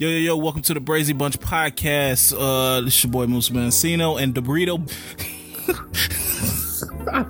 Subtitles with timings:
[0.00, 2.32] Yo, yo, yo, welcome to the Brazy Bunch podcast.
[2.34, 4.80] Uh, this is your boy Moose Mancino and Debrito.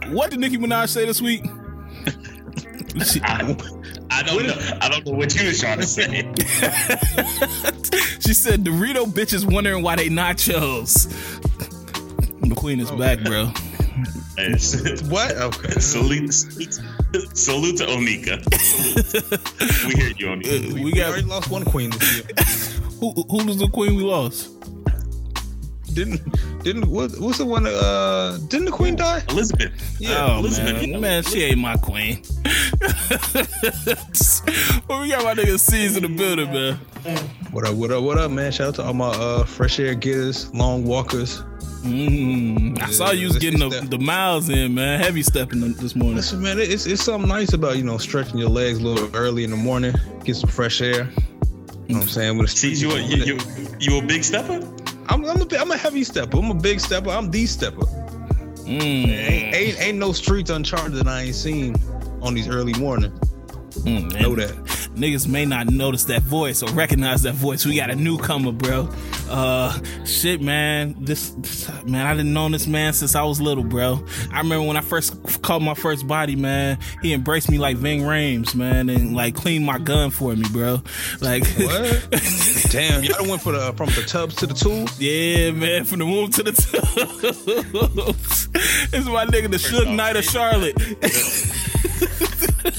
[0.12, 1.45] what did Nicki Minaj say this week?
[3.04, 3.56] She, I,
[4.12, 4.54] I don't know.
[4.80, 6.06] I don't know what you was trying to say.
[8.20, 11.11] she said Dorito bitches wondering why they nachos.
[12.48, 13.50] The queen is back, bro.
[15.11, 15.37] What?
[15.37, 15.80] Okay.
[15.80, 16.75] salute, salute,
[17.37, 18.41] salute to Onika.
[18.55, 19.87] Salute.
[19.87, 20.73] We hear you, Onika.
[20.75, 22.25] We We got already lost one queen this year.
[23.01, 23.12] who?
[23.12, 24.51] Who was the queen we lost?
[25.95, 26.21] Didn't
[26.62, 27.67] didn't what, what's the one?
[27.67, 29.23] Uh, didn't the queen die?
[29.29, 29.73] Elizabeth.
[30.07, 30.99] oh Elizabeth, man, yeah.
[30.99, 32.23] man, she ain't my queen.
[34.89, 36.77] well, we got my nigga C's in the building, man.
[37.51, 37.75] What up?
[37.75, 38.03] What up?
[38.03, 38.53] What up, man?
[38.53, 41.43] Shout out to all my uh fresh air getters, long walkers.
[41.83, 45.01] Mm, I saw you was getting the, the miles in, man.
[45.01, 46.16] Heavy stepping this morning.
[46.16, 49.45] Listen, man, it's it's something nice about you know stretching your legs a little early
[49.45, 49.95] in the morning,
[50.25, 51.09] get some fresh air.
[51.91, 52.38] You know what I'm saying?
[52.38, 53.38] With a See, you, a- you, you,
[53.80, 54.61] you a big stepper?
[55.10, 56.38] I'm I'm a, I'm a heavy stepper.
[56.38, 57.10] I'm a big stepper.
[57.10, 57.85] I'm the stepper.
[58.65, 61.74] Mm, Ain't, ain't ain't no streets uncharted that I ain't seen
[62.23, 63.18] on these early mornings.
[63.71, 64.50] Mm, Know that.
[64.91, 67.65] Niggas may not notice that voice or recognize that voice.
[67.65, 68.88] We got a newcomer, bro.
[69.28, 70.97] Uh, shit, man.
[70.99, 74.04] This, this man, I didn't know this man since I was little, bro.
[74.32, 76.78] I remember when I first caught my first body, man.
[77.03, 80.82] He embraced me like Ving Rhames, man, and like cleaned my gun for me, bro.
[81.21, 82.09] Like, What?
[82.71, 85.00] Damn, y'all went for the from the tubs to the tools.
[85.00, 86.53] Yeah, man, from the womb to the
[88.12, 88.48] tubs.
[88.91, 90.25] this is my nigga, the off, Knight of.
[90.25, 90.76] Charlotte.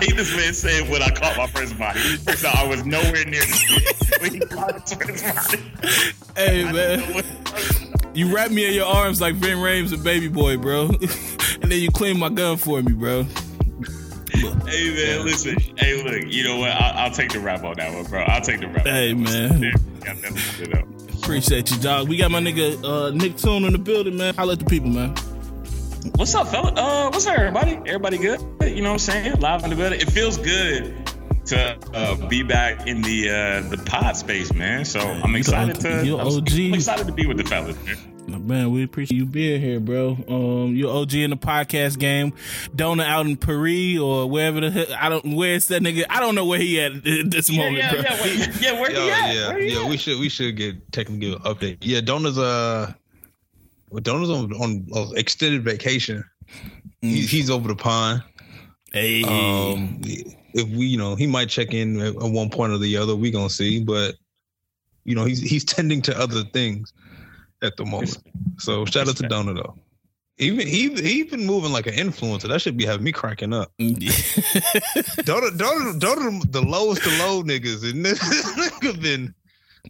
[0.00, 1.98] I hate this man saying when I caught my first body.
[1.98, 3.42] First I was nowhere near
[4.20, 5.62] when he caught his first body.
[6.36, 6.98] hey, I man.
[6.98, 10.56] didn't know what- You wrap me in your arms like Vin Rhames and Baby Boy,
[10.56, 10.86] bro.
[10.90, 13.24] and then you clean my gun for me, bro.
[14.66, 15.56] Hey man, listen.
[15.76, 16.30] Hey, look.
[16.32, 16.70] You know what?
[16.70, 18.22] I'll, I'll take the rap on that one, bro.
[18.22, 18.86] I'll take the rap.
[18.86, 19.62] Hey, man.
[19.62, 19.72] Yeah,
[20.04, 20.84] got that shit up.
[21.22, 22.08] Appreciate you, dog.
[22.08, 24.34] We got my nigga uh, Nick Toon in the building, man.
[24.34, 25.14] Holla at the people, man.
[26.16, 26.72] What's up, fella?
[26.74, 27.72] Uh, what's up, everybody?
[27.86, 28.40] Everybody good?
[28.62, 29.40] You know what I'm saying?
[29.40, 30.00] Live in the building.
[30.00, 30.94] It feels good
[31.46, 34.84] to uh, be back in the uh, the pod space, man.
[34.84, 36.04] So I'm excited to.
[36.04, 36.52] you I'm, OG.
[36.52, 38.46] I'm excited to be with the fellas, man.
[38.46, 40.16] Man, we appreciate you being here, bro.
[40.28, 42.34] Um, you're OG in the podcast game.
[42.76, 46.04] Dona out in Paris or wherever the hell, I don't, where's that nigga?
[46.10, 48.00] I don't know where he at at this moment, yeah, bro.
[48.02, 48.22] yeah.
[48.22, 49.34] Wait, yeah, where Yo, he at?
[49.34, 49.80] yeah, Where he yeah.
[49.84, 49.88] at?
[49.90, 51.78] We should we should get technically give an update.
[51.80, 52.92] Yeah, Donna's uh,
[53.90, 56.24] well, Donna's on on uh, extended vacation.
[57.00, 58.22] He, he's over the pond.
[58.92, 59.22] Hey.
[59.22, 60.00] Um,
[60.54, 63.14] if we, you know, he might check in at at one point or the other.
[63.14, 64.16] We gonna see, but
[65.04, 66.92] you know, he's he's tending to other things
[67.62, 68.18] at the moment.
[68.58, 69.74] So shout out to Donna though.
[70.38, 72.48] Even he he been moving like an influencer.
[72.48, 73.72] That should be having me cracking up.
[73.78, 79.34] Donna Donna Donna the lowest of low niggas, and this nigga been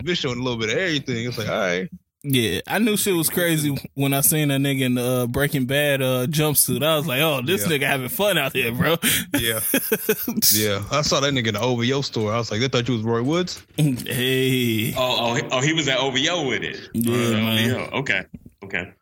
[0.05, 1.27] been showing a little bit of everything.
[1.27, 1.91] It's like, all right,
[2.25, 5.67] Yeah, I knew shit was crazy when I seen that nigga in the uh, Breaking
[5.67, 6.83] Bad uh, jumpsuit.
[6.83, 7.77] I was like, oh, this Yeah.
[7.79, 8.97] nigga having fun out here, bro.
[9.39, 9.61] yeah,
[10.53, 10.83] yeah.
[10.91, 12.33] I saw that nigga in the OVO store.
[12.33, 13.65] I was like, they thought you was Roy Woods.
[13.77, 14.95] hey.
[14.97, 16.89] Oh, oh, he- oh, he was at OVO with it.
[16.93, 17.71] Yeah, Uh, man.
[17.77, 17.97] OVO.
[17.99, 18.25] Okay,
[18.65, 18.93] okay.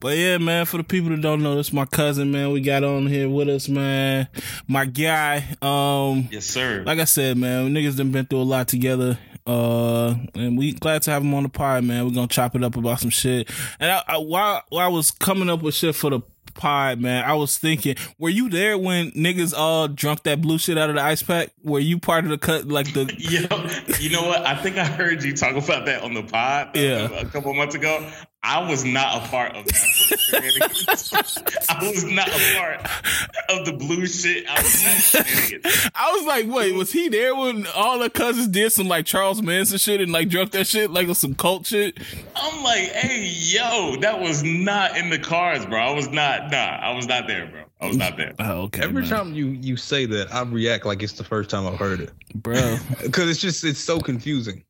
[0.00, 2.50] But yeah, man, for the people that don't know, this my cousin, man.
[2.50, 4.26] We got on here with us, man.
[4.66, 5.44] My guy.
[5.62, 6.82] Um, Yes, sir.
[6.84, 9.16] like I said, man, niggas done been through a lot together.
[9.46, 12.04] Uh, and we glad to have him on the pod, man.
[12.04, 13.50] We're gonna chop it up about some shit.
[13.78, 16.20] And I, I, while while I was coming up with shit for the
[16.54, 20.78] pod, man, I was thinking, were you there when niggas all drunk that blue shit
[20.78, 21.50] out of the ice pack?
[21.62, 23.12] Were you part of the cut, like the?
[23.18, 24.46] Yo, you know what?
[24.46, 27.10] I think I heard you talk about that on the pod uh, Yeah.
[27.20, 28.08] a couple months ago.
[28.46, 31.64] I was not a part of that.
[31.70, 32.80] I was not a part
[33.48, 34.44] of the blue shit.
[34.46, 35.14] I was.
[35.94, 39.40] I was like, wait, was he there when all the cousins did some like Charles
[39.40, 41.98] Manson shit and like drunk that shit like some cult shit?
[42.36, 45.78] I'm like, hey, yo, that was not in the cards, bro.
[45.78, 47.62] I was not, nah, I was not there, bro.
[47.80, 48.34] I was not there.
[48.38, 48.82] Oh, okay.
[48.82, 49.10] Every man.
[49.10, 52.12] time you you say that, I react like it's the first time I've heard it
[52.34, 52.76] bro.
[53.02, 54.64] because it's just it's so confusing.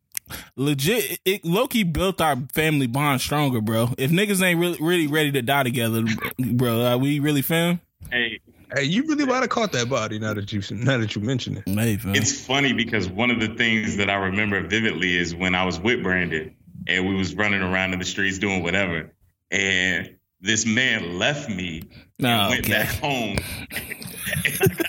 [0.56, 3.90] Legit it Loki built our family bond stronger, bro.
[3.98, 6.04] If niggas ain't really really ready to die together,
[6.38, 7.80] bro, are we really fam?
[8.10, 8.40] Hey,
[8.74, 11.58] Hey, you really might have caught that body now that you now that you mention
[11.58, 11.68] it.
[11.68, 12.14] Hey, fam.
[12.16, 15.78] It's funny because one of the things that I remember vividly is when I was
[15.78, 16.52] with Brandon
[16.88, 19.12] and we was running around in the streets doing whatever,
[19.52, 21.82] and this man left me
[22.18, 22.72] and Oh, went okay.
[22.72, 23.36] back home,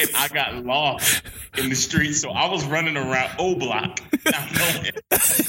[0.00, 1.22] and, I got, and I got lost
[1.58, 2.20] in the streets.
[2.20, 4.92] So I was running around O Block, not knowing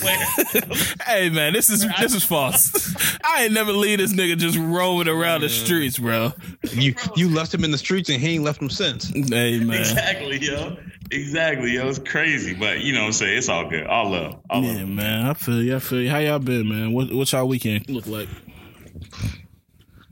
[0.01, 0.67] where.
[1.05, 2.95] hey man, this is this is false.
[3.23, 6.33] I ain't never leave this nigga just roaming around the streets, bro.
[6.71, 9.09] You you left him in the streets and he ain't left him since.
[9.09, 9.79] Hey man.
[9.79, 10.77] Exactly, yo.
[11.11, 11.73] exactly.
[11.73, 13.37] Yo, it's crazy, but you know what I'm saying?
[13.37, 13.85] It's all good.
[13.87, 14.39] All love.
[14.49, 14.89] All yeah, love.
[14.89, 15.25] man.
[15.25, 15.75] I feel you.
[15.75, 16.09] I feel you.
[16.09, 16.93] How y'all been, man?
[16.93, 18.29] What what's y'all weekend look like?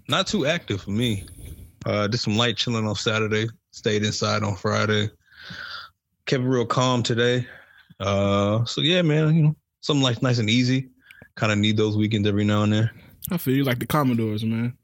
[0.07, 1.23] Not too active for me.
[1.85, 3.47] Uh, did some light chilling on Saturday.
[3.79, 5.09] Stayed inside on Friday.
[6.25, 7.47] Kept it real calm today.
[7.97, 9.33] Uh, so yeah, man.
[9.33, 10.89] You know, something like nice and easy.
[11.35, 12.89] Kind of need those weekends every now and then.
[13.31, 14.77] I feel you like the Commodores, man.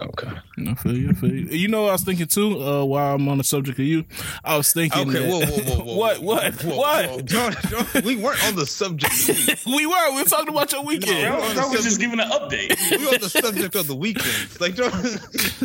[0.00, 0.30] Okay.
[0.68, 1.10] I feel you.
[1.10, 1.46] I feel you.
[1.46, 2.60] You know what I was thinking too.
[2.62, 4.04] Uh, while I'm on the subject of you,
[4.44, 5.08] I was thinking.
[5.08, 5.18] Okay.
[5.20, 5.96] that- Whoa, whoa, whoa, whoa.
[5.96, 6.18] what?
[6.22, 6.54] What?
[6.62, 7.06] Whoa, what?
[7.10, 7.20] whoa.
[7.22, 9.14] Don't- don't- we weren't on the subject.
[9.66, 10.10] we were.
[10.14, 11.28] We were talking about your weekend.
[11.36, 12.74] Bro, bro was just giving an update.
[12.98, 14.60] we were on the subject of the weekends.
[14.60, 14.92] Like, don't,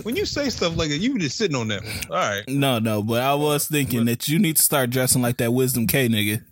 [0.06, 1.94] when you say stuff like that, you just sitting on that one.
[2.10, 2.44] All right.
[2.48, 5.88] No, no, but I was thinking that you need to start dressing like that Wisdom
[5.88, 6.44] Kaye nigga.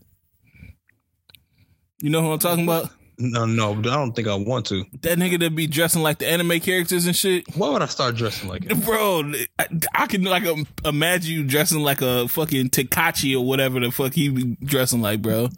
[2.02, 2.90] You know who I'm talking about?
[3.22, 4.86] No, no, I don't think I want to.
[5.02, 7.44] That nigga that be dressing like the anime characters and shit.
[7.56, 8.86] Why would I start dressing like it?
[8.86, 13.82] Bro, I, I can like um, imagine you dressing like a fucking Takachi or whatever
[13.82, 15.50] the fuck he be dressing like, bro.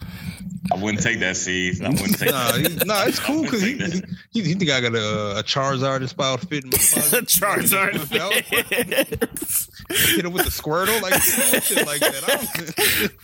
[0.72, 1.82] I wouldn't take that, Steve.
[1.84, 4.06] I wouldn't take Nah, he, nah, it's cool because he, Take that.
[4.32, 7.26] he, he think I got a, a Charizard inspired fit in my closet.
[7.26, 7.94] Charizard.
[10.16, 12.24] Hit him with the Squirtle, like shit like that.
[12.28, 12.38] I,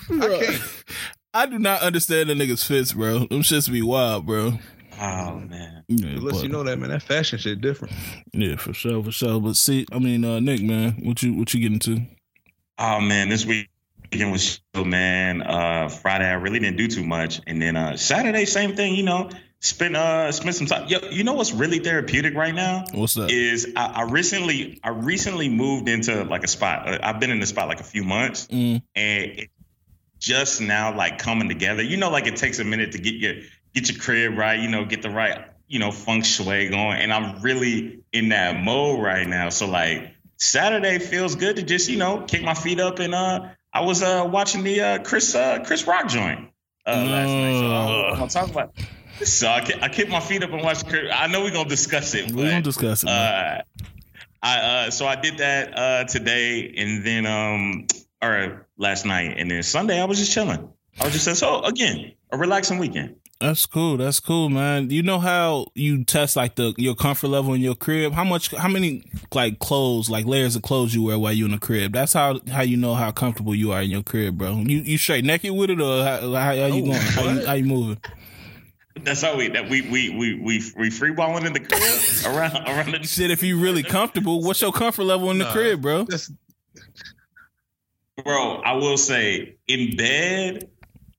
[0.10, 0.62] don't, I can't.
[1.38, 3.20] I do not understand the niggas fits, bro.
[3.20, 4.54] Them shits be wild, bro.
[5.00, 5.84] Oh man.
[5.88, 7.94] Yeah, Unless but- you know that man, that fashion shit different.
[8.34, 9.40] yeah, for sure, for sure.
[9.40, 12.02] But see, I mean, uh, Nick, man, what you what you getting to?
[12.80, 15.44] Oh man, this weekend was chill, man.
[15.44, 18.96] Uh, Friday I really didn't do too much, and then uh, Saturday same thing.
[18.96, 19.30] You know,
[19.60, 20.88] spent uh spent some time.
[20.88, 23.30] Yo, you know what's really therapeutic right now What's up?
[23.30, 26.88] is I, I recently I recently moved into like a spot.
[26.90, 29.50] Uh, I've been in the spot like a few months, Mm, and it
[30.20, 31.84] just now like coming together.
[31.84, 33.36] You know, like it takes a minute to get your
[33.74, 34.60] get your crib right.
[34.60, 38.64] You know, get the right you know feng shui going, and I'm really in that
[38.64, 39.50] mode right now.
[39.50, 43.50] So like Saturday feels good to just you know kick my feet up and uh
[43.74, 46.50] I was uh watching the uh Chris uh Chris Rock joint
[46.86, 47.60] uh last night.
[47.60, 48.74] So I'll, I'll talk about.
[49.24, 50.88] So I, I kicked my feet up and watched.
[50.88, 52.32] Chris- I know we're gonna discuss it.
[52.32, 53.10] we're gonna discuss it.
[53.10, 53.62] Uh,
[54.44, 57.88] I uh, so I did that uh today, and then um,
[58.22, 60.70] or last night, and then Sunday I was just chilling.
[61.00, 63.16] I was just saying, so again, a relaxing weekend.
[63.40, 63.98] That's cool.
[63.98, 64.90] That's cool, man.
[64.90, 68.14] You know how you test like the your comfort level in your crib?
[68.14, 68.50] How much?
[68.56, 71.94] How many like clothes, like layers of clothes you wear while you in the crib?
[71.94, 74.54] That's how how you know how comfortable you are in your crib, bro.
[74.58, 76.94] You you straight naked with it, or how, how, how you Oh, going?
[76.94, 77.98] How you, how you moving?
[79.04, 82.56] That's how we that we we we we we free balling in the crib around
[82.68, 85.52] around the Shit, if you really comfortable, what's your comfort level in the Nah.
[85.54, 86.06] crib, bro?
[86.06, 86.32] That's
[88.24, 88.62] bro.
[88.62, 90.70] I will say in bed.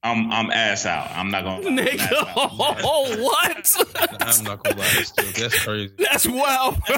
[0.01, 1.11] I'm I'm ass out.
[1.11, 1.67] I'm not gonna.
[1.67, 2.29] I'm Nigga, ass out.
[2.37, 3.75] oh what?
[4.21, 4.91] I'm not gonna lie.
[4.95, 5.93] That's, still, that's crazy.
[5.99, 6.97] That's wild, bro.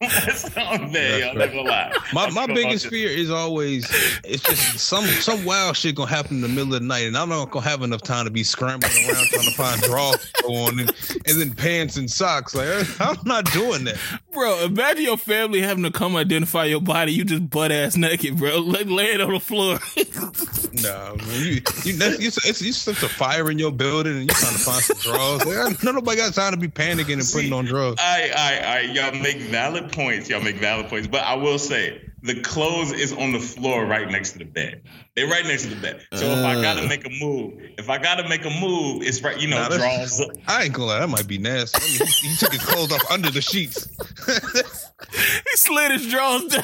[0.00, 1.22] That's on bed.
[1.22, 1.92] I'm not gonna lie.
[2.12, 3.90] My my biggest fear is always
[4.24, 7.16] it's just some some wild shit gonna happen in the middle of the night, and
[7.16, 10.78] I'm not gonna have enough time to be scrambling around trying to find drawers on
[10.78, 10.90] and,
[11.26, 12.54] and then pants and socks.
[12.54, 13.96] Like I'm not doing that.
[14.36, 17.10] Bro, imagine your family having to come identify your body.
[17.10, 18.58] You just butt ass naked, bro.
[18.66, 19.78] Like laying on the floor.
[20.82, 24.22] Nah, man, you you that's, you, it's, you set a fire in your building and
[24.24, 25.46] you trying to find some drugs.
[25.46, 27.96] Like, no, nobody got time to be panicking and putting on drawers.
[27.98, 28.90] All right, all right, all right.
[28.90, 30.28] Y'all make valid points.
[30.28, 31.08] Y'all make valid points.
[31.08, 34.82] But I will say the clothes is on the floor right next to the bed.
[35.14, 36.02] They're right next to the bed.
[36.12, 36.86] So if I gotta Uh.
[36.88, 40.16] make a move, if I gotta make a move, it's right, you know, Nah, that's-
[40.18, 40.30] draws.
[40.48, 41.78] I ain't gonna lie, that might be nasty.
[41.82, 43.86] I mean, he, he took his clothes off under the sheets.
[44.26, 46.62] he slid his drawers down.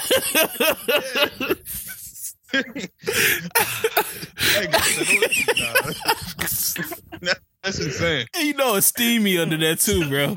[7.65, 7.71] Nah.
[7.71, 8.27] That's insane.
[8.35, 10.19] And you know it's steamy under there too, bro.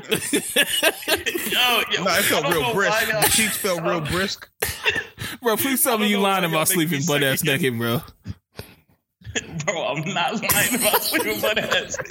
[1.90, 2.90] yo, Nah, it felt real brisk.
[2.92, 4.48] why y'all- The sheets felt real brisk.
[5.42, 7.78] bro, please tell I me don't you know lying about sleeping butt ass second naked,
[7.78, 8.00] bro.
[9.66, 11.98] Bro, I'm not lying about sleeping butt ass.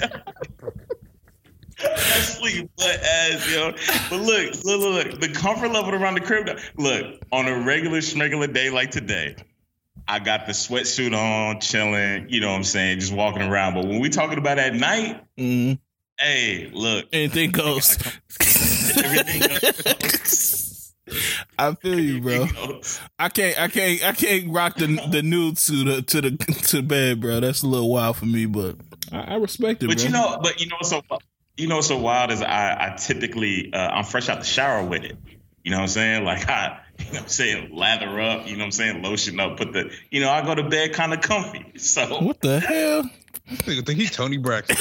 [1.84, 3.72] I sleep butt ass, yo.
[4.08, 5.20] But look, look, look, look.
[5.20, 6.48] The comfort level around the crib.
[6.76, 9.34] Look, on a regular, schmegular day like today,
[10.08, 12.28] I got the sweatsuit on, chilling.
[12.30, 13.00] You know what I'm saying?
[13.00, 13.74] Just walking around.
[13.74, 15.78] But when we talking about at night, Mm,
[16.18, 17.98] hey, look, anything goes.
[18.96, 20.62] everything goes.
[21.58, 22.48] I feel you, bro.
[23.18, 26.30] I can't, I can't, I can't rock the the nude to the to the
[26.68, 27.40] to bed, bro.
[27.40, 28.76] That's a little wild for me, but
[29.12, 30.06] I, I respect it, But bro.
[30.06, 31.02] you know, but you know, so
[31.56, 35.04] you know, so wild is I, I typically uh, I'm fresh out the shower with
[35.04, 35.16] it.
[35.62, 36.24] You know what I'm saying?
[36.24, 38.46] Like I, you know what I'm saying, lather up.
[38.46, 39.56] You know what I'm saying, lotion up.
[39.56, 41.64] Put the, you know, I go to bed kind of comfy.
[41.78, 43.02] So what the hell?
[43.48, 44.76] Nigga think he Toni Braxton.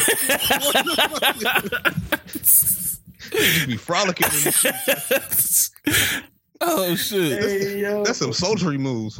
[3.31, 5.71] He be frolicking in the sheets.
[6.61, 7.43] Oh shit.
[7.43, 8.05] Hey, yo.
[8.05, 9.17] That's some sultry moves.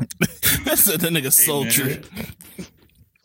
[0.63, 1.83] That's that nigga Hey, sultry.
[1.83, 2.67] man.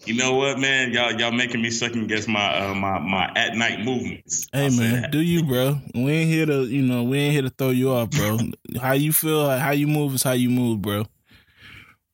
[0.07, 0.93] You know what, man?
[0.93, 4.47] Y'all, y'all making me second guess my uh, my my at night movements.
[4.53, 5.79] Hey I'll man, do you, bro?
[5.95, 8.39] We ain't here to, you know, we ain't here to throw you off, bro.
[8.81, 11.05] how you feel, how you move is how you move, bro.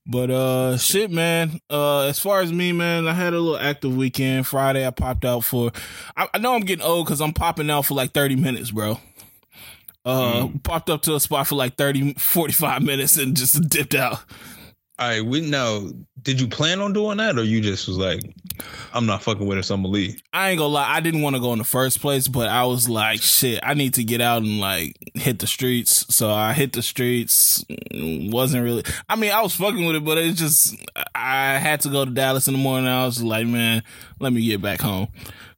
[0.05, 1.61] But uh, shit, man.
[1.71, 4.47] Uh, as far as me, man, I had a little active weekend.
[4.47, 5.73] Friday, I popped out for.
[6.17, 9.01] I, I know I'm getting old because I'm popping out for like 30 minutes, bro.
[10.05, 14.21] Uh, popped up to a spot for like 30, 45 minutes and just dipped out.
[14.99, 15.89] All right, we now.
[16.23, 18.21] Did you plan on doing that, or you just was like,
[18.95, 21.23] "I'm not fucking with it, so I'm gonna leave." I ain't gonna lie, I didn't
[21.23, 24.05] want to go in the first place, but I was like, shit, I need to
[24.05, 26.13] get out and like hit the streets.
[26.15, 27.65] So I hit the streets.
[27.93, 30.77] Wasn't really, I mean, I was fucking with it, but it's just,
[31.15, 32.89] I had to go to Dallas in the morning.
[32.89, 33.83] I was like, man,
[34.19, 35.09] let me get back home.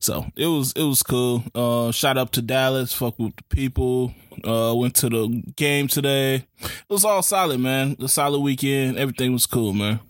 [0.00, 1.45] So it was, it was cool.
[1.54, 4.12] Uh, shot up to Dallas, fuck with the people.
[4.45, 6.47] Uh, went to the game today.
[6.61, 7.97] It was all solid, man.
[8.00, 8.99] A solid weekend.
[8.99, 10.00] Everything was cool, man.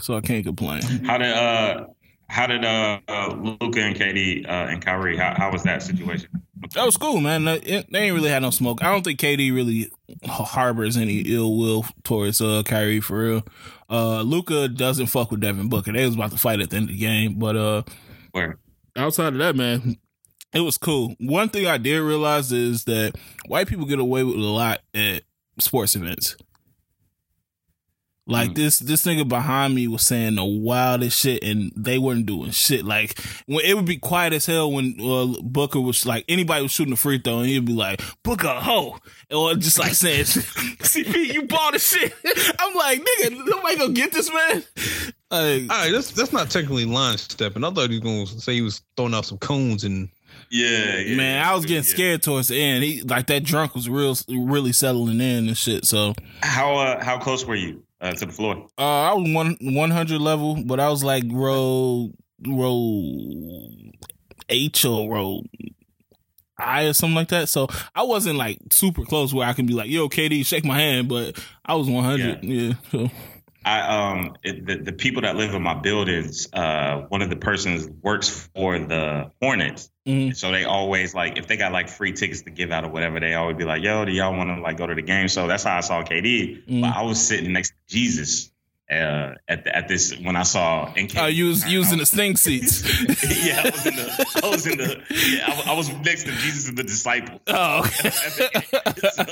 [0.00, 0.82] So I can't complain.
[1.04, 1.86] How did uh
[2.28, 6.28] how did uh, uh Luka and KD uh, and Kyrie how, how was that situation?
[6.74, 7.44] That was cool, man.
[7.44, 8.82] They, they ain't really had no smoke.
[8.82, 9.90] I don't think KD really
[10.24, 13.46] harbors any ill will towards uh Kyrie for real.
[13.90, 15.92] Uh Luka doesn't fuck with Devin Booker.
[15.92, 17.82] They was about to fight at the end of the game, but uh
[18.30, 18.58] Where
[18.96, 19.96] outside of that, man,
[20.54, 21.14] it was cool.
[21.18, 23.14] One thing I did realize is that
[23.46, 25.22] white people get away with a lot at
[25.58, 26.36] sports events.
[28.24, 28.54] Like Mm.
[28.54, 32.84] this, this nigga behind me was saying the wildest shit, and they weren't doing shit.
[32.84, 36.70] Like when it would be quiet as hell when uh, Booker was like anybody was
[36.70, 38.96] shooting a free throw, and he'd be like Booker ho,
[39.32, 42.14] or just like saying CP, you bought the shit.
[42.60, 44.62] I'm like nigga, nobody gonna get this man.
[45.32, 47.64] Like, All right, that's that's not technically line stepping.
[47.64, 50.08] I thought he was gonna say he was throwing out some cones and
[50.52, 51.90] yeah, yeah Man, I was getting yeah.
[51.90, 52.84] scared towards the end.
[52.84, 55.84] He like that drunk was real, really settling in and shit.
[55.86, 58.68] So How uh how close were you uh, to the floor?
[58.78, 62.10] uh, I was one one hundred level, but I was like row
[62.46, 63.68] row
[64.48, 65.42] H or row
[66.58, 67.48] I or something like that.
[67.48, 70.78] So I wasn't like super close where I can be like, "Yo, KD, shake my
[70.78, 72.44] hand," but I was one hundred.
[72.44, 72.74] Yeah.
[72.92, 73.10] So
[73.64, 77.36] I um it, the the people that live in my buildings, uh, one of the
[77.36, 80.36] persons works for the Hornets, mhm.
[80.36, 83.20] so they always like if they got like free tickets to give out or whatever,
[83.20, 85.46] they always be like, "Yo, do y'all want to like go to the game?" So
[85.46, 86.66] that's how I saw KD.
[86.66, 86.80] Mm.
[86.82, 88.51] But I was sitting next to Jesus
[88.90, 90.92] uh, at the, at this when I saw.
[90.98, 91.16] NK.
[91.18, 92.82] oh, you was I using the stink seats.
[93.46, 94.40] yeah, I was in the.
[94.44, 95.02] I was in the.
[95.10, 97.40] Yeah, I, I was next to Jesus and the disciple.
[97.48, 97.84] oh,
[99.10, 99.24] so,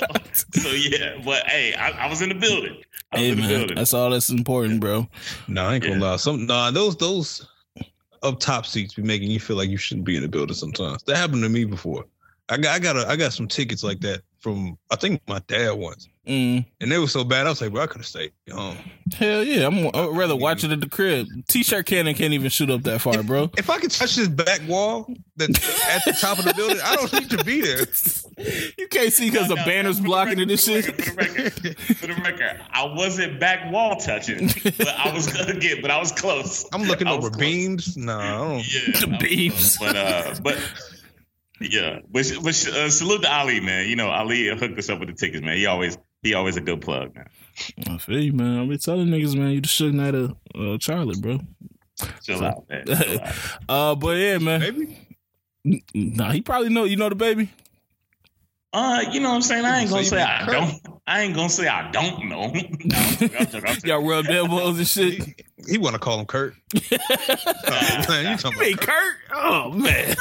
[0.61, 2.77] so yeah, but hey, I, I was in the building.
[3.11, 3.75] I was hey in the man, building.
[3.75, 5.07] that's all that's important, bro.
[5.47, 6.11] no, I ain't gonna Yeah.
[6.11, 6.15] lie.
[6.17, 7.47] Some nah, those those
[8.23, 11.03] up top seats be making you feel like you shouldn't be in the building sometimes.
[11.03, 12.05] That happened to me before.
[12.49, 15.39] I got I got a, I got some tickets like that from I think my
[15.47, 16.63] dad once, Mm.
[16.79, 17.47] and they were so bad.
[17.47, 18.77] I was like, bro, I could have stayed home.
[19.15, 21.25] Hell yeah, I'm, I'd rather watch it at the crib.
[21.47, 23.49] T-shirt cannon can't even shoot up that far, bro.
[23.57, 25.49] If I could touch this back wall that
[25.89, 27.87] at the top of the building, I don't need to be there.
[28.77, 30.91] You can't see because the No, no, banner's for the blocking it record, and for
[30.91, 31.17] the shit.
[31.17, 35.25] record, For the record, for the record, I wasn't back wall touching, but I was
[35.25, 36.65] gonna get, but I was close.
[36.71, 37.39] I'm looking I over close.
[37.41, 37.97] beams.
[37.97, 38.55] No, I.
[38.57, 39.77] Yeah, The beams.
[39.77, 39.91] close.
[39.93, 40.57] but uh, but
[41.59, 43.87] yeah, but, but uh, salute to Ali, man.
[43.89, 45.57] You know, Ali hooked us up with the tickets, man.
[45.57, 47.27] He always he always a good plug, man.
[47.87, 48.59] I feel you, man.
[48.59, 51.39] I be telling niggas, man, you the Suge Knight of uh, Charlotte, bro.
[52.23, 52.85] Chill out, man.
[52.85, 53.35] Chill out.
[53.69, 54.59] Uh, but yeah, man.
[54.59, 54.97] Maybe.
[55.93, 56.85] Nah, he probably know.
[56.85, 57.49] You know the baby.
[58.73, 59.65] Uh, you know what I'm saying?
[59.65, 60.53] I ain't gonna you say I Kirk?
[60.53, 60.99] don't.
[61.05, 62.53] I ain't gonna say I don't know.
[62.85, 63.73] No.
[63.83, 65.23] Y'all rubbed elbows and shit.
[65.23, 65.35] He,
[65.73, 66.55] he want to call him Kirk.
[66.73, 69.15] man, you talking You mean about Kirk?
[69.33, 70.15] Oh man,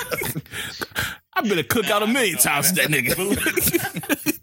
[1.35, 4.40] I've been a cook cookout a million times with that nigga.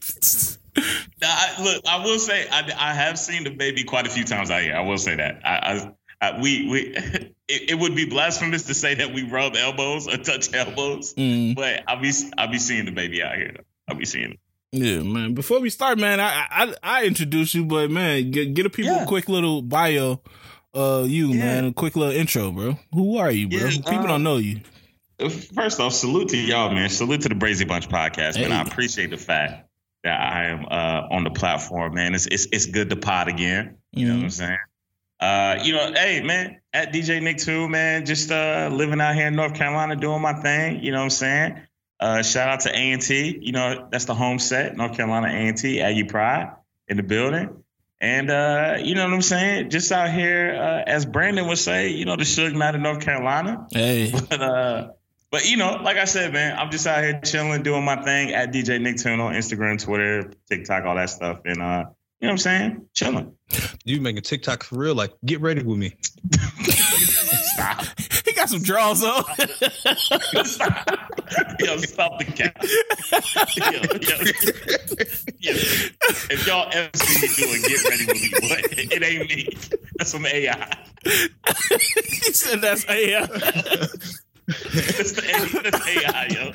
[1.24, 4.52] I, look, I will say I, I have seen the baby quite a few times
[4.52, 4.76] out here.
[4.76, 5.42] I will say that.
[5.46, 5.92] I,
[6.22, 6.80] I, I we we
[7.48, 11.56] it, it would be blasphemous to say that we rub elbows or touch elbows, Mm,
[11.56, 13.56] but I'll be I'll be seeing the baby out here.
[13.88, 14.40] I'll be seeing it.
[14.72, 15.34] yeah, man.
[15.34, 18.92] Before we start, man, I I, I introduce you, but man, get, get a people
[18.94, 19.04] Yeah.
[19.04, 20.22] a quick little bio.
[20.74, 21.36] Uh, you Yeah.
[21.46, 22.78] man, a quick little intro, bro.
[22.94, 23.60] Who are you, bro?
[23.60, 24.60] Yeah, people don't know you.
[25.56, 26.90] First off, salute to y'all, man.
[26.90, 28.52] Salute to the Brazy Bunch podcast, man.
[28.52, 29.67] I appreciate the fact
[30.04, 32.16] that I am uh, on the platform, man.
[32.16, 33.78] It's it's it's good to pod again.
[33.92, 34.58] You know what I'm saying?
[35.20, 38.06] Uh, you know, hey man, at DJ Nick too, man.
[38.06, 41.10] Just uh living out here in North Carolina doing my thing, you know what I'm
[41.10, 41.62] saying?
[42.00, 46.04] Uh shout out to A&T, you know, that's the home set, North Carolina A&T, Aggie
[46.04, 46.52] Pride
[46.88, 47.64] in the building.
[48.00, 49.72] And uh, you know what I'm saying?
[49.72, 53.00] Just out here, uh, as Brandon would say, you know, the Suge Knight of North
[53.00, 53.66] Carolina.
[53.72, 54.88] Hey, But uh
[55.32, 58.34] but you know, like I said, man, I'm just out here chilling, doing my thing
[58.34, 61.86] at DJ Nick Tune on Instagram, Twitter, TikTok, all that stuff, and uh,
[62.20, 62.86] you know what I'm saying?
[62.94, 63.34] Chilling.
[63.86, 64.96] You making TikTok for real?
[64.96, 65.96] Like, get ready with me.
[67.54, 67.86] Stop.
[68.28, 69.24] He got some draws on.
[70.44, 70.86] stop.
[71.60, 72.58] Yo, stop the cap.
[73.56, 73.80] Yo, yo,
[75.40, 75.52] yo.
[76.30, 78.60] If y'all ever see me doing get ready with me, what?
[78.78, 79.48] It ain't me.
[79.98, 80.78] That's some AI.
[81.06, 83.28] he said that's AI.
[84.48, 86.52] That's, the, that's AI, yo.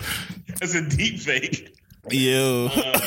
[0.59, 1.77] That's a deep fake.
[2.11, 2.69] Yo.
[2.75, 3.01] Uh,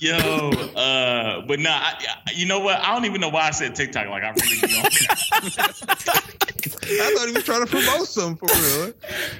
[0.00, 1.94] yo, uh, but nah, I,
[2.34, 2.80] you know what?
[2.80, 4.08] I don't even know why I said TikTok.
[4.08, 6.30] Like I really don't.
[6.86, 8.92] I thought he was trying to promote something for real.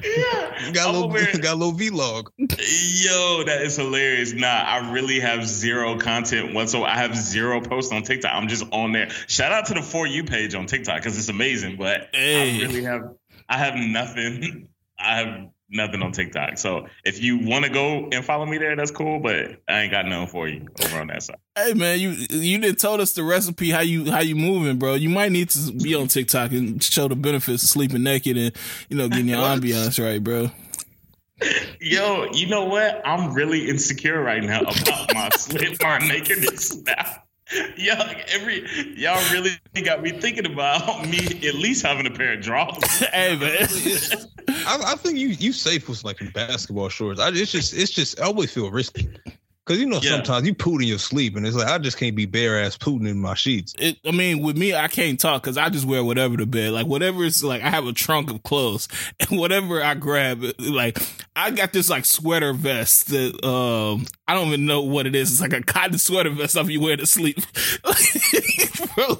[0.02, 1.08] Yeah, got a little,
[1.40, 2.28] got a little vlog.
[2.38, 4.32] Yo, that is hilarious.
[4.32, 6.86] Nah, I really have zero content whatsoever.
[6.86, 8.32] I have zero posts on TikTok.
[8.32, 9.10] I'm just on there.
[9.26, 11.76] Shout out to the for you page on TikTok because it's amazing.
[11.76, 12.58] But hey.
[12.58, 13.02] I really have,
[13.48, 14.68] I have nothing.
[14.98, 16.56] I have nothing on TikTok.
[16.56, 19.18] So if you want to go and follow me there, that's cool.
[19.18, 21.36] But I ain't got nothing for you over on that side.
[21.56, 24.94] Hey man, you you didn't told us the recipe how you how you moving, bro.
[24.94, 28.52] You might need to be on TikTok and show the benefits of sleeping naked and
[28.88, 30.50] you know getting your ambiance right, bro.
[31.80, 33.02] Yo, you know what?
[33.04, 37.23] I'm really insecure right now about my slip bar nakedness now
[37.76, 42.40] y'all every y'all really got me thinking about me at least having a pair of
[42.40, 42.82] drawers.
[43.12, 43.68] hey man,
[44.66, 47.20] I, I, think you you safe with like basketball shorts.
[47.20, 49.08] I, it's just it's just I always feel risky.
[49.66, 50.10] Cause you know yeah.
[50.10, 52.76] sometimes you poot in your sleep, and it's like I just can't be bare ass
[52.76, 53.74] pooting in my sheets.
[53.78, 56.72] It, I mean, with me, I can't talk because I just wear whatever to bed.
[56.72, 58.88] Like whatever is like, I have a trunk of clothes,
[59.20, 60.98] and whatever I grab, like
[61.34, 65.32] I got this like sweater vest that um I don't even know what it is.
[65.32, 67.38] It's like a cotton sweater vest stuff you wear to sleep.
[68.94, 69.14] bro,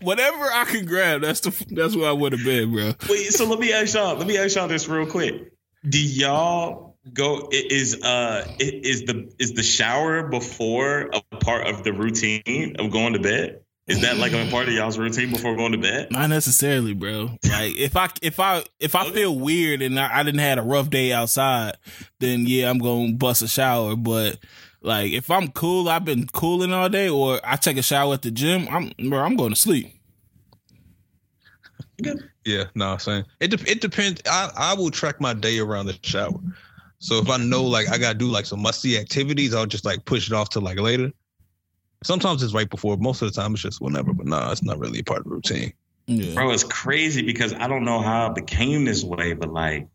[0.00, 2.94] whatever I can grab, that's the that's what I wear to bed, bro.
[3.10, 4.16] Wait, so let me ask y'all.
[4.16, 5.52] Let me ask y'all this real quick.
[5.86, 11.92] Do y'all go is uh is the is the shower before a part of the
[11.92, 13.60] routine of going to bed?
[13.88, 16.12] Is that like a part of y'all's routine before going to bed?
[16.12, 17.36] Not necessarily, bro.
[17.48, 20.62] Like if I if I if I feel weird and I, I didn't had a
[20.62, 21.76] rough day outside,
[22.20, 23.96] then yeah, I'm gonna bust a shower.
[23.96, 24.38] But
[24.80, 28.22] like if I'm cool, I've been cooling all day, or I take a shower at
[28.22, 29.92] the gym, I'm bro, I'm going to sleep.
[32.44, 33.48] Yeah, no, I'm saying it.
[33.48, 34.22] De- it depends.
[34.28, 36.40] I I will track my day around the shower.
[37.02, 40.04] So if I know like I gotta do like some musty activities, I'll just like
[40.04, 41.10] push it off to like later.
[42.04, 42.96] Sometimes it's right before.
[42.96, 45.24] Most of the time it's just whenever, but nah, it's not really a part of
[45.24, 45.72] the routine.
[46.06, 46.34] Yeah.
[46.34, 49.88] Bro, it's crazy because I don't know how it became this way, but like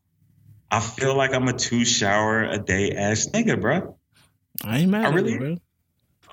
[0.69, 3.97] I feel like I'm a two shower a day ass nigga, bro.
[4.65, 5.57] I ain't mad I really, bro.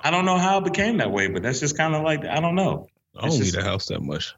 [0.02, 2.40] I don't know how it became that way, but that's just kind of like I
[2.40, 2.88] don't know.
[3.16, 4.34] I don't need a house that much.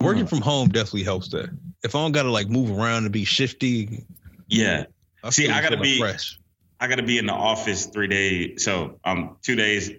[0.00, 1.50] Working from home definitely helps that.
[1.84, 4.06] If I don't gotta like move around and be shifty,
[4.48, 4.86] yeah,
[5.22, 6.38] I See, I gotta be fresh.
[6.80, 8.62] I gotta be in the office three days.
[8.62, 9.90] So um, two days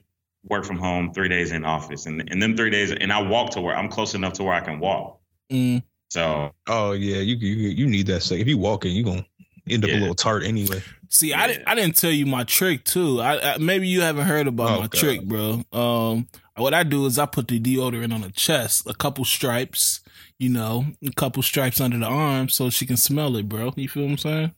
[0.47, 3.51] work from home, three days in office, and and then three days, and I walk
[3.51, 5.19] to where I'm close enough to where I can walk.
[5.51, 5.83] Mm.
[6.09, 6.51] So.
[6.67, 8.23] Oh yeah, you you you need that.
[8.23, 8.41] Second.
[8.41, 9.25] If you walking, you're gonna
[9.69, 9.97] end up yeah.
[9.97, 10.81] a little tart anyway.
[11.09, 11.41] See, yeah.
[11.41, 13.19] I didn't I didn't tell you my trick too.
[13.19, 14.93] I, I maybe you haven't heard about oh, my God.
[14.93, 15.63] trick, bro.
[15.71, 20.01] Um, what I do is I put the deodorant on the chest, a couple stripes,
[20.37, 23.73] you know, a couple stripes under the arm, so she can smell it, bro.
[23.75, 24.55] You feel what I'm saying?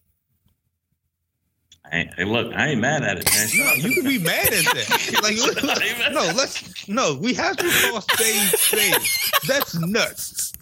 [1.91, 3.49] Hey, look, I ain't mad at it, man.
[3.65, 4.87] no, you can be mad at that.
[5.21, 7.15] Like, no, let's no.
[7.15, 8.95] We have to call spade spade.
[9.47, 10.53] That's nuts.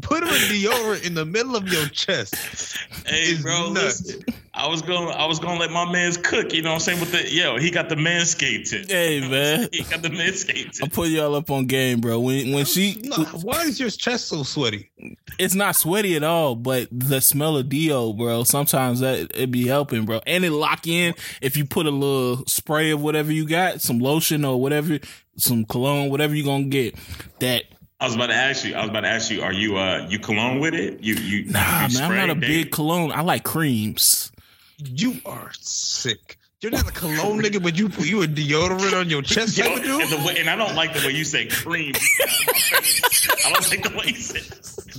[0.00, 2.76] Put a deodorant in the middle of your chest.
[3.06, 4.06] Hey, bro, nuts.
[4.06, 4.24] listen.
[4.58, 6.52] I was gonna, I was gonna let my man's cook.
[6.52, 6.98] You know what I'm saying?
[6.98, 8.90] With the yo, he got the manscaped tip.
[8.90, 10.72] Hey man, he got the manscaped.
[10.72, 10.82] Tip.
[10.82, 12.18] I'm putting y'all up on game, bro.
[12.18, 14.90] When when she, no, why is your chest so sweaty?
[15.38, 18.42] It's not sweaty at all, but the smell of deo, bro.
[18.42, 20.20] Sometimes that it be helping, bro.
[20.26, 24.00] And it lock in if you put a little spray of whatever you got, some
[24.00, 24.98] lotion or whatever,
[25.36, 26.96] some cologne, whatever you gonna get.
[27.38, 27.62] That
[28.00, 28.74] I was about to ask you.
[28.74, 29.42] I was about to ask you.
[29.42, 31.00] Are you uh you cologne with it?
[31.00, 32.10] You you nah you man.
[32.10, 33.10] I'm not a big cologne.
[33.12, 34.30] I like creams.
[34.78, 36.37] You are sick.
[36.60, 39.56] You're not a cologne nigga, but you put you a deodorant on your chest.
[39.56, 41.92] Yo, and, the way, and I don't like the way you say cream.
[42.26, 44.40] I don't like the way you say.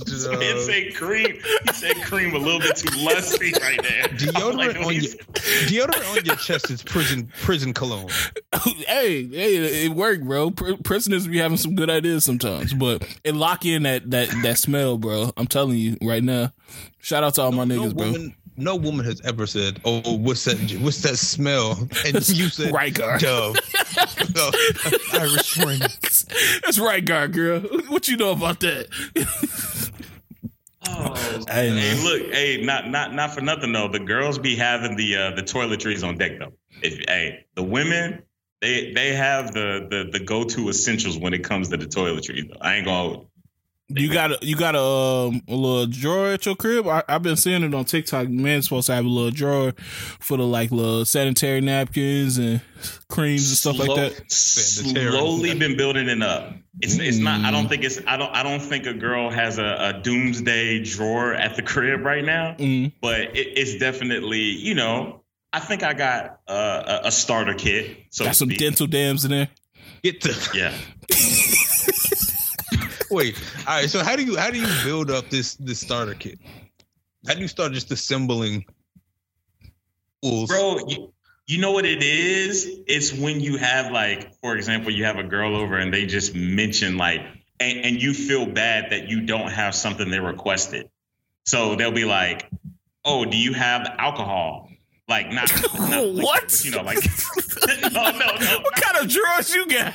[0.06, 1.38] This man say cream.
[1.66, 4.02] He said cream a little bit too lusty right there.
[4.04, 8.08] Deodorant like on your deodorant on your chest is prison prison cologne.
[8.64, 10.52] hey, hey, it worked, bro.
[10.52, 14.96] prisoners be having some good ideas sometimes, but it lock in that that that smell,
[14.96, 15.30] bro.
[15.36, 16.54] I'm telling you right now.
[17.02, 19.80] Shout out to all no, my niggas, no woman, bro no woman has ever said,
[19.84, 20.58] "Oh, what's that?
[20.80, 23.56] What's that smell?" And you said, "Right guard, Dove."
[24.34, 24.50] no,
[25.14, 25.80] Irish Spring.
[25.80, 27.60] That's right guard, girl.
[27.88, 28.86] What you know about that?
[30.88, 31.14] oh
[31.48, 32.04] Hey, Hey, man.
[32.04, 33.88] look, hey, not not not for nothing though.
[33.88, 36.52] The girls be having the uh, the toiletries on deck though.
[36.82, 38.22] If hey, the women
[38.60, 42.48] they they have the the the go to essentials when it comes to the toiletries.
[42.48, 42.58] Though.
[42.60, 43.22] I ain't gonna.
[43.92, 46.86] You got a you got a, um, a little drawer at your crib.
[46.86, 48.28] I, I've been seeing it on TikTok.
[48.28, 49.72] Man's supposed to have a little drawer
[50.20, 52.60] for the like little sanitary napkins and
[53.08, 54.30] creams and stuff like that.
[54.30, 55.10] Sanitary.
[55.10, 56.52] Slowly been building it up.
[56.80, 57.40] It's it's not.
[57.44, 57.68] I don't Mm.
[57.68, 58.00] think it's.
[58.06, 58.30] I don't.
[58.32, 59.64] I don't think a girl has a,
[59.96, 62.54] a doomsday drawer at the crib right now.
[62.58, 62.92] Mm.
[63.00, 64.38] But it, it's definitely.
[64.40, 65.16] You know.
[65.52, 68.04] I think I got uh, a, a starter kit.
[68.10, 69.48] So Got some dental dams in there.
[70.04, 70.72] Get the Yeah.
[73.16, 73.40] wait.
[73.66, 73.90] All right.
[73.90, 76.38] So how do you how do you build up this this starter kit?
[77.26, 78.64] How do you start just assembling
[80.22, 80.48] tools?
[80.48, 81.12] bro you,
[81.46, 85.22] you know what it is it's when you have like for example you have a
[85.22, 87.20] girl over and they just mention like
[87.58, 90.88] and, and you feel bad that you don't have something they requested
[91.44, 92.48] so they'll be like
[93.04, 94.69] oh do you have alcohol
[95.10, 95.50] like not,
[95.90, 96.42] not liquor, What?
[96.44, 96.98] but, you know like
[97.92, 99.92] no no no What kind of drawers you got?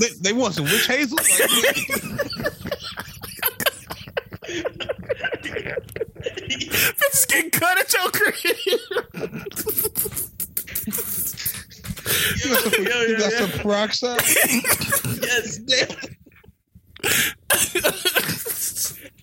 [0.00, 1.18] They, they want some witch hazel.
[5.94, 8.34] Bitches getting cut at your crib.
[12.36, 13.38] you got some, Yeah, you yeah, got yeah.
[13.38, 14.20] some peroxide.
[15.22, 15.58] yes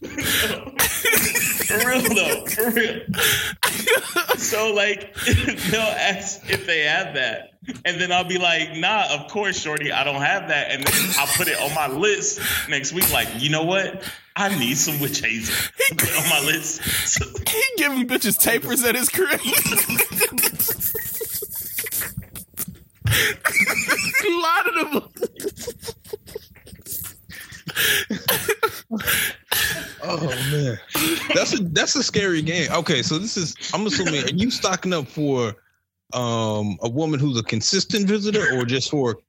[0.01, 3.01] for real though for real.
[4.37, 5.13] So like
[5.69, 7.49] they'll ask if they have that.
[7.85, 10.71] And then i'll be like nah of course shorty i don't have that.
[10.71, 14.03] And then i'll put it on my list next week like you know what?
[14.35, 15.53] I need some witch hazel.
[15.89, 16.81] Put it on my list.
[17.49, 19.39] He giving bitches tapers at his crib.
[24.25, 25.03] a lot of them.
[30.03, 30.79] Oh man,
[31.33, 32.71] that's a that's a scary game.
[32.71, 35.55] Okay, so this is I'm assuming are you stocking up for
[36.13, 39.19] um a woman who's a consistent visitor or just for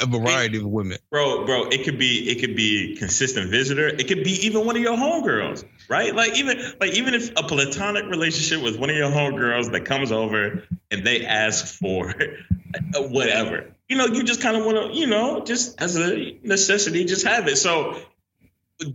[0.00, 0.98] a variety of women?
[1.10, 4.76] bro bro it could be it could be consistent visitor it could be even one
[4.76, 8.96] of your homegirls right like even like even if a platonic relationship with one of
[8.96, 12.14] your homegirls that comes over and they ask for
[12.94, 17.04] whatever you know you just kind of want to you know just as a necessity
[17.04, 17.96] just have it so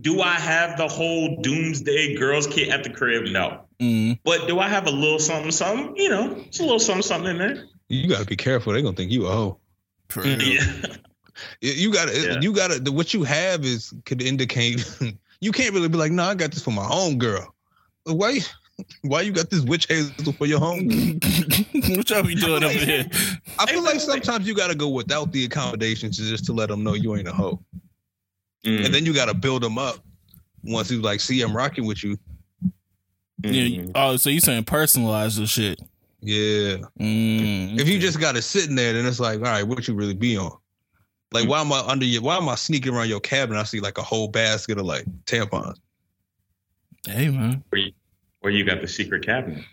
[0.02, 4.18] do i have the whole doomsday girls kit at the crib no Mm.
[4.24, 7.30] but do i have a little something something you know it's a little something something
[7.30, 8.72] in there You gotta be careful.
[8.74, 9.58] They're gonna think you a hoe.
[10.22, 10.60] Yeah
[11.62, 12.40] You- You gotta Yeah.
[12.42, 14.84] you gotta what you have is could indicate
[15.40, 17.54] you can't really be like, no, I got this for my home girl.
[18.04, 18.40] Why
[19.02, 20.88] why you got this witch hazel for your home?
[21.96, 23.06] what y'all be doing over here?
[23.58, 26.94] I feel like sometimes you gotta go without the accommodations just to let them know
[26.94, 27.60] you ain't a hoe.
[28.64, 29.96] Mm, And then you gotta build them up
[30.62, 32.18] once you like see I'm rocking with you.
[33.42, 33.52] Yeah.
[33.80, 33.92] mm.
[33.94, 35.80] Oh, so you saying personalize the shit?
[36.20, 36.76] Yeah.
[37.00, 37.80] Mm.
[37.80, 40.12] If you just got it sitting there, then it's like, all right, what you really
[40.14, 40.52] be on?
[41.32, 42.20] Like, why am I under your?
[42.22, 43.56] Why am I sneaking around your cabin?
[43.56, 45.76] I see like a whole basket of like tampons.
[47.06, 47.62] hey man,
[48.40, 49.64] Where you got the secret cabinet?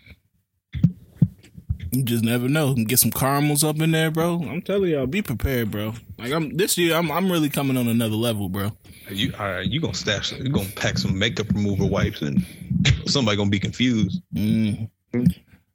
[1.90, 2.74] you just never know.
[2.74, 4.34] Get some caramels up in there, bro.
[4.34, 5.94] I'm telling y'all, be prepared, bro.
[6.18, 8.72] Like I'm this year, I'm I'm really coming on another level, bro.
[9.10, 10.32] You, all right, you gonna stash?
[10.32, 12.44] You gonna pack some makeup remover wipes, and
[13.06, 14.22] somebody gonna be confused.
[14.34, 14.88] Mm.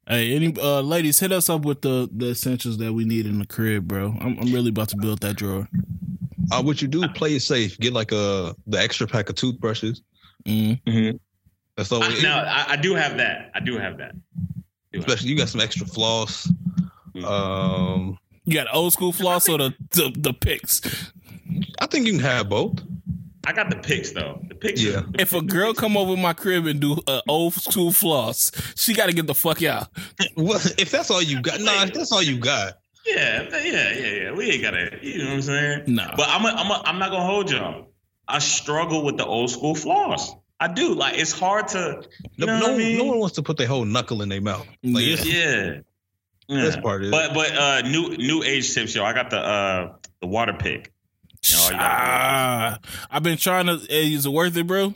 [0.08, 3.40] Hey, any uh ladies, hit us up with the the essentials that we need in
[3.40, 4.16] the crib, bro.
[4.20, 5.68] I'm I'm really about to build that drawer.
[6.52, 7.08] Uh, what you do?
[7.10, 7.80] Play it safe.
[7.80, 10.04] Get like a the extra pack of toothbrushes.
[10.46, 11.20] Mm.
[11.78, 12.04] That's all.
[12.04, 13.52] I, no, I, I do have that.
[13.56, 14.16] I do have that.
[14.92, 16.52] Do have Especially you got some extra floss.
[17.16, 17.24] Mm.
[17.24, 20.82] Um, You got old school floss or the the, the picks?
[21.80, 22.80] I think you can have both.
[23.46, 24.42] I got the pics though.
[24.48, 24.82] The pics.
[24.82, 25.02] Yeah.
[25.20, 29.08] If a girl come over my crib and do uh, old school floss, she got
[29.08, 29.90] to get the fuck out.
[30.38, 32.78] Well, if that's all you got, nah, if that's all you got.
[33.06, 34.32] Yeah, yeah, yeah, yeah.
[34.32, 34.98] We ain't gotta.
[35.02, 35.84] You know what I'm saying?
[35.88, 36.10] No.
[36.16, 36.46] But I'm.
[36.46, 36.72] A, I'm.
[36.72, 37.88] A, I'm not gonna hold y'all.
[38.28, 40.32] I struggle with the old school floss.
[40.60, 40.94] I do.
[40.96, 42.04] Like it's hard to.
[42.36, 42.98] You No, know no, what I mean?
[42.98, 44.66] no one wants to put their whole knuckle in their mouth.
[44.84, 45.14] Like, Yeah.
[45.14, 45.80] it's- Yeah.
[46.48, 46.62] Yeah.
[46.62, 47.12] This part is.
[47.12, 49.04] But but uh, new new age tips, yo.
[49.06, 50.92] I got the uh the water pick.
[51.46, 52.80] You know, Ah,
[53.12, 53.78] I've been trying to.
[53.90, 54.94] Hey, is it worth it, bro?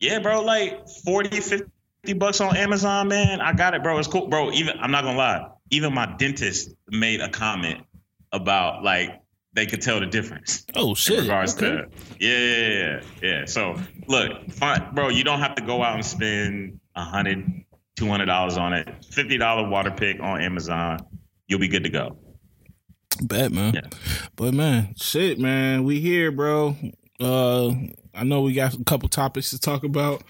[0.00, 3.40] Yeah, bro, like 40, 50 bucks on Amazon, man.
[3.40, 3.98] I got it, bro.
[3.98, 4.26] It's cool.
[4.28, 7.84] Bro, even I'm not gonna lie, even my dentist made a comment
[8.32, 9.20] about like
[9.54, 11.20] they could tell the difference Oh in shit!
[11.20, 11.66] regards Okay.
[11.82, 11.88] to
[12.18, 13.00] yeah, yeah, yeah,
[13.40, 13.44] yeah.
[13.46, 13.76] So
[14.08, 17.44] look, fine, bro, you don't have to go out and spend a hundred,
[17.96, 18.88] two hundred dollars on it.
[19.10, 20.98] Fifty dollar water pick on Amazon,
[21.48, 22.16] you'll be good to go.
[23.20, 23.74] Bad man.
[23.74, 23.86] Yeah.
[24.36, 26.76] But man, shit, man, we here, bro.
[27.20, 27.72] Uh,
[28.14, 30.22] I know we got a couple topics to talk about.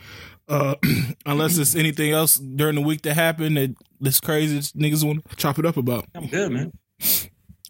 [0.49, 0.75] Uh,
[1.27, 5.37] unless there's anything else during the week that happened that this crazy niggas want to
[5.37, 6.07] chop it up about.
[6.15, 6.73] I'm good, man.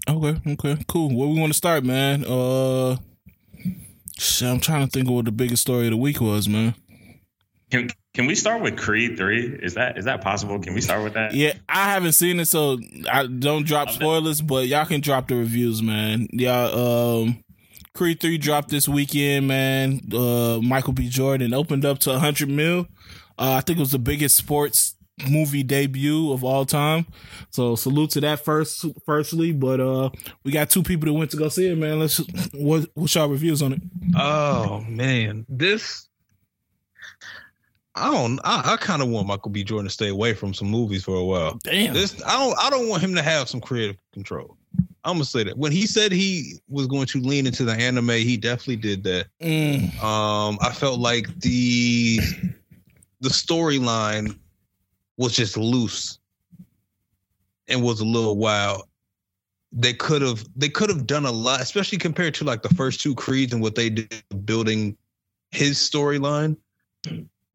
[0.08, 1.14] Okay, okay, cool.
[1.14, 2.24] Where we want to start, man?
[2.24, 2.96] Uh,
[4.18, 6.74] shit, I'm trying to think of what the biggest story of the week was, man.
[7.70, 9.46] Can can we start with Creed three?
[9.46, 10.58] Is that is that possible?
[10.58, 11.34] Can we start with that?
[11.34, 12.78] Yeah, I haven't seen it, so
[13.10, 16.28] I don't drop spoilers, but y'all can drop the reviews, man.
[16.32, 17.42] Y'all, um,
[17.94, 20.00] Creed three dropped this weekend, man.
[20.12, 21.08] Uh, Michael B.
[21.08, 22.86] Jordan opened up to 100 mil.
[23.38, 24.96] Uh, I think it was the biggest sports
[25.28, 27.06] movie debut of all time.
[27.50, 29.52] So salute to that first, firstly.
[29.52, 30.10] But uh,
[30.44, 32.00] we got two people that went to go see it, man.
[32.00, 32.18] Let's
[32.52, 33.82] what what's your reviews on it?
[34.16, 36.08] Oh man, this
[37.94, 38.40] I don't.
[38.44, 39.64] I, I kind of want Michael B.
[39.64, 41.58] Jordan to stay away from some movies for a while.
[41.62, 41.92] Damn.
[41.92, 42.58] This I don't.
[42.58, 44.56] I don't want him to have some creative control.
[45.04, 48.10] I'm gonna say that when he said he was going to lean into the anime,
[48.10, 49.26] he definitely did that.
[49.42, 50.02] Mm.
[50.02, 52.20] Um, I felt like the
[53.20, 54.38] the storyline
[55.16, 56.18] was just loose
[57.68, 58.82] and was a little wild.
[59.72, 63.00] They could have they could have done a lot, especially compared to like the first
[63.00, 64.96] two creeds and what they did building
[65.50, 66.56] his storyline.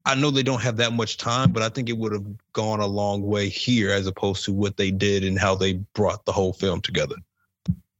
[0.05, 2.79] I know they don't have that much time, but I think it would have gone
[2.79, 6.31] a long way here as opposed to what they did and how they brought the
[6.31, 7.15] whole film together.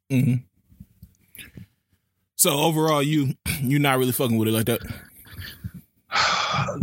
[0.10, 0.36] hmm
[2.38, 4.82] So overall, you you're not really fucking with it like that.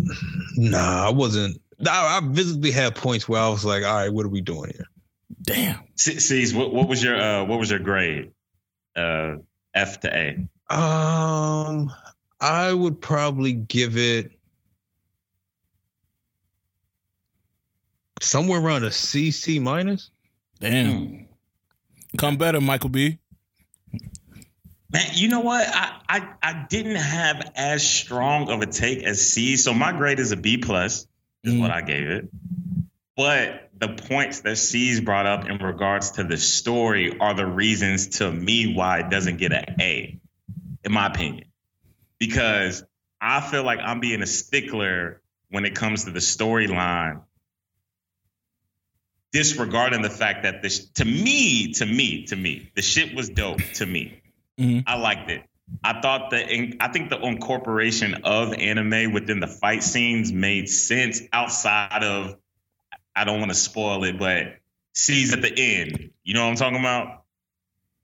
[0.57, 1.61] nah, I wasn't.
[1.89, 4.73] I, I visibly had points where I was like, "All right, what are we doing
[4.75, 4.87] here?"
[5.43, 5.81] Damn.
[5.97, 8.33] C's, what, what was your uh, what was your grade?
[8.97, 9.37] Uh,
[9.75, 10.75] F to A.
[10.75, 11.93] Um,
[12.41, 14.33] I would probably give it
[18.21, 20.11] somewhere around a C C minus.
[20.61, 20.91] Damn.
[20.91, 21.17] Hmm.
[22.17, 23.19] Come better, Michael B.
[24.91, 25.67] Man, you know what?
[25.67, 30.21] I, I I didn't have as strong of a take as C, so my grade
[30.21, 31.07] is a B plus,
[31.45, 31.61] is Mm.
[31.61, 32.29] what I gave it.
[33.17, 38.19] But the points that C's brought up in regards to the story are the reasons
[38.19, 40.19] to me why it doesn't get an A,
[40.83, 41.47] in my opinion.
[42.19, 42.83] Because
[43.21, 47.23] I feel like I'm being a stickler when it comes to the storyline,
[49.33, 53.61] disregarding the fact that this to me, to me, to me, the shit was dope
[53.75, 54.21] to me.
[54.59, 54.85] Mhm.
[54.87, 55.43] I liked it.
[55.83, 60.69] I thought that in, I think the incorporation of anime within the fight scenes made
[60.69, 62.37] sense outside of
[63.17, 64.57] I don't want to spoil it, but
[64.95, 66.11] sees at the end.
[66.23, 67.23] You know what I'm talking about?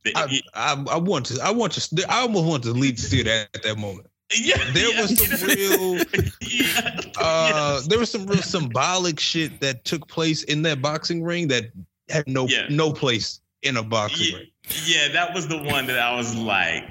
[0.05, 1.41] The- I, I, I want to.
[1.43, 2.07] I want to.
[2.09, 4.09] I almost want to leave the theater at, that moment.
[4.35, 5.97] yeah, There yeah, was some real.
[6.41, 7.87] yeah, Uh, yes.
[7.89, 11.65] there was some real symbolic shit that took place in that boxing ring that
[12.09, 14.47] had no no place in a boxing ring.
[14.87, 16.85] yeah, that was the one that I was like,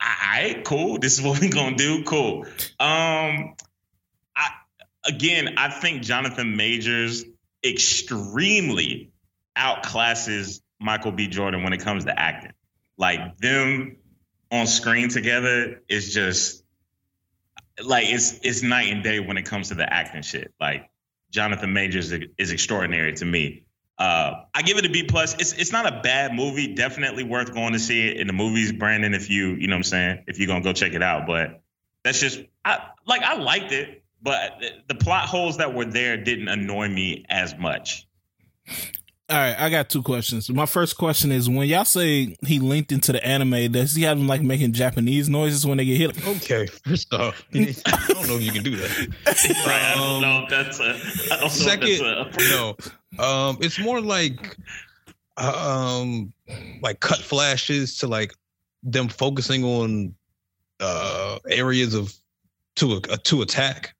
[0.00, 0.98] all right, cool.
[0.98, 2.04] This is what we're gonna do.
[2.04, 2.44] Cool.
[2.78, 3.54] Um,
[4.36, 4.50] I
[5.06, 7.24] again, I think Jonathan Majors
[7.64, 9.12] extremely
[9.56, 11.28] outclasses Michael B.
[11.28, 12.52] Jordan when it comes to acting.
[12.98, 13.96] Like them
[14.50, 16.62] on screen together is just
[17.82, 20.52] like it's it's night and day when it comes to the acting shit.
[20.60, 20.90] Like
[21.30, 23.64] Jonathan Majors is, is extraordinary to me.
[24.02, 25.34] Uh, I give it a B plus.
[25.34, 26.74] It's it's not a bad movie.
[26.74, 29.14] Definitely worth going to see it in the movies, Brandon.
[29.14, 31.62] If you you know what I'm saying, if you're gonna go check it out, but
[32.02, 36.16] that's just I like I liked it, but the, the plot holes that were there
[36.16, 38.08] didn't annoy me as much.
[39.30, 40.50] All right, I got two questions.
[40.50, 44.18] My first question is when y'all say he linked into the anime, does he have
[44.18, 46.26] them like making Japanese noises when they get hit?
[46.28, 47.74] Okay, first off, I
[48.08, 49.08] don't know if you can do that.
[49.66, 49.82] right?
[49.82, 51.32] I don't Um, know if that's a.
[51.32, 52.50] I don't know Second, if that's a.
[53.16, 54.56] no, um, it's more like,
[55.38, 56.32] um,
[56.82, 58.34] like cut flashes to like
[58.82, 60.14] them focusing on
[60.80, 62.12] uh areas of
[62.74, 63.94] to a, to attack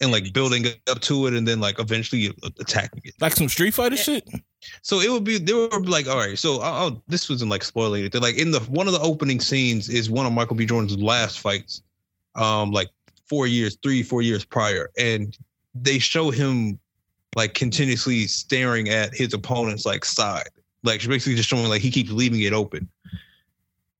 [0.00, 3.14] and like building up to it and then like eventually attacking it.
[3.20, 4.28] Like some Street Fighter shit?
[4.82, 6.38] So it would be they were like, all right.
[6.38, 8.12] So I'll, I'll- this wasn't like spoiling it.
[8.12, 10.66] They're like in the one of the opening scenes is one of Michael B.
[10.66, 11.82] Jordan's last fights,
[12.34, 12.88] um, like
[13.26, 15.36] four years, three four years prior, and
[15.74, 16.78] they show him
[17.36, 20.48] like continuously staring at his opponent's like side,
[20.82, 22.86] like basically just showing like he keeps leaving it open,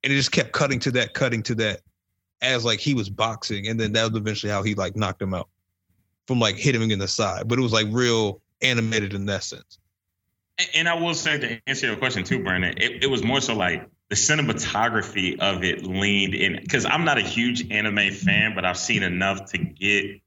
[0.05, 1.81] and it just kept cutting to that, cutting to that,
[2.43, 5.33] as like he was boxing, and then that was eventually how he like knocked him
[5.33, 5.49] out
[6.31, 9.43] from like hitting him in the side, but it was like real animated in that
[9.43, 9.81] sense.
[10.59, 13.41] And- And I will say to answer your question too, Brandon, it, it was more
[13.41, 18.55] so like the cinematography of it leaned in because I'm not a huge anime fan,
[18.55, 20.21] but I've seen enough to get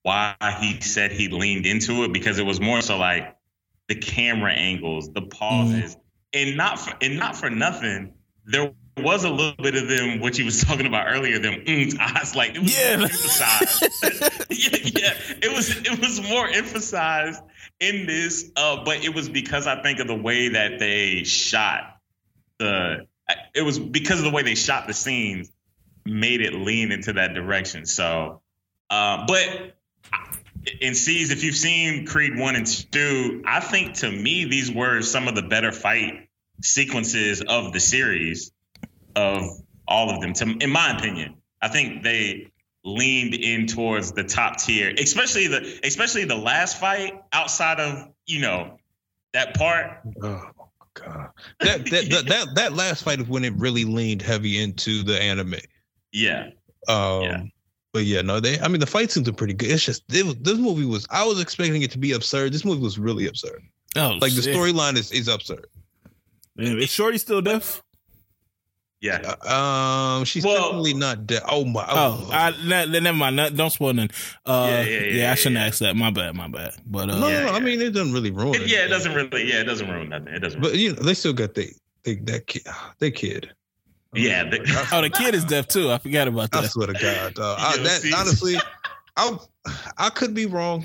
[0.00, 3.36] why he said he leaned into it because it was more so like
[3.88, 5.28] the camera angles, the mm-hmm.
[5.28, 5.98] pauses,
[6.32, 8.14] and not for and not for nothing.
[8.46, 11.38] There was a little bit of them what you was talking about earlier.
[11.38, 12.96] Them mm, eyes, like it was Yeah.
[12.96, 13.82] more emphasized.
[14.50, 17.42] yeah, yeah, it was it was more emphasized
[17.80, 21.98] in this, uh, but it was because I think of the way that they shot
[22.58, 23.06] the.
[23.54, 25.50] It was because of the way they shot the scenes,
[26.04, 27.84] made it lean into that direction.
[27.84, 28.40] So,
[28.88, 29.74] uh, but
[30.80, 35.02] in C's, if you've seen Creed one and two, I think to me these were
[35.02, 36.28] some of the better fight
[36.62, 38.52] sequences of the series,
[39.16, 39.42] of
[39.88, 40.32] all of them.
[40.34, 42.48] To, in my opinion, I think they
[42.84, 48.40] leaned in towards the top tier, especially the especially the last fight outside of you
[48.40, 48.76] know
[49.32, 49.98] that part.
[50.22, 54.22] Oh my god, that that, that that that last fight is when it really leaned
[54.22, 55.56] heavy into the anime.
[56.12, 56.50] Yeah,
[56.88, 57.42] Um, Yeah.
[57.92, 58.60] But yeah, no, they.
[58.60, 59.70] I mean, the fight scenes are pretty good.
[59.70, 61.06] It's just it was, this movie was.
[61.10, 62.52] I was expecting it to be absurd.
[62.52, 63.62] This movie was really absurd.
[63.96, 65.66] Oh, Like the storyline is is absurd.
[66.56, 67.82] Man, is Shorty still deaf?
[69.00, 69.34] Yeah.
[69.44, 71.42] Uh, Um, she's Well- definitely not dead.
[71.48, 71.84] Oh my.
[71.88, 73.36] Oh, I, ne- never mind.
[73.36, 74.10] No- Don't spoil nothing.
[74.44, 75.66] Uh, Yeah, yeah, yeah, yeah, I shouldn't yeah.
[75.66, 75.96] ask that.
[75.96, 76.34] My bad.
[76.34, 76.74] My bad.
[76.86, 79.14] But uh, no, Yeah, no, I mean it doesn't really ruin It- yeah, it doesn't
[79.14, 79.44] really.
[79.48, 80.28] Yeah, it doesn't ruin nothing.
[80.34, 80.60] It doesn't.
[80.60, 81.72] But you know, they still got they
[82.04, 82.62] they that kid.
[82.98, 83.50] They kid.
[84.14, 84.60] Yeah, they-
[84.92, 85.90] oh, the kid is deaf too.
[85.90, 86.58] I forgot about that.
[86.58, 86.70] I that.
[86.70, 87.58] swear to God, dog.
[87.60, 88.56] I, that honestly,
[89.16, 89.36] I
[89.98, 90.84] I could be wrong.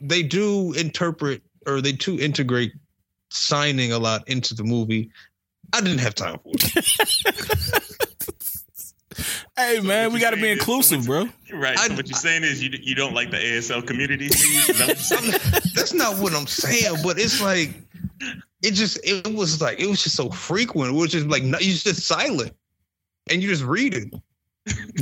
[0.00, 2.72] They do interpret or they do integrate
[3.30, 5.10] signing a lot into the movie.
[5.72, 7.82] I didn't have time for it.
[9.56, 11.28] Hey man, we got to be saying is- inclusive, bro.
[11.52, 11.76] right.
[11.76, 14.28] So I- what you're saying is you you don't like the ASL community?
[14.28, 15.72] That what?
[15.74, 17.70] That's not what I'm saying, but it's like
[18.62, 20.94] it just it was like it was just so frequent.
[20.94, 22.52] It was just like no- you just silent
[23.28, 24.14] and you just read it.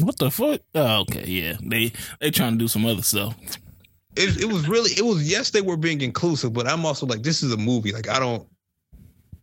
[0.03, 0.63] What the fuck?
[0.75, 1.57] Oh, okay, yeah.
[1.63, 3.37] They they trying to do some other stuff.
[4.17, 4.41] it.
[4.41, 7.43] It was really it was yes they were being inclusive, but I'm also like this
[7.43, 7.93] is a movie.
[7.93, 8.49] Like I don't.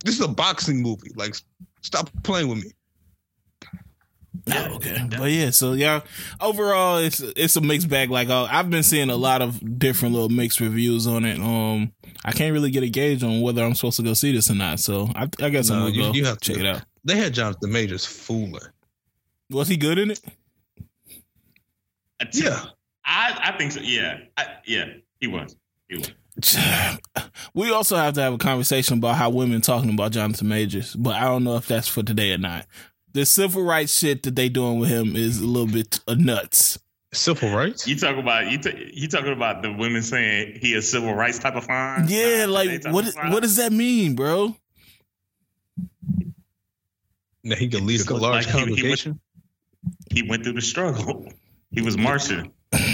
[0.04, 1.10] This is a boxing movie.
[1.16, 1.34] Like
[1.82, 2.70] stop playing with me.
[4.46, 4.94] Yeah, oh, okay.
[4.94, 5.06] yeah.
[5.18, 6.00] But yeah, so yeah,
[6.40, 8.10] overall it's it's a mixed bag.
[8.10, 11.38] Like uh, I've been seeing a lot of different little mixed reviews on it.
[11.40, 11.92] Um,
[12.24, 14.54] I can't really get a gauge on whether I'm supposed to go see this or
[14.54, 14.80] not.
[14.80, 16.52] So I, I guess I'm gonna you- go you have to.
[16.52, 16.82] check it out.
[17.04, 18.60] They had Jonathan Majors fooling.
[19.50, 20.20] Was he good in it?
[22.32, 22.64] Yeah.
[23.04, 23.80] I I think so.
[23.80, 24.86] Yeah, I, yeah,
[25.20, 25.54] he was.
[25.88, 26.10] He was.
[27.54, 31.14] We also have to have a conversation about how women talking about Jonathan Majors, but
[31.14, 32.66] I don't know if that's for today or not.
[33.12, 36.80] The civil rights shit that they doing with him is a little bit uh, nuts.
[37.12, 37.86] Civil rights?
[37.86, 38.58] You talk about you.
[38.58, 42.06] T- you talking about the women saying he a civil rights type of fine?
[42.08, 44.56] Yeah, like type what what does that mean, bro?
[47.44, 49.20] Now he can lead a large like he- he was- congregation.
[50.12, 51.28] He went through the struggle.
[51.70, 52.50] He was marching.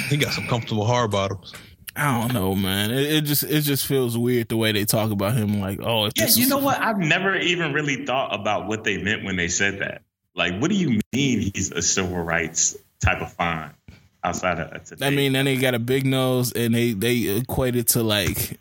[0.09, 1.55] He got some comfortable hard bottoms.
[1.97, 2.91] I don't know, man.
[2.93, 5.61] It, it just it just feels weird the way they talk about him.
[5.61, 6.81] Like, oh, Yeah, this you know what?
[6.81, 10.03] I've never even really thought about what they meant when they said that.
[10.35, 13.71] Like, what do you mean he's a civil rights type of fine
[14.23, 15.07] outside of uh, today?
[15.07, 18.61] I mean, then they got a big nose, and they they equate it to like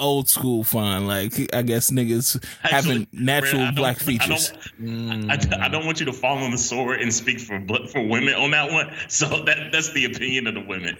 [0.00, 1.06] old school fun.
[1.06, 4.52] Like, I guess niggas having natural Brad, I don't- black I features.
[4.80, 7.60] don't, I, I don't want you to fall on the sword and speak for
[7.92, 8.92] for women on that one.
[9.08, 10.98] So that that's the opinion of the women.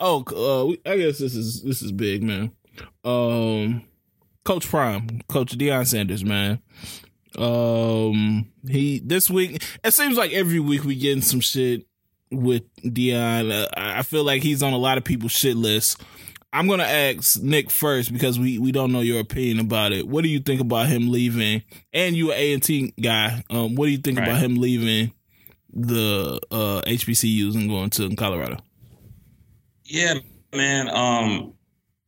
[0.00, 0.24] Oh,
[0.86, 2.52] uh, I guess this is this is big, man.
[3.04, 3.82] Um,
[4.44, 6.60] Coach Prime, Coach Deion Sanders, man.
[7.38, 9.62] Um, he this week.
[9.84, 11.86] It seems like every week we getting some shit
[12.30, 13.50] with Deion.
[13.52, 16.02] Uh, I I feel like he's on a lot of people's shit list.
[16.52, 20.06] I'm gonna ask Nick first because we we don't know your opinion about it.
[20.06, 21.62] What do you think about him leaving?
[21.94, 23.42] And you A and T guy.
[23.48, 24.28] Um, what do you think Right.
[24.28, 25.12] about him leaving
[25.72, 28.58] the uh HBCUs and going to Colorado?
[29.92, 30.14] Yeah,
[30.54, 30.88] man.
[30.88, 31.52] Um,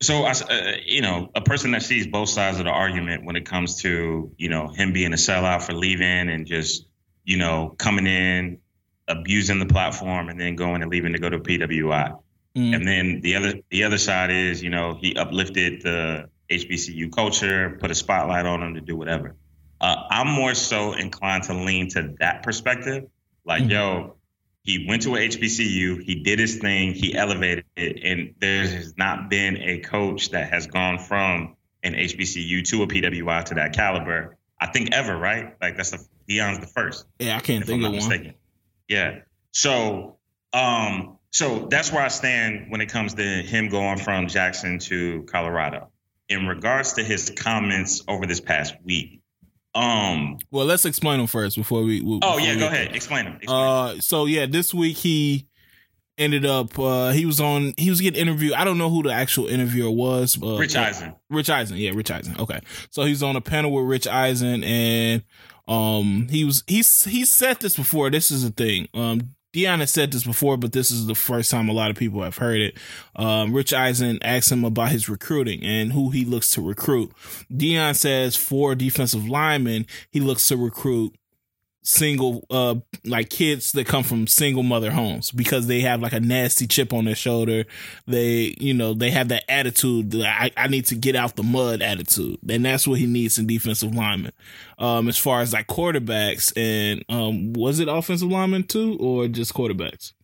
[0.00, 3.36] so I, uh, you know, a person that sees both sides of the argument when
[3.36, 6.86] it comes to you know him being a sellout for leaving and just
[7.24, 8.58] you know coming in,
[9.06, 12.18] abusing the platform, and then going and leaving to go to PWI.
[12.56, 12.74] Mm.
[12.74, 17.76] And then the other the other side is, you know, he uplifted the HBCU culture,
[17.80, 19.36] put a spotlight on him to do whatever.
[19.82, 23.04] Uh, I'm more so inclined to lean to that perspective.
[23.44, 23.70] Like, Mhm.
[23.70, 24.16] yo,
[24.64, 28.96] he went to a HBCU, he did his thing, he elevated it, and there has
[28.96, 33.74] not been a coach that has gone from an HBCU to a PWI to that
[33.74, 34.38] caliber.
[34.58, 35.54] I think ever, right?
[35.60, 38.08] Like that's the Deion's the first Yeah, I can't I'm think not of one.
[38.08, 38.34] mistaken.
[38.88, 39.18] Yeah.
[39.52, 40.16] So,
[40.54, 45.24] um, so that's where I stand when it comes to him going from Jackson to
[45.24, 45.90] Colorado.
[46.30, 49.20] In regards to his comments over this past week,
[49.74, 52.02] um, Well, let's explain them first before we.
[52.22, 53.38] oh yeah, we go ahead, explain them.
[53.44, 53.54] there.
[53.54, 55.46] Uh, so yeah, this week he
[56.16, 58.52] ended up uh he was on he was getting interviewed.
[58.52, 61.12] I don't know who the actual interviewer was uh, rich eisen.
[61.28, 61.76] Rich eisen.
[61.76, 62.36] Yeah rich eisen.
[62.38, 62.60] Okay.
[62.90, 65.24] So he's on a panel with rich eisen and
[65.66, 68.10] um he was he's he said this before.
[68.10, 68.86] This is a thing.
[68.94, 71.96] Um Deion has said this before, but this is the first time a lot of
[71.96, 72.76] people have heard it.
[73.14, 77.12] Um, Rich Eisen asked him about his recruiting and who he looks to recruit.
[77.52, 81.14] Deion says for defensive linemen, he looks to recruit
[81.86, 82.74] single uh
[83.04, 86.94] like kids that come from single mother homes because they have like a nasty chip
[86.94, 87.66] on their shoulder.
[88.06, 91.42] They you know they have that attitude that I, I need to get out the
[91.42, 92.38] mud attitude.
[92.48, 94.32] And that's what he needs in defensive linemen.
[94.78, 99.52] Um as far as like quarterbacks and um was it offensive linemen too or just
[99.52, 100.14] quarterbacks?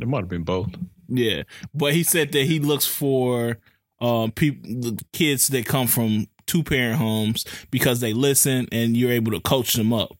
[0.00, 0.70] It might have been both.
[1.08, 1.42] Yeah.
[1.74, 3.58] But he said that he looks for
[4.00, 9.32] um people kids that come from two parent homes because they listen and you're able
[9.32, 10.16] to coach them up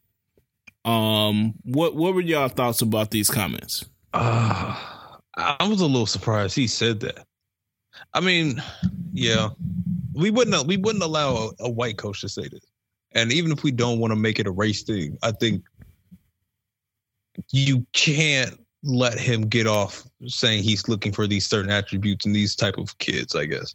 [0.85, 3.85] um, what what were y'all thoughts about these comments?
[4.13, 4.77] Uh,
[5.35, 7.25] I was a little surprised he said that.
[8.15, 8.63] I mean,
[9.13, 9.51] yeah,
[10.15, 12.65] we wouldn't we wouldn't allow a, a white coach to say this.
[13.13, 15.65] And even if we don't want to make it a race thing, I think
[17.51, 22.57] you can't let him get off saying he's looking for these certain attributes in these
[22.57, 23.37] type of kids.
[23.37, 23.75] I guess.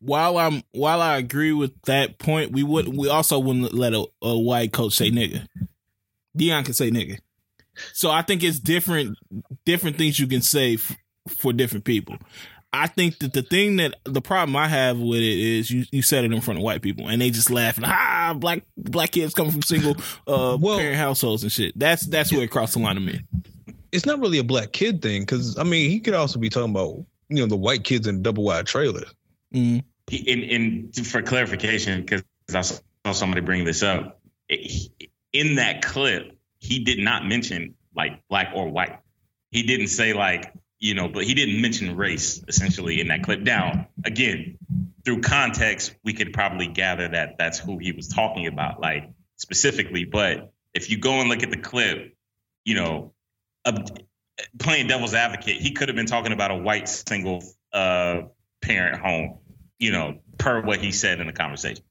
[0.00, 4.06] While I'm while I agree with that point, we would we also wouldn't let a,
[4.22, 5.46] a white coach say nigga.
[6.36, 7.18] Deion can say nigga.
[7.92, 9.16] So I think it's different
[9.64, 10.96] different things you can say f-
[11.28, 12.16] for different people.
[12.72, 16.02] I think that the thing that the problem I have with it is you you
[16.02, 17.84] said it in front of white people and they just laughing.
[17.86, 21.76] Ah, black black kids coming from single uh, well, parent households and shit.
[21.78, 23.20] That's that's where it crossed the line to me.
[23.92, 26.70] It's not really a black kid thing because I mean he could also be talking
[26.70, 29.12] about you know the white kids in double wide trailers.
[29.52, 29.80] Mm-hmm.
[30.12, 32.22] In in for clarification, because
[32.54, 34.20] I saw somebody bring this up,
[35.32, 38.98] in that clip, he did not mention like black or white.
[39.50, 43.40] He didn't say like, you know, but he didn't mention race essentially in that clip.
[43.40, 44.58] Now, again,
[45.04, 50.04] through context, we could probably gather that that's who he was talking about, like specifically.
[50.04, 52.14] But if you go and look at the clip,
[52.64, 53.12] you know,
[54.58, 58.22] playing devil's advocate, he could have been talking about a white single uh,
[58.62, 59.38] parent home,
[59.78, 61.84] you know, per what he said in the conversation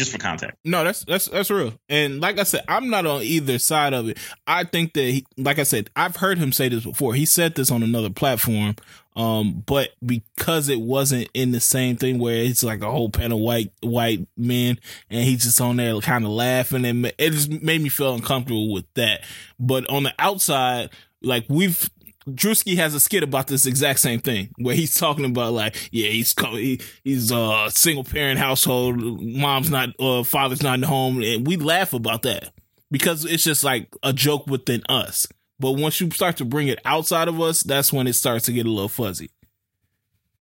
[0.00, 0.56] just for context.
[0.64, 1.74] No, that's that's that's real.
[1.88, 4.18] And like I said, I'm not on either side of it.
[4.46, 7.14] I think that, he, like I said, I've heard him say this before.
[7.14, 8.76] He said this on another platform,
[9.14, 13.38] um, but because it wasn't in the same thing where it's like a whole panel
[13.38, 14.78] of white white men,
[15.10, 18.72] and he's just on there kind of laughing, and it just made me feel uncomfortable
[18.72, 19.20] with that.
[19.58, 20.88] But on the outside,
[21.20, 21.90] like we've
[22.28, 26.08] Drewski has a skit about this exact same thing where he's talking about like, yeah,
[26.08, 31.22] he's he, he's a single parent household, mom's not, uh, father's not in the home,
[31.22, 32.52] and we laugh about that
[32.90, 35.26] because it's just like a joke within us.
[35.58, 38.52] But once you start to bring it outside of us, that's when it starts to
[38.52, 39.30] get a little fuzzy.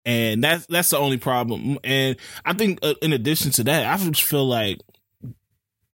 [0.05, 1.77] And that's that's the only problem.
[1.83, 2.15] And
[2.45, 4.79] I think uh, in addition to that, I just feel like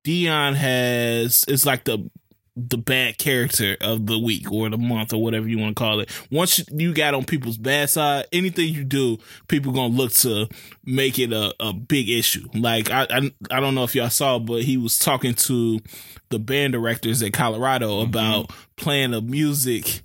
[0.05, 2.11] Deion has it's like the
[2.55, 6.01] the bad character of the week or the month or whatever you want to call
[6.01, 6.11] it.
[6.31, 10.49] Once you got on people's bad side, anything you do, people gonna look to
[10.85, 12.47] make it a, a big issue.
[12.55, 15.81] Like I, I, I don't know if y'all saw, but he was talking to
[16.29, 18.11] the band directors at Colorado mm-hmm.
[18.11, 20.03] about playing the music,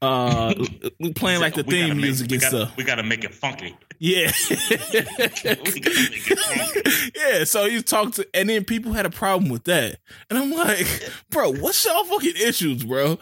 [0.00, 0.54] uh,
[1.14, 2.76] playing like the theme music and stuff.
[2.76, 3.76] We gotta make it funky.
[3.98, 4.30] Yeah.
[7.16, 7.44] yeah.
[7.44, 9.98] So you talked to, and then people had a problem with that.
[10.30, 13.18] And I'm like, bro, what's y'all fucking issues, bro?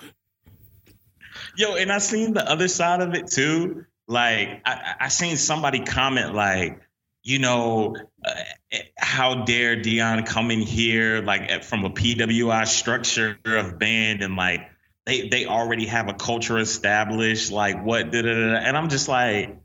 [1.57, 3.87] Yo, and I seen the other side of it too.
[4.07, 6.81] Like, I, I seen somebody comment, like,
[7.24, 8.35] you know, uh,
[8.97, 14.70] how dare Deion come in here, like, from a PWI structure of band and, like,
[15.07, 18.57] they, they already have a culture established, like, what, da, da, da.
[18.57, 19.57] and I'm just like,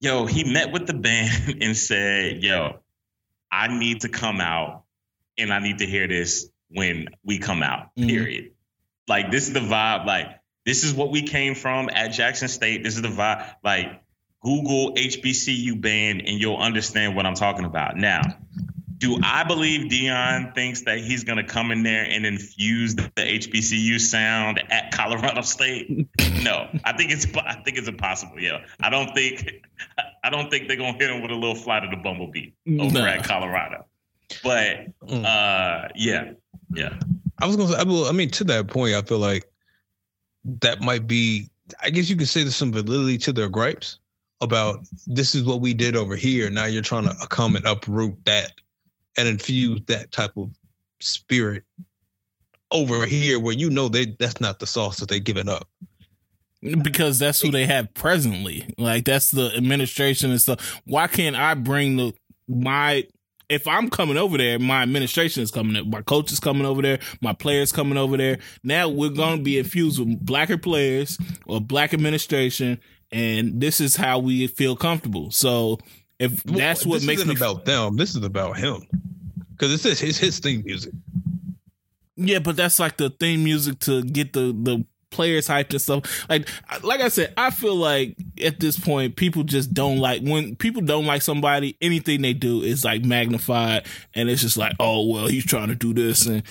[0.00, 2.80] yo, he met with the band and said, yo,
[3.50, 4.84] I need to come out
[5.38, 8.08] and I need to hear this when we come out, mm-hmm.
[8.08, 8.44] period.
[8.44, 8.52] Mm-hmm.
[9.08, 10.04] Like, this is the vibe.
[10.04, 12.84] Like, this is what we came from at Jackson State.
[12.84, 13.48] This is the vibe.
[13.64, 14.02] Like,
[14.42, 17.96] Google HBCU band and you'll understand what I'm talking about.
[17.96, 18.20] Now,
[18.98, 23.10] do I believe Deion thinks that he's going to come in there and infuse the
[23.16, 26.08] HBCU sound at Colorado State?
[26.42, 28.40] No, I think it's I think it's impossible.
[28.40, 29.62] Yeah, I don't think
[30.22, 32.52] I don't think they're going to hit him with a little flight of the bumblebee
[32.78, 33.06] over no.
[33.06, 33.84] at Colorado.
[34.42, 35.24] But mm.
[35.24, 36.32] uh, yeah,
[36.72, 36.98] yeah.
[37.40, 39.44] I was going to say, I mean, to that point, I feel like
[40.60, 41.50] that might be.
[41.82, 43.98] I guess you could say there's some validity to their gripes
[44.40, 46.48] about this is what we did over here.
[46.50, 48.52] Now you're trying to come and uproot that
[49.16, 50.50] and infuse that type of
[51.00, 51.64] spirit
[52.70, 55.68] over here where you know they that's not the sauce that they're giving up.
[56.82, 58.66] because that's who they have presently.
[58.78, 60.80] Like that's the administration and stuff.
[60.84, 62.14] Why can't I bring the
[62.48, 63.04] my
[63.48, 65.88] if I'm coming over there, my administration is coming.
[65.88, 66.98] My coach is coming over there.
[67.20, 68.38] My players coming over there.
[68.64, 72.80] Now we're going to be infused with blacker players or black administration,
[73.12, 75.30] and this is how we feel comfortable.
[75.30, 75.78] So
[76.18, 78.86] if that's what makes me about them, this is about him
[79.52, 80.92] because it's his, his his theme music.
[82.16, 86.28] Yeah, but that's like the theme music to get the the players hyped and stuff.
[86.28, 86.48] Like
[86.82, 90.82] like I said, I feel like at this point people just don't like when people
[90.82, 95.26] don't like somebody, anything they do is like magnified and it's just like, oh well,
[95.26, 96.42] he's trying to do this and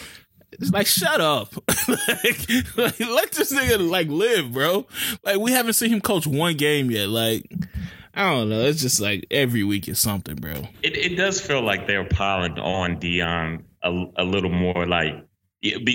[0.51, 1.53] it's like shut up.
[1.87, 4.85] like, like, let this nigga like live, bro.
[5.23, 7.09] Like we haven't seen him coach one game yet.
[7.09, 7.45] Like
[8.15, 8.61] I don't know.
[8.61, 10.67] It's just like every week is something, bro.
[10.81, 15.25] It it does feel like they're piling on Deion a, a little more like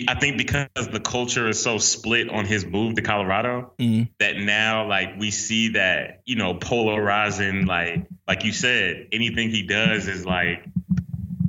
[0.08, 4.04] I think because the culture is so split on his move to Colorado mm-hmm.
[4.18, 9.62] that now like we see that you know polarizing like like you said anything he
[9.62, 10.64] does is like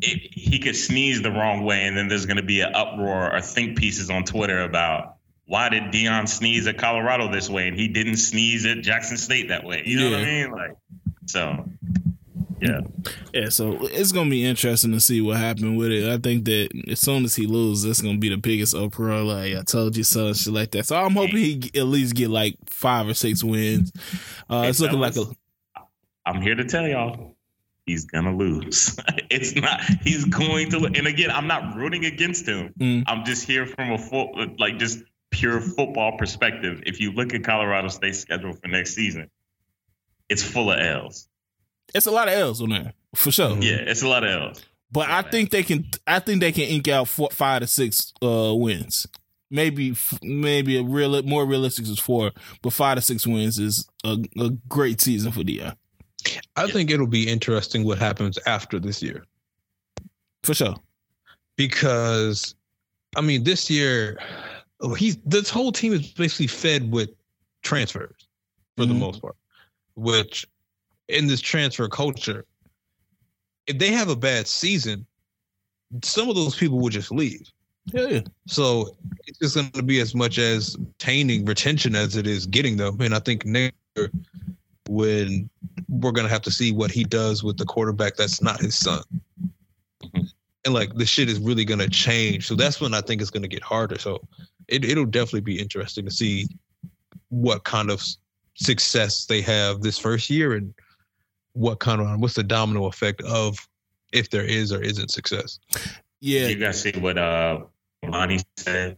[0.02, 3.36] it, he could sneeze the wrong way and then there's going to be an uproar
[3.36, 5.18] or think pieces on Twitter about
[5.52, 9.50] why did Deion sneeze at Colorado this way and he didn't sneeze at Jackson State
[9.50, 10.18] that way you know yeah.
[10.18, 10.78] what I mean like
[11.26, 11.66] so
[12.62, 12.82] yeah.
[13.34, 16.08] Yeah, so it's gonna be interesting to see what happened with it.
[16.08, 19.24] I think that as soon as he loses, it's gonna be the biggest uproar.
[19.24, 20.86] Like I told you so, shit like that.
[20.86, 23.92] So I'm hoping he at least get like five or six wins.
[24.48, 25.26] Uh, it's looking like a.
[26.24, 27.36] I'm here to tell y'all,
[27.88, 28.96] he's gonna lose.
[29.32, 29.82] it's not.
[30.04, 30.86] He's going to.
[30.86, 32.74] And again, I'm not rooting against him.
[32.80, 33.06] Mm.
[33.08, 35.00] I'm just here from a full, like just
[35.32, 36.84] pure football perspective.
[36.86, 39.30] If you look at Colorado State's schedule for next season,
[40.30, 41.28] it's full of L's.
[41.94, 43.58] It's a lot of L's on there for sure.
[43.58, 44.66] Yeah, it's a lot of L's.
[44.92, 45.86] But I think they can.
[46.06, 49.08] I think they can ink out four, five to six uh, wins.
[49.54, 54.18] Maybe, maybe a real more realistic is four, but five to six wins is a,
[54.40, 55.74] a great season for Di.
[56.56, 59.26] I think it'll be interesting what happens after this year.
[60.44, 60.76] For sure.
[61.58, 62.56] Because,
[63.16, 64.20] I mean, this year,
[64.98, 67.10] he's this whole team is basically fed with
[67.62, 68.28] transfers
[68.76, 68.94] for mm-hmm.
[68.94, 69.36] the most part,
[69.96, 70.46] which
[71.08, 72.46] in this transfer culture,
[73.68, 75.06] if they have a bad season,
[76.04, 77.52] some of those people will just leave.
[77.86, 78.22] Yeah.
[78.48, 78.96] So
[79.28, 83.02] it's just going to be as much as obtaining retention as it is getting them.
[83.02, 84.12] And I think next year,
[84.88, 85.50] when
[85.90, 88.78] we're going to have to see what he does with the quarterback that's not his
[88.78, 89.04] son.
[90.64, 92.48] And like the shit is really going to change.
[92.48, 93.98] So that's when I think it's going to get harder.
[93.98, 94.22] So
[94.72, 96.48] it, it'll definitely be interesting to see
[97.30, 98.02] what kind of
[98.56, 100.74] success they have this first year and
[101.54, 103.58] what kind of what's the domino effect of
[104.14, 105.60] if there is or isn't success.
[106.22, 106.48] Yeah.
[106.48, 107.60] You guys see what uh
[108.04, 108.98] Monty said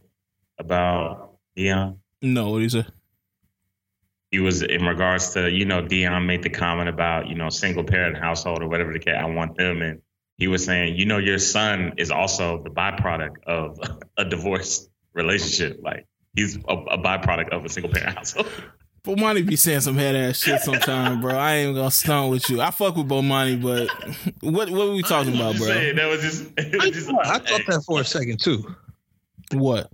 [0.58, 1.98] about Deion?
[2.22, 2.86] No, what did he say?
[4.30, 7.84] He was in regards to, you know, Deion made the comment about, you know, single
[7.84, 9.14] parent household or whatever the case.
[9.16, 9.82] I want them.
[9.82, 10.00] And
[10.36, 13.78] he was saying, you know, your son is also the byproduct of
[14.16, 15.80] a divorce relationship.
[15.82, 18.48] Like he's a, a byproduct of a single parent household.
[19.04, 21.36] Bomani be saying some head ass shit sometimes, bro.
[21.36, 22.62] I ain't gonna stunt with you.
[22.62, 23.88] I fuck with Bomani, but
[24.40, 25.66] what what were we talking about, bro?
[25.66, 28.74] Saying, that was just, was just I thought that for a second too.
[29.52, 29.90] What?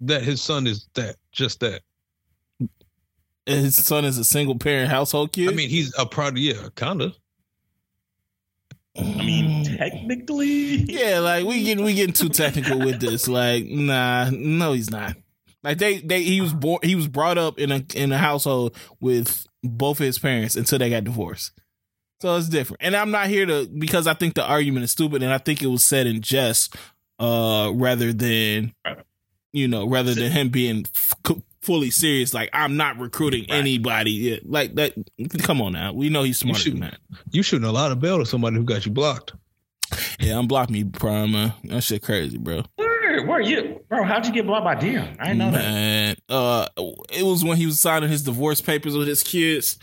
[0.00, 1.82] That his son is that just that.
[3.46, 5.48] his son is a single parent household kid.
[5.48, 6.38] I mean, he's a product.
[6.38, 7.12] Yeah, kinda.
[8.98, 11.20] I mean, technically, yeah.
[11.20, 13.28] Like we get we getting too technical with this.
[13.28, 15.16] Like, nah, no, he's not.
[15.62, 18.76] Like they, they he was born he was brought up in a in a household
[19.00, 21.52] with both of his parents until they got divorced.
[22.20, 22.82] So it's different.
[22.82, 25.62] And I'm not here to because I think the argument is stupid and I think
[25.62, 26.74] it was said in jest
[27.20, 28.72] uh rather than
[29.52, 30.86] you know rather than him being
[31.68, 33.58] fully serious like I'm not recruiting right.
[33.58, 34.94] anybody yeah, like that
[35.42, 35.92] come on now.
[35.92, 37.00] We know he's smarter shooting, than that.
[37.30, 39.34] You shooting a lot of bail to somebody who got you blocked.
[40.18, 41.52] Yeah, unblock me, prime man.
[41.64, 42.62] That shit crazy, bro
[43.18, 44.04] where, where are you, bro?
[44.04, 45.16] How'd you get blocked by Deion?
[45.18, 46.34] I didn't know Man, that.
[46.34, 46.68] Uh,
[47.10, 49.78] it was when he was signing his divorce papers with his kids.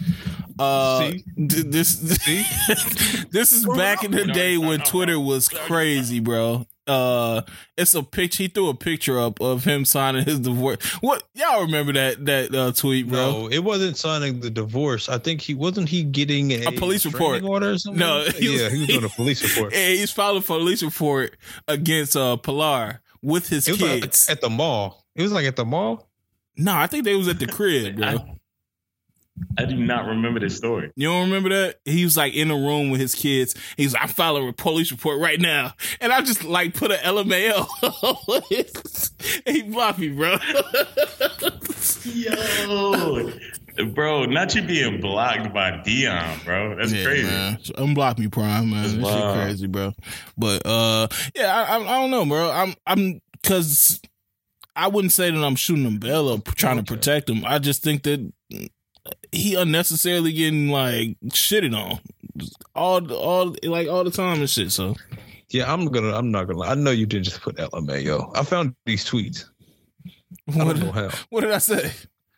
[0.58, 6.66] Uh, this this, this is back in the day when Twitter was crazy, bro.
[6.88, 7.42] Uh,
[7.78, 8.44] it's a picture.
[8.44, 10.84] He threw a picture up of him signing his divorce.
[11.02, 13.32] What y'all remember that that uh, tweet, bro?
[13.32, 15.10] No, it wasn't signing the divorce.
[15.10, 18.00] I think he wasn't he getting a, a police report order or something.
[18.00, 19.74] No, he was, yeah, he was doing a police report.
[19.74, 21.36] Yeah, he's filed a police report
[21.68, 25.06] against uh Pilar with his kids like at the mall.
[25.16, 26.08] It was like at the mall.
[26.58, 28.08] No, I think they was at the crib, bro.
[28.08, 28.35] I,
[29.58, 30.92] I do not remember this story.
[30.96, 31.80] You don't remember that?
[31.86, 33.54] He was like in a room with his kids.
[33.76, 35.74] He's like, I'm filing a police report right now.
[36.00, 37.66] And I just like put an LMAO.
[39.46, 40.38] he blocked me, bro.
[42.06, 43.30] Yo.
[43.78, 46.76] Yo, not you being blocked by Deion, bro.
[46.78, 47.24] That's Yeah, crazy.
[47.28, 47.58] man.
[47.78, 48.84] Unblock me, Prime, man.
[48.84, 49.94] That's shit crazy, bro.
[50.38, 52.52] But uh, yeah, I, I, I don't know, bro.
[52.52, 54.02] I'm I'm because
[54.76, 57.44] I wouldn't say that I'm shooting him Bell or trying to protect him.
[57.46, 58.32] I just think that
[59.32, 62.00] he unnecessarily getting like shitted on
[62.76, 64.72] all all like all the time and shit.
[64.72, 64.96] So
[65.50, 66.14] Yeah, I'm gonna.
[66.14, 66.60] I'm not gonna.
[66.60, 66.70] lie.
[66.70, 68.32] I know you didn't just put LMAO.
[68.36, 69.46] I found these tweets.
[70.54, 71.10] I what, don't know how.
[71.30, 71.92] what did I say?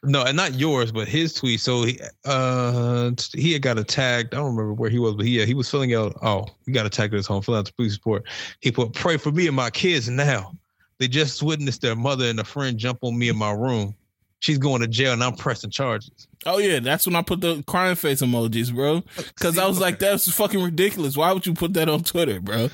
[0.04, 1.60] No, and not yours, but his tweet.
[1.60, 4.34] So he uh he had got attacked.
[4.34, 6.18] I don't remember where he was, but he he was filling out.
[6.22, 8.24] Oh, he got attacked at his home, filling out the police report.
[8.62, 10.54] He put, "Pray for me and my kids now.
[11.00, 13.96] They just witnessed their mother and a friend jump on me in my room.
[14.40, 17.64] She's going to jail, and I'm pressing charges." Oh yeah, that's when I put the
[17.68, 19.04] crying face emojis, bro.
[19.18, 21.18] Because I was like, that's fucking ridiculous.
[21.18, 22.70] Why would you put that on Twitter, bro?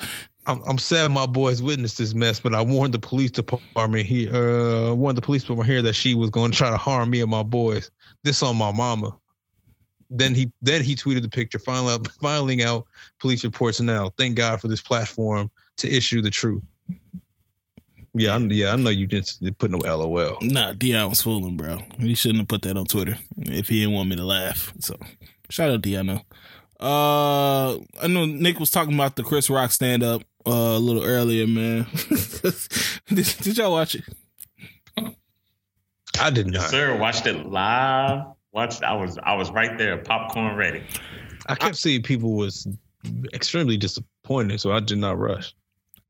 [0.45, 4.35] I'm, I'm sad my boys witnessed this mess, but I warned the police department here,
[4.35, 7.21] uh, warned the police department here that she was going to try to harm me
[7.21, 7.89] and my boys.
[8.23, 9.17] This on my mama.
[10.09, 12.85] Then he then he tweeted the picture, out, filing out
[13.19, 14.11] police reports now.
[14.17, 16.61] Thank God for this platform to issue the truth.
[18.15, 20.37] Yeah, I, yeah, I know you just didn't put no LOL.
[20.41, 21.79] Nah, Deion was fooling, bro.
[21.99, 24.71] He shouldn't have put that on Twitter if he didn't want me to laugh.
[24.79, 24.95] So,
[25.49, 26.07] shout out Deion.
[26.07, 26.85] though.
[26.85, 31.03] Uh, I know Nick was talking about the Chris Rock stand up uh, a little
[31.03, 31.87] earlier, man.
[33.07, 34.03] did, did y'all watch it?
[36.19, 36.69] I did not.
[36.69, 36.95] sir.
[36.97, 38.25] Watched it live.
[38.51, 38.83] Watched.
[38.83, 39.17] I was.
[39.23, 40.83] I was right there, popcorn ready.
[41.47, 42.67] I kept seeing people was
[43.33, 45.55] extremely disappointed, so I did not rush.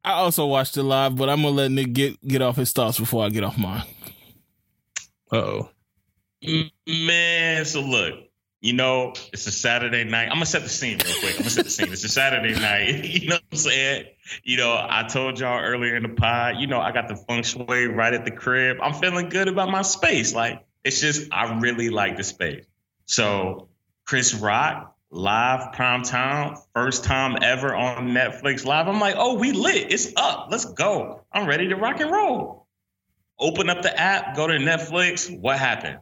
[0.04, 3.00] I also watched it live, but I'm gonna let Nick get get off his thoughts
[3.00, 3.84] before I get off mine.
[5.32, 5.70] Uh oh.
[6.86, 8.16] Man, so look,
[8.60, 10.28] you know, it's a Saturday night.
[10.28, 11.32] I'm gonna set the scene real quick.
[11.32, 11.92] I'm gonna set the scene.
[11.92, 13.04] It's a Saturday night.
[13.24, 14.06] You know what I'm saying?
[14.44, 17.44] You know, I told y'all earlier in the pod, you know, I got the feng
[17.44, 18.78] shui right at the crib.
[18.82, 20.34] I'm feeling good about my space.
[20.34, 22.66] Like, it's just, I really like the space.
[23.06, 23.68] So,
[24.06, 28.88] Chris Rock, live prime time, first time ever on Netflix live.
[28.88, 29.92] I'm like, oh, we lit.
[29.92, 30.48] It's up.
[30.50, 31.22] Let's go.
[31.32, 32.68] I'm ready to rock and roll.
[33.40, 35.40] Open up the app, go to Netflix.
[35.40, 36.00] What happened?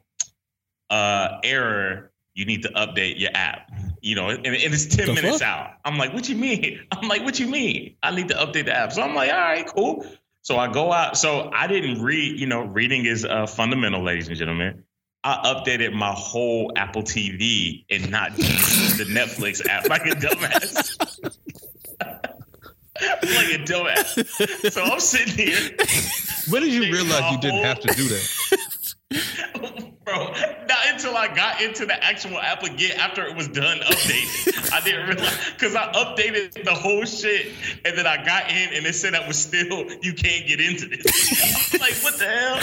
[0.89, 3.71] uh, error, you need to update your app.
[4.01, 5.47] You know, and, and it's 10 The minutes fuck?
[5.47, 5.73] out.
[5.85, 6.81] I'm like, what you mean?
[6.91, 7.95] I'm like, what you mean?
[8.03, 8.91] I need to update the app.
[8.91, 10.05] So I'm like, all right, cool.
[10.41, 11.17] So I go out.
[11.17, 14.83] So I didn't read, you know, reading is uh, fundamental, ladies and gentlemen.
[15.23, 20.99] I updated my whole Apple TV and not just the Netflix app like a dumbass.
[21.99, 24.71] like a dumbass.
[24.71, 25.77] So I'm sitting here
[26.49, 29.87] When did you realize you didn't have to do that?
[30.03, 30.33] Bro,
[30.67, 34.73] not until I got into the actual app again after it was done updating.
[34.73, 37.51] I didn't realize because I updated the whole shit
[37.85, 40.87] and then I got in and it said that was still you can't get into
[40.87, 41.73] this.
[41.73, 42.59] I'm like, what the hell?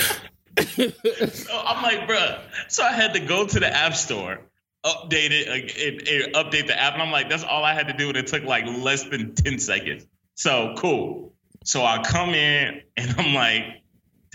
[0.59, 2.40] So I'm like, bruh.
[2.68, 4.40] So I had to go to the app store,
[4.84, 7.94] update it, and, and update the app, and I'm like, that's all I had to
[7.94, 10.07] do, and it took like less than ten seconds.
[10.34, 11.34] So cool.
[11.64, 13.64] So I come in and I'm like,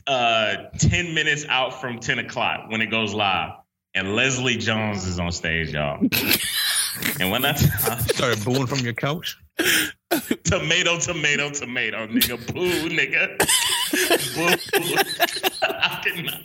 [0.06, 3.54] uh, 10 minutes out from 10 o'clock when it goes live.
[3.96, 6.00] And Leslie Jones is on stage, y'all.
[7.20, 9.38] and when I Started booing from your couch.
[10.44, 13.38] tomato, tomato, tomato, nigga, boo, nigga,
[15.48, 15.50] boo.
[15.70, 16.42] I cannot.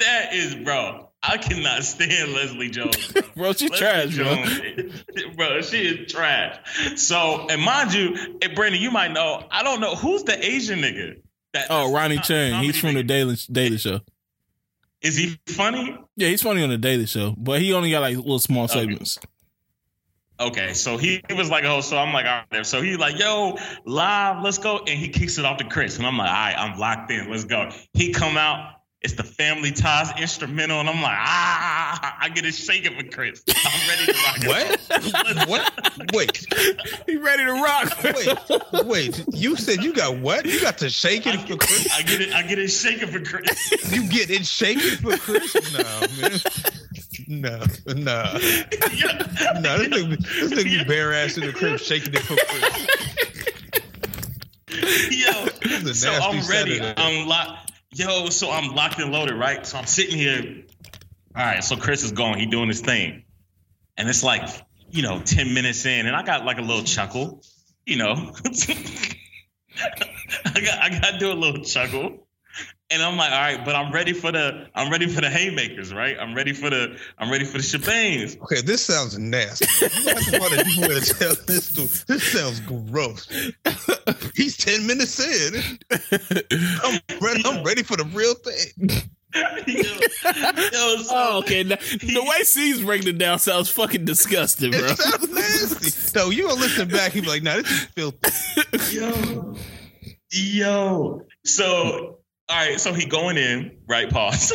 [0.00, 1.08] That is, bro.
[1.22, 3.12] I cannot stand Leslie Jones.
[3.12, 3.22] Bro.
[3.36, 4.24] Bro, she Leslie trash, bro.
[4.36, 6.58] Jones, bro, she is trash.
[6.96, 9.44] So, and mind you, hey, Brandon, you might know.
[9.50, 11.20] I don't know who's the Asian nigga.
[11.54, 12.62] That, Oh, Ronny Chieng.
[12.62, 13.02] He's from the?
[13.02, 14.00] Daily Daily Show.
[15.02, 15.96] Is he funny?
[16.16, 19.16] Yeah, he's funny on the Daily Show, but he only got like little small segments.
[19.18, 19.26] Okay,
[20.74, 22.66] so he, he was like, oh, so I'm like, all right.
[22.66, 24.78] So he like, yo, live, let's go.
[24.78, 25.98] And he kicks it off to Chris.
[25.98, 27.30] And I'm like, all right, I'm locked in.
[27.30, 27.70] Let's go.
[27.92, 28.74] He come out.
[29.00, 30.80] It's the Family Ties instrumental.
[30.80, 33.44] And I'm like, ah, I get it shaking for Chris.
[33.48, 35.46] I'm ready to rock.
[35.46, 35.48] What?
[35.48, 36.12] what?
[36.12, 36.46] Wait,
[37.06, 37.96] He ready to rock.
[38.02, 39.24] wait, wait.
[39.32, 40.46] You said you got what?
[40.46, 41.88] You got to shake I it for get, Chris?
[41.96, 42.32] I get it.
[42.34, 43.92] I get it shaking for Chris.
[43.92, 45.54] You get it shaking for Chris?
[45.72, 46.40] Nah, man.
[47.26, 47.92] No, no.
[47.94, 48.32] nah.
[48.38, 52.36] This nigga, this nigga be bare ass in the crib shaking it for.
[55.10, 55.46] Yo,
[55.80, 56.78] This is a so I'm ready.
[56.78, 56.94] Saturday.
[56.96, 57.72] I'm locked.
[57.94, 59.66] Yo, so I'm locked and loaded, right?
[59.66, 60.62] So I'm sitting here.
[61.34, 62.38] All right, so Chris is going.
[62.38, 63.24] He doing his thing,
[63.96, 64.48] and it's like
[64.90, 67.42] you know, ten minutes in, and I got like a little chuckle.
[67.86, 68.50] You know, I
[70.60, 72.27] got I got to do a little chuckle.
[72.90, 75.92] And I'm like, all right, but I'm ready for the I'm ready for the haymakers,
[75.92, 76.16] right?
[76.18, 78.40] I'm ready for the I'm ready for the shebangs.
[78.40, 79.66] Okay, this sounds nasty.
[79.82, 80.38] You to
[80.80, 81.88] want to tell this story.
[82.06, 83.28] This sounds gross.
[84.34, 85.62] He's ten minutes in.
[86.82, 87.42] I'm ready.
[87.44, 88.88] I'm ready for the real thing.
[89.34, 89.42] yo,
[90.72, 91.62] Yo, so, Oh, okay.
[91.64, 94.80] Now, the way C's breaking it down sounds fucking disgusting, bro.
[94.80, 96.18] It sounds nasty.
[96.18, 97.12] No, you gonna listen back?
[97.12, 99.54] He be like, "Nah, this is filthy." yo,
[100.30, 101.22] yo.
[101.44, 102.17] So,
[102.48, 102.80] all right.
[102.80, 104.08] So he going in, right?
[104.10, 104.52] Pause.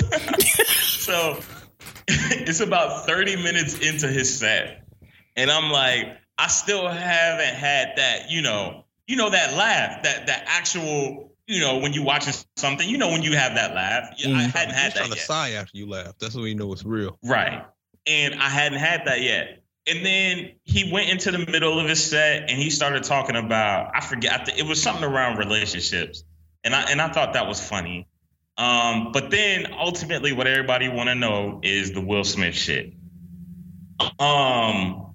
[1.00, 1.40] so
[2.08, 4.88] it's about 30 minutes into his set.
[5.36, 10.28] And I'm like, I still haven't had that, you know, you know, that laugh, that
[10.28, 14.10] that actual, you know, when you watching something, you know, when you have that laugh.
[14.14, 14.52] I Mhm.
[14.52, 15.26] hadn't had He's trying that to yet.
[15.28, 16.14] sigh after you laugh.
[16.20, 17.18] That's when you know it's real.
[17.24, 17.64] Right.
[18.08, 19.60] And I hadn't had that yet.
[19.88, 23.92] And then he went into the middle of his set and he started talking about
[23.94, 26.24] I forget I thi- it was something around relationships.
[26.64, 28.08] And I and I thought that was funny.
[28.58, 32.94] Um, but then ultimately what everybody want to know is the Will Smith shit.
[34.20, 35.14] Um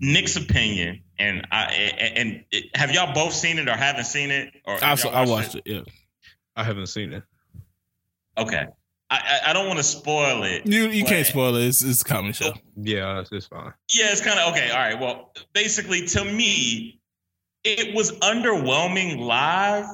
[0.00, 4.54] Nick's opinion and I and, and have y'all both seen it or haven't seen it
[4.64, 5.62] or I, have saw, I watched it.
[5.66, 5.80] Yeah,
[6.56, 7.22] I haven't seen it.
[8.36, 8.66] Okay.
[9.10, 10.66] I, I, I don't want to spoil it.
[10.66, 11.66] you you can't spoil it.
[11.66, 12.52] It's, it's a comedy show.
[12.76, 13.72] Yeah, it's, it's fine.
[13.92, 14.70] Yeah, it's kind of okay.
[14.70, 15.00] All right.
[15.00, 17.00] Well, basically, to me,
[17.64, 19.86] it was underwhelming live,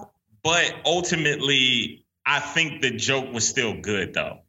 [0.45, 4.41] but ultimately, I think the joke was still good, though.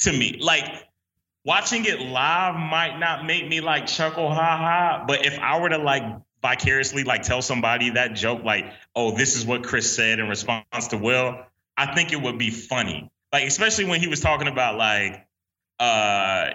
[0.00, 0.66] To me, like
[1.44, 5.04] watching it live might not make me like chuckle, ha ha.
[5.06, 6.02] But if I were to like
[6.42, 10.88] vicariously like tell somebody that joke, like, oh, this is what Chris said in response
[10.88, 11.38] to Will,
[11.76, 13.10] I think it would be funny.
[13.32, 15.26] Like, especially when he was talking about like,
[15.80, 16.50] uh,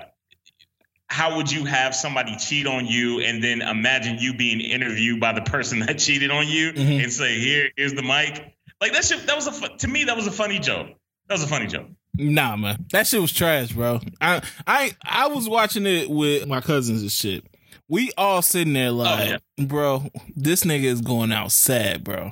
[1.07, 5.33] how would you have somebody cheat on you and then imagine you being interviewed by
[5.33, 7.03] the person that cheated on you Mhm.
[7.03, 8.55] and say, here, here's the mic.
[8.81, 10.87] Like that shit, that was a to me that was a funny joke.
[11.27, 11.87] That was a funny joke.
[12.15, 13.99] Nah, man, that shit was trash, bro.
[14.21, 17.45] I I I was watching it with my cousins and shit.
[17.87, 20.05] We all sitting there oh, like, bro,
[20.35, 22.31] this nigga is going out sad, bro.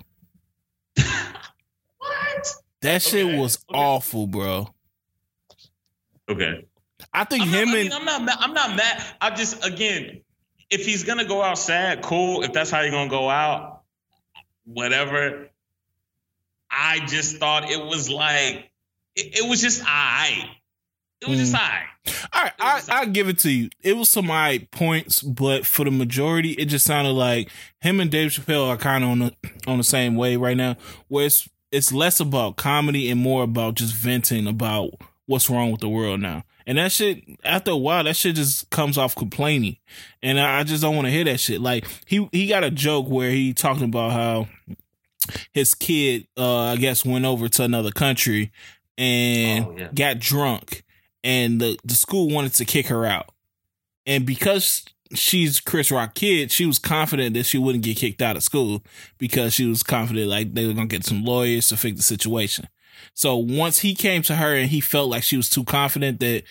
[1.98, 2.48] What?
[2.82, 3.78] That shit Okay, was okay.
[3.80, 4.70] awful, bro.
[6.30, 6.66] Okay.
[7.14, 8.38] I think I'm not, him I and mean, I'm not mad.
[8.40, 9.04] I'm not mad.
[9.22, 10.22] I just again,
[10.70, 12.44] if he's gonna go out sad, cool.
[12.44, 13.82] If that's how you're gonna go out,
[14.66, 15.50] whatever.
[16.78, 18.70] I just thought it was like
[19.16, 20.46] it, it was just alright.
[21.22, 21.60] It was just Mm.
[21.60, 21.88] alright.
[22.32, 23.70] All right, I, I give it to you.
[23.82, 27.50] It was some high points, but for the majority, it just sounded like
[27.82, 29.34] him and Dave Chappelle are kind of on the
[29.66, 30.76] on the same way right now,
[31.08, 34.92] where it's it's less about comedy and more about just venting about
[35.26, 36.44] what's wrong with the world now.
[36.66, 39.78] And that shit, after a while, that shit just comes off complaining,
[40.22, 41.60] and I, I just don't want to hear that shit.
[41.62, 44.48] Like he he got a joke where he talking about how
[45.54, 48.52] his kid, uh, I guess, went over to another country
[48.98, 49.90] and Oh, yeah.
[49.94, 50.84] got drunk
[51.24, 53.30] and the, the school wanted to kick her out.
[54.06, 58.36] And because she's Chris Rock kid, she was confident that she wouldn't get kicked out
[58.38, 58.84] of school
[59.18, 62.68] because she was confident like they were gonna get some lawyers to fix the situation.
[63.14, 66.44] So once he came to her and he felt like she was too confident that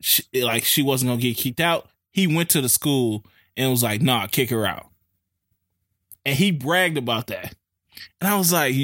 [0.00, 3.24] she, like she wasn't gonna get kicked out, he went to the school
[3.56, 4.88] and was like, "Nah, kick her out."
[6.24, 7.54] And he bragged about that.
[8.20, 8.74] And I was like,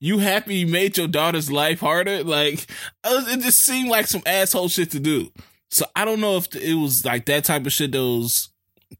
[0.00, 2.66] "You, happy you made your daughter's life harder?" Like,
[3.04, 5.30] uh, it just seemed like some asshole shit to do.
[5.70, 8.50] So I don't know if it was like that type of shit that was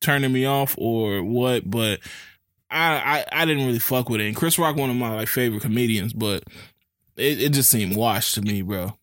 [0.00, 2.00] turning me off or what, but
[2.70, 4.26] I I, I didn't really fuck with it.
[4.26, 6.44] And Chris Rock, one of my like favorite comedians, but
[7.16, 8.96] it, it just seemed washed to me, bro.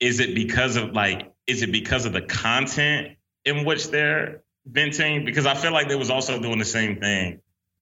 [0.00, 5.24] Is it because of like is it because of the content in which they're venting?
[5.24, 7.40] Because I feel like they was also doing the same thing.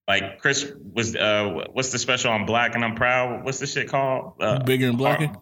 [0.08, 3.44] Like Chris was uh what's the special on Black and I'm Proud?
[3.44, 4.34] What's the shit called?
[4.40, 5.32] Uh, Bigger and blacker.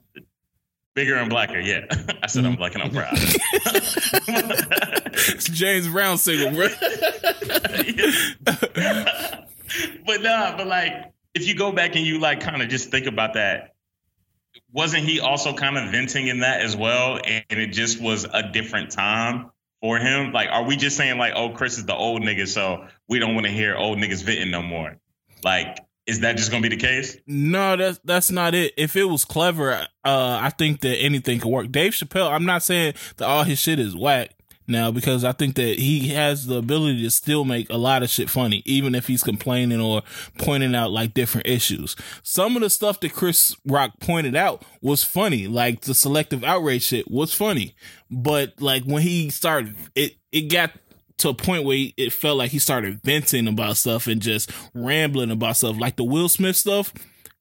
[0.94, 1.86] Bigger and blacker, yeah.
[2.22, 3.16] I said I'm black and I'm proud.
[5.20, 6.68] It's James Brown single, bro.
[10.06, 13.06] but nah, but like if you go back and you like kind of just think
[13.06, 13.74] about that,
[14.72, 17.20] wasn't he also kind of venting in that as well?
[17.24, 19.50] And it just was a different time
[19.80, 20.32] for him.
[20.32, 23.34] Like, are we just saying like, oh, Chris is the old nigga, so we don't
[23.34, 24.98] want to hear old niggas venting no more?
[25.44, 27.18] Like, is that just gonna be the case?
[27.26, 28.72] No, that's that's not it.
[28.76, 31.70] If it was clever, uh, I think that anything could work.
[31.70, 34.37] Dave Chappelle, I'm not saying that all his shit is whack
[34.68, 38.10] now because I think that he has the ability to still make a lot of
[38.10, 40.02] shit funny, even if he's complaining or
[40.38, 41.96] pointing out like different issues.
[42.22, 46.82] Some of the stuff that Chris Rock pointed out was funny, like the selective outrage
[46.82, 47.74] shit was funny,
[48.10, 50.72] but like when he started, it it got
[51.18, 54.52] to a point where he, it felt like he started venting about stuff and just
[54.74, 56.92] rambling about stuff, like the Will Smith stuff.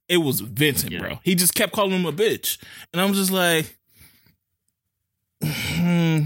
[0.09, 0.99] It was venting, Yeah.
[0.99, 1.19] bro.
[1.23, 2.57] He just kept calling him a bitch,
[2.93, 3.77] and I'm just like,
[5.43, 6.19] hmm,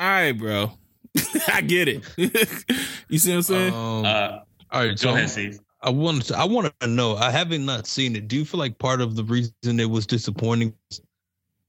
[0.00, 0.72] all right, bro.
[1.48, 2.04] I get it.
[3.08, 3.74] you see what I'm saying?
[3.74, 4.38] Um, Uh,
[4.72, 5.60] all right, go so ahead, Steve.
[5.82, 7.16] I wanted to, I wanted to know.
[7.16, 8.26] I haven't not seen it.
[8.28, 10.74] Do you feel like part of the reason it was disappointing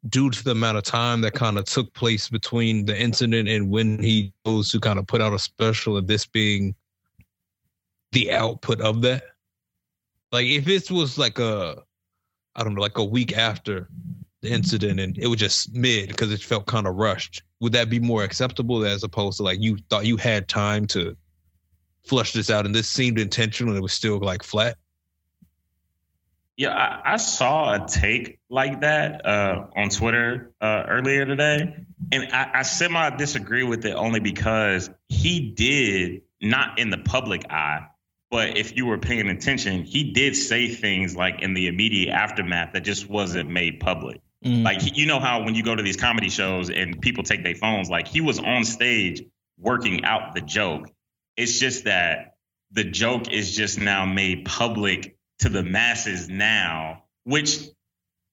[0.09, 3.69] due to the amount of time that kind of took place between the incident and
[3.69, 6.73] when he chose to kind of put out a special and this being
[8.11, 9.23] the output of that.
[10.31, 11.83] Like if this was like a
[12.55, 13.87] I don't know, like a week after
[14.41, 17.89] the incident and it was just mid because it felt kind of rushed, would that
[17.89, 21.15] be more acceptable as opposed to like you thought you had time to
[22.03, 24.77] flush this out and this seemed intentional and it was still like flat?
[26.57, 31.75] Yeah, I, I, saw a take like that uh, on Twitter uh, earlier today,
[32.11, 37.49] and I, I semi disagree with it only because he did not in the public
[37.49, 37.87] eye,
[38.29, 42.73] but if you were paying attention, he did say things like in the immediate aftermath
[42.73, 44.21] that just wasn't made public.
[44.45, 44.63] Mm.
[44.63, 47.55] Like you know how when you go to these comedy shows and people take their
[47.55, 49.23] phones, like he was on stage
[49.59, 50.89] working out the joke.
[51.37, 52.35] It's just that
[52.71, 57.59] the joke is just now made public to the masses now, which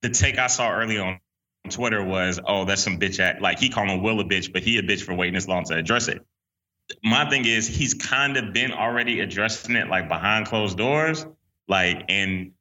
[0.02, 1.20] the take I saw early on
[1.68, 3.42] Twitter was, oh, that's some bitch act.
[3.42, 5.74] Like he calling Will a bitch, but he a bitch for waiting this long to
[5.74, 6.24] address it.
[7.02, 11.26] My thing is he's kind of been already addressing it like behind closed doors,
[11.66, 12.52] like and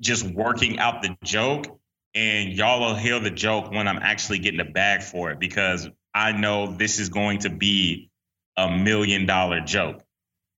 [0.00, 1.77] just working out the joke.
[2.18, 5.88] And y'all will hear the joke when I'm actually getting a bag for it because
[6.12, 8.10] I know this is going to be
[8.56, 10.02] a million dollar joke.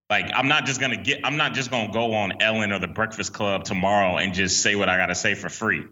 [0.08, 2.88] Like I'm not just gonna get I'm not just gonna go on Ellen or the
[2.88, 5.84] Breakfast Club tomorrow and just say what I gotta say for free.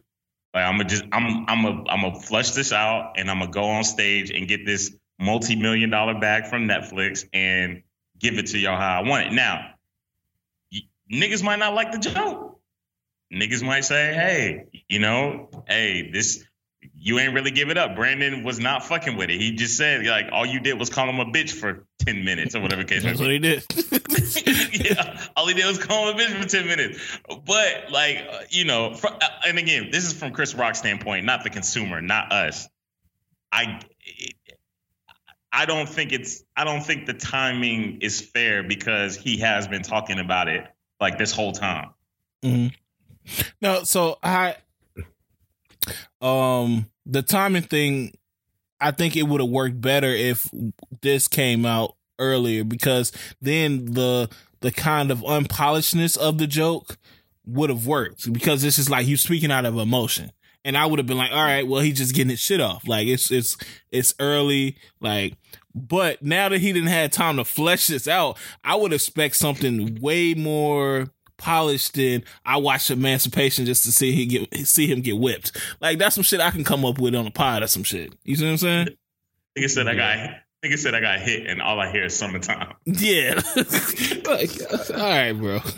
[0.54, 3.50] Like I'm gonna just I'm I'm a I'm gonna flush this out and I'm gonna
[3.50, 7.82] go on stage and get this multi-million dollar bag from Netflix and
[8.18, 9.32] give it to y'all how I want it.
[9.34, 9.74] Now,
[11.12, 12.47] niggas might not like the joke.
[13.32, 16.44] Niggas might say, hey, you know, hey, this
[17.00, 17.96] you ain't really give it up.
[17.96, 19.40] Brandon was not fucking with it.
[19.40, 22.54] He just said like all you did was call him a bitch for ten minutes
[22.54, 23.02] or whatever case.
[23.02, 23.64] That's what he did.
[24.72, 27.18] yeah, all he did was call him a bitch for ten minutes.
[27.28, 31.44] But like uh, you know, uh, and again, this is from Chris Rock's standpoint, not
[31.44, 32.68] the consumer, not us.
[33.52, 33.80] I.
[35.50, 39.82] I don't think it's I don't think the timing is fair because he has been
[39.82, 40.66] talking about it
[41.00, 41.94] like this whole time.
[42.44, 42.68] Mm-hmm.
[43.60, 44.56] No, so I
[46.20, 48.12] um the timing thing
[48.80, 50.48] I think it would have worked better if
[51.00, 54.28] this came out earlier because then the
[54.60, 56.98] the kind of unpolishedness of the joke
[57.46, 60.32] would have worked because this is like you speaking out of emotion.
[60.64, 62.86] And I would have been like, all right, well, he's just getting his shit off.
[62.86, 63.56] Like it's it's
[63.90, 65.34] it's early, like
[65.74, 69.98] but now that he didn't have time to flesh this out, I would expect something
[70.00, 71.06] way more
[71.38, 75.56] polished in I watched Emancipation just to see he get see him get whipped.
[75.80, 78.14] Like that's some shit I can come up with on a pod or some shit.
[78.24, 78.88] You see what I'm saying?
[78.88, 80.18] I think said I got
[80.64, 82.74] I said I got hit and all I hear is summertime.
[82.84, 83.34] Yeah.
[84.26, 85.60] like, uh, all right, bro.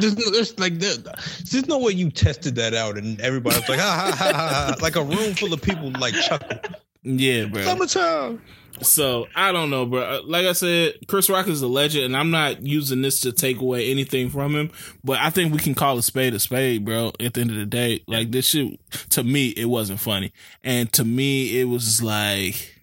[0.00, 4.10] there's, there's like there, there's no way you tested that out and everybody's like ha
[4.10, 4.76] ha ha ha, ha.
[4.82, 6.58] like a room full of people like chuckle.
[7.04, 7.62] Yeah, bro.
[7.62, 8.42] Summertime.
[8.82, 10.02] So I don't know, bro.
[10.02, 13.32] Uh, like I said, Chris Rock is a legend, and I'm not using this to
[13.32, 14.70] take away anything from him.
[15.02, 17.12] But I think we can call a spade a spade, bro.
[17.20, 18.78] At the end of the day, like this shit,
[19.10, 22.80] to me, it wasn't funny, and to me, it was like,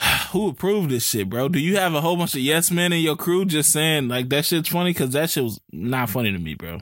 [0.30, 1.48] who approved this shit, bro?
[1.48, 4.28] Do you have a whole bunch of yes men in your crew just saying like
[4.30, 4.90] that shit's funny?
[4.90, 6.80] Because that shit was not funny to me, bro.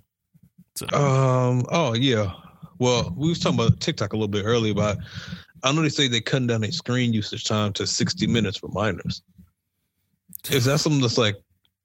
[0.74, 0.86] So.
[0.92, 1.64] Um.
[1.70, 2.32] Oh yeah.
[2.78, 4.98] Well, we was talking about TikTok a little bit earlier, but
[5.62, 8.68] I know they say they cutting down their screen usage time to 60 minutes for
[8.68, 9.22] minors.
[10.50, 11.36] Is that something that's like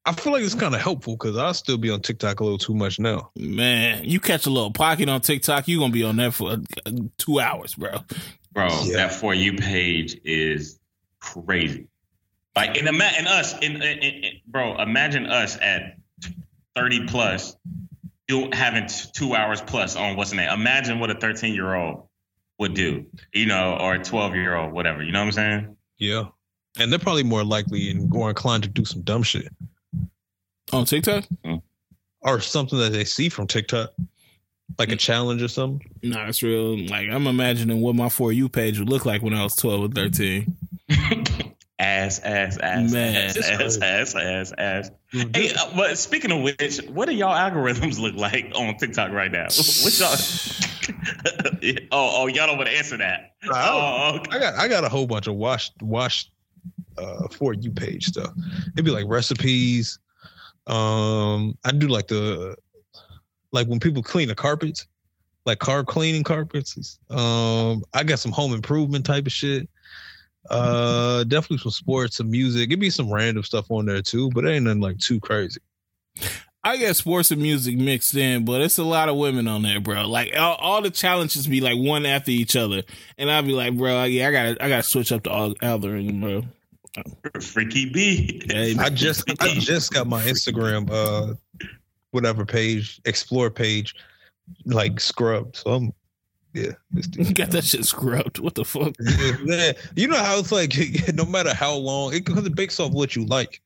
[0.05, 2.57] I feel like it's kind of helpful because I'll still be on TikTok a little
[2.57, 3.29] too much now.
[3.35, 6.91] Man, you catch a little pocket on TikTok, you're gonna be on there for uh,
[7.17, 7.99] two hours, bro.
[8.53, 8.95] Bro, yeah.
[8.95, 10.79] that for you page is
[11.19, 11.87] crazy.
[12.55, 15.97] Like, and imagine us, in, in, in, bro, imagine us at
[16.75, 17.55] 30 plus,
[18.29, 20.49] you having two hours plus on what's the name.
[20.49, 22.07] Imagine what a 13 year old
[22.59, 25.03] would do, you know, or a 12 year old, whatever.
[25.03, 25.77] You know what I'm saying?
[25.97, 26.25] Yeah.
[26.79, 29.47] And they're probably more likely and more inclined to do some dumb shit
[30.71, 31.57] on TikTok mm-hmm.
[32.21, 33.91] or something that they see from TikTok,
[34.77, 34.99] like a mm.
[34.99, 35.89] challenge or something.
[36.03, 36.77] Nah, it's real.
[36.87, 39.81] Like I'm imagining what my for you page would look like when I was 12
[39.81, 40.55] or 13.
[41.79, 44.91] ass, ass, ass, Man, ass, ass, ass, ass, ass.
[45.11, 49.31] Hey, uh, but speaking of which, what do y'all algorithms look like on TikTok right
[49.31, 49.47] now?
[49.83, 50.15] What y'all?
[51.91, 53.33] oh, oh, y'all don't want to answer that.
[53.49, 54.37] oh, okay.
[54.37, 56.29] I got, I got a whole bunch of wash, wash,
[56.97, 58.33] uh, for you page stuff.
[58.73, 59.99] It'd be like recipes.
[60.65, 62.55] Um, I do like the,
[63.51, 64.87] like when people clean the carpets,
[65.45, 66.99] like car cleaning carpets.
[67.09, 69.69] Um, I got some home improvement type of shit.
[70.49, 72.69] Uh, definitely some sports, some music.
[72.69, 75.59] Give me some random stuff on there too, but it ain't nothing like too crazy.
[76.63, 79.79] I get sports and music mixed in, but it's a lot of women on there,
[79.79, 80.07] bro.
[80.07, 82.83] Like all, all the challenges be like one after each other,
[83.17, 86.19] and I'd be like, bro, yeah, I gotta, I gotta switch up the al- algorithm,
[86.19, 86.43] bro.
[87.39, 88.41] Freaky B.
[88.49, 91.35] Hey, I just I just got my Instagram uh
[92.11, 93.95] whatever page, explore page,
[94.65, 95.57] like scrubbed.
[95.57, 95.93] So I'm
[96.57, 96.71] yeah.
[97.13, 98.39] you got that shit scrubbed.
[98.39, 98.95] What the fuck?
[99.45, 100.73] yeah, you know how it's like
[101.13, 103.61] no matter how long it because it based off what you like.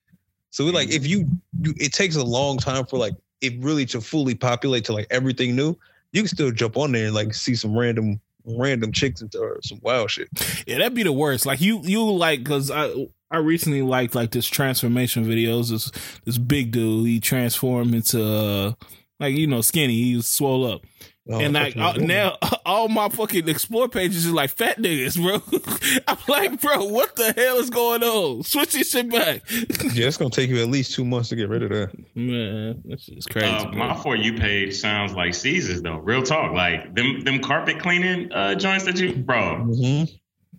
[0.50, 1.28] So we like if you,
[1.62, 5.08] you it takes a long time for like it really to fully populate to like
[5.10, 5.78] everything new.
[6.12, 9.60] You can still jump on there and like see some random random chicks into or
[9.64, 10.28] some wild shit.
[10.66, 11.46] Yeah, that'd be the worst.
[11.46, 15.70] Like you, you like because I, I recently liked like this transformation videos.
[15.70, 15.92] This
[16.26, 18.74] this big dude, he transformed into uh,
[19.20, 19.94] like you know skinny.
[19.94, 20.82] He was swole up.
[21.30, 25.22] Oh, and like thought uh, now, all my fucking explore pages is like fat niggas,
[25.22, 26.02] bro.
[26.08, 28.44] I'm like, bro, what the hell is going on?
[28.44, 31.48] Switch this shit back, yeah, it's gonna take you at least two months to get
[31.48, 32.16] rid of that.
[32.16, 32.82] man.
[32.86, 33.48] This is crazy.
[33.48, 35.98] Uh, my for you page sounds like Caesars though.
[35.98, 39.64] Real talk, like them them carpet cleaning uh, joints that you, bro.
[39.64, 40.14] Mm-hmm.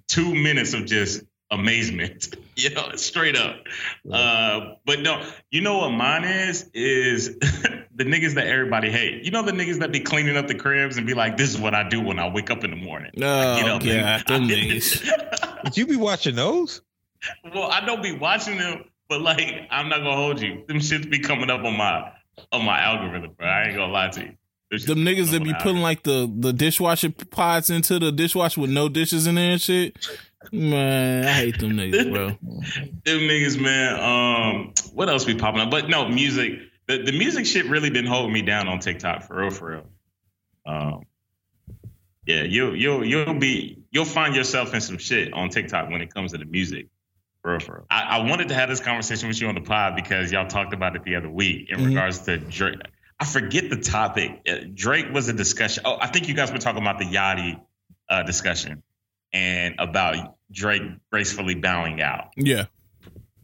[0.06, 3.56] Two minutes of just amazement, you know, straight up.
[4.10, 7.36] Uh, but no, you know what mine is is
[7.94, 9.24] the niggas that everybody hate.
[9.24, 11.60] You know the niggas that be cleaning up the cribs and be like, "This is
[11.60, 13.90] what I do when I wake up in the morning." No, get Oh up god,
[13.90, 15.62] and- them niggas.
[15.64, 16.80] Did you be watching those?
[17.54, 20.64] well, I don't be watching them, but like, I'm not gonna hold you.
[20.68, 22.12] Them shits be coming up on my
[22.50, 23.46] on my algorithm, bro.
[23.46, 24.32] I ain't gonna lie to you.
[24.72, 28.70] shits Them niggas that be putting like the the dishwasher pods into the dishwasher with
[28.70, 29.96] no dishes in there and shit.
[30.50, 32.26] Man, I hate them niggas, bro.
[33.04, 34.00] Them niggas, man.
[34.00, 35.70] Um, what else be popping up?
[35.70, 36.54] But no, music.
[36.88, 39.84] The, the music shit really been holding me down on TikTok for real, for real.
[40.66, 41.02] Um,
[42.26, 46.12] yeah, you'll you'll you'll be you'll find yourself in some shit on TikTok when it
[46.12, 46.86] comes to the music.
[47.42, 47.86] For real, for real.
[47.90, 50.72] I, I wanted to have this conversation with you on the pod because y'all talked
[50.72, 51.86] about it the other week in Mhm.
[51.88, 52.78] regards to Drake.
[53.18, 54.40] I forget the topic.
[54.48, 55.82] Uh, Drake was a discussion.
[55.86, 57.60] Oh, I think you guys were talking about the Yachty
[58.08, 58.82] uh, discussion
[59.32, 62.30] and about Drake gracefully bowing out.
[62.36, 62.66] Yeah.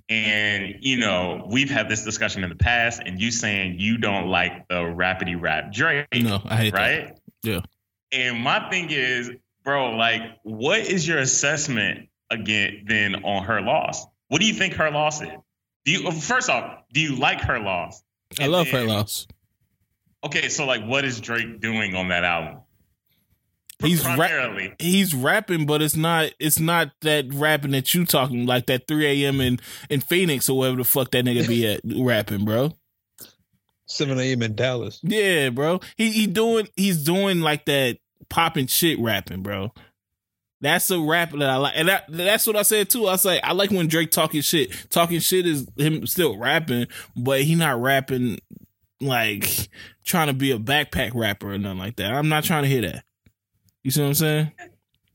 [0.08, 4.28] And you know, we've had this discussion in the past, and you saying you don't
[4.28, 7.18] like the rapidy rap Drake, No, I hate that.
[7.42, 7.60] Yeah.
[8.10, 9.30] And my thing is,
[9.64, 14.06] bro, like, what is your assessment again then on her loss?
[14.28, 15.28] What do you think her loss is?
[15.84, 18.02] Do you first off, do you like her loss?
[18.40, 19.26] I And love then- her loss.
[20.24, 22.60] Okay, so like, what is Drake doing on that album?
[23.80, 24.16] He's ra-
[24.80, 29.24] he's rapping, but it's not it's not that rapping that you talking like that 3
[29.24, 29.40] a.m.
[29.40, 32.74] in in Phoenix or wherever the fuck that nigga be at rapping, bro.
[33.86, 34.42] 7 a.m.
[34.42, 35.00] in Dallas.
[35.02, 35.80] Yeah, bro.
[35.96, 37.98] He he doing he's doing like that
[38.28, 39.72] popping shit rapping, bro.
[40.60, 43.06] That's a rap that I like, and that, that's what I said too.
[43.06, 44.90] I say I like when Drake talking shit.
[44.90, 48.40] Talking shit is him still rapping, but he not rapping
[49.00, 49.68] like
[50.04, 52.12] trying to be a backpack rapper or nothing like that.
[52.12, 53.04] I'm not trying to hear that.
[53.84, 54.52] You see what I'm saying?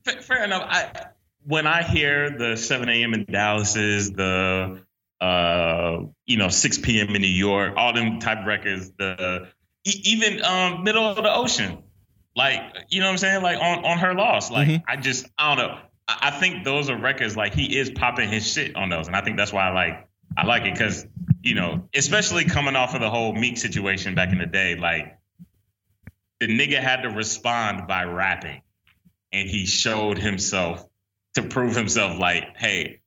[0.04, 0.62] Fa- Fair enough.
[0.68, 1.06] I
[1.46, 3.14] when I hear the 7 a.m.
[3.14, 4.82] in Dallas is the
[5.20, 7.14] uh you know 6 p.m.
[7.14, 9.48] in New York, all them type records, the
[9.84, 11.82] even um middle of the ocean,
[12.34, 12.60] like
[12.90, 14.50] you know what I'm saying, like on on her loss.
[14.50, 14.82] Like Mhm.
[14.88, 15.78] I just I don't know.
[16.08, 19.14] I, I think those are records like he is popping his shit on those, and
[19.16, 21.06] I think that's why I like I like it because
[21.42, 25.18] you know especially coming off of the whole Meek situation back in the day, like
[26.46, 28.60] the nigga had to respond by rapping
[29.32, 30.86] and he showed himself
[31.34, 33.00] to prove himself like hey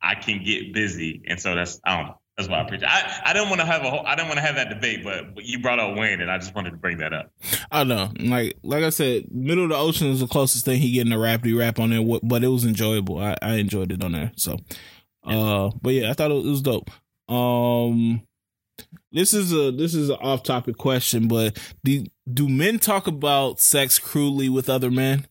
[0.00, 3.22] i can get busy and so that's i don't know that's why i appreciate i
[3.26, 5.34] i didn't want to have a whole i didn't want to have that debate but,
[5.34, 7.30] but you brought up wayne and i just wanted to bring that up
[7.70, 8.10] I know.
[8.20, 11.16] Like like I said, middle of the ocean is the closest thing he getting a
[11.16, 13.18] rapidy rap on there, but it was enjoyable.
[13.18, 14.30] I, I enjoyed it on there.
[14.36, 14.58] So,
[15.24, 16.90] uh, but yeah, I thought it was dope.
[17.28, 18.22] Um,
[19.12, 23.60] this is a this is an off topic question, but do do men talk about
[23.60, 25.26] sex crudely with other men?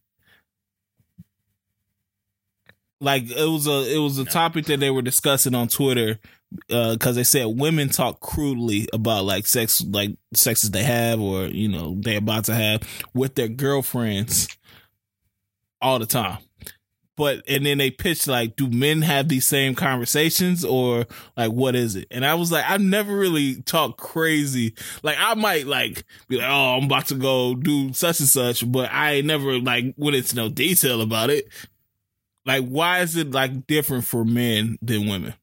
[3.02, 4.32] Like it was a it was a No.
[4.32, 6.20] topic that they were discussing on Twitter
[6.72, 11.48] uh, because they said women talk crudely about like sex like sexes they have or
[11.48, 12.82] you know they're about to have
[13.14, 14.48] with their girlfriends
[15.82, 16.38] all the time
[17.16, 21.05] but and then they pitch like do men have these same conversations or
[21.38, 22.07] like what is it?
[22.11, 24.74] And i was like I've never really talk crazy.
[25.03, 28.70] Like i might like be like oh i'm about to go do such and such
[28.72, 31.47] but i never like went into no detail about it.
[32.45, 35.34] Like why is it like different for men than women?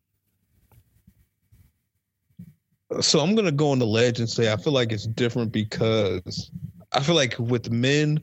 [3.00, 6.50] So I'm gonna go on the ledge and say I feel like it's different because
[6.92, 8.20] I feel like with men,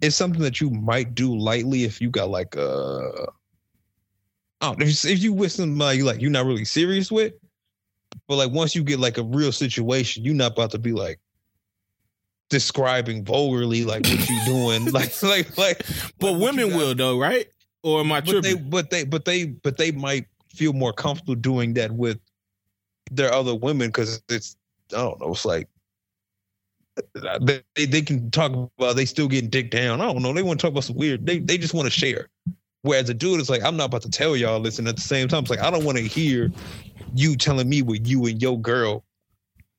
[0.00, 3.28] it's something that you might do lightly if you got like a.
[4.60, 7.32] I don't know, if, if you with somebody like you're not really serious with,
[8.26, 11.20] But like once you get like a real situation, you're not about to be like
[12.50, 14.84] describing vulgarly like what you're doing.
[14.92, 15.86] like like like
[16.18, 17.46] But like women will though, right?
[17.82, 21.36] Or am I but they but they but they but they might feel more comfortable
[21.36, 22.18] doing that with
[23.10, 24.56] their other women because it's
[24.92, 25.68] I don't know, it's like
[27.40, 30.00] they, they can talk about they still getting dick down.
[30.00, 30.32] I don't know.
[30.32, 31.26] They want to talk about some weird.
[31.26, 32.28] They they just want to share.
[32.82, 35.02] Whereas a dude is like, I'm not about to tell y'all this, and at the
[35.02, 36.50] same time, it's like I don't want to hear
[37.14, 39.04] you telling me what you and your girl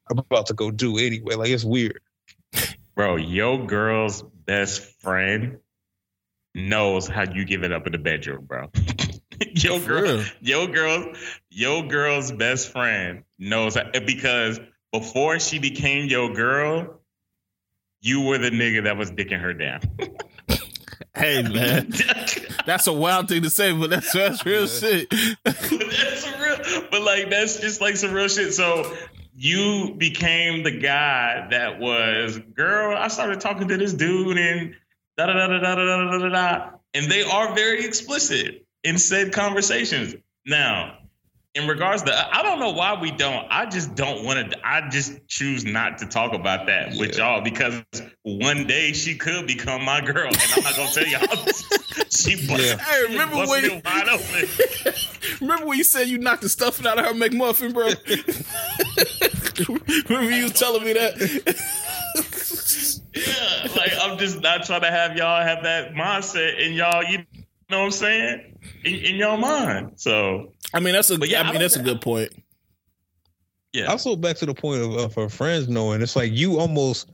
[0.09, 1.35] are about to go do anyway.
[1.35, 2.01] Like it's weird.
[2.95, 5.57] Bro, your girl's best friend
[6.53, 8.69] knows how you give it up in the bedroom, bro.
[9.53, 10.25] your girl, real.
[10.41, 11.13] your girl,
[11.49, 14.59] your girl's best friend knows how, because
[14.91, 16.98] before she became your girl,
[18.01, 19.81] you were the nigga that was dicking her down.
[21.15, 21.91] Hey man,
[22.65, 25.09] that's a wild thing to say, but that's that's real shit.
[25.43, 25.71] that's
[26.39, 28.53] real, but like that's just like some real shit.
[28.53, 28.95] So
[29.35, 32.95] you became the guy that was, girl.
[32.97, 34.75] I started talking to this dude and
[35.17, 38.97] da da da da da da da da da, and they are very explicit in
[38.97, 40.15] said conversations.
[40.45, 40.98] Now,
[41.55, 43.47] in regards to, I don't know why we don't.
[43.49, 44.67] I just don't want to.
[44.67, 47.81] I just choose not to talk about that with y'all because
[48.23, 51.21] one day she could become my girl, and I'm not gonna tell y'all.
[52.11, 52.77] she busted, Yeah.
[52.77, 54.95] Hey, remember busted when- it wide open.
[55.41, 57.85] Remember when you said you knocked the stuffing out of her McMuffin, bro?
[60.09, 61.15] Remember you was telling me that?
[63.13, 67.03] Yeah, like I'm just not trying to have y'all have that mindset in y'all.
[67.03, 67.19] You
[67.69, 68.57] know what I'm saying?
[68.83, 69.93] In, in your mind.
[69.95, 71.17] So I mean, that's a.
[71.17, 72.31] But yeah, I I mean, don't- that's a good point.
[73.73, 77.09] yeah, also back to the point of, of her friends knowing it's like you almost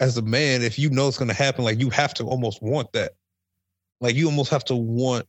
[0.00, 2.60] as a man if you know it's going to happen like you have to almost
[2.60, 3.12] want that
[4.00, 5.24] like you almost have to want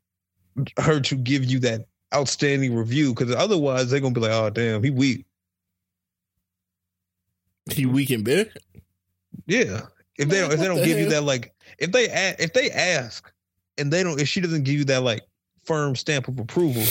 [0.80, 1.82] her to give you that
[2.15, 5.23] outstanding review because otherwise they're going to be like oh damn he weak
[7.71, 8.51] He weak and bed.
[9.47, 9.82] yeah
[10.17, 12.53] if they don't if they don't the give you that like if they a- if
[12.53, 13.32] they ask
[13.78, 15.21] and they don't if she doesn't give you that like
[15.66, 16.84] firm stamp of approval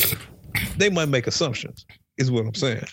[0.77, 1.87] they might make assumptions
[2.19, 2.85] is what i'm saying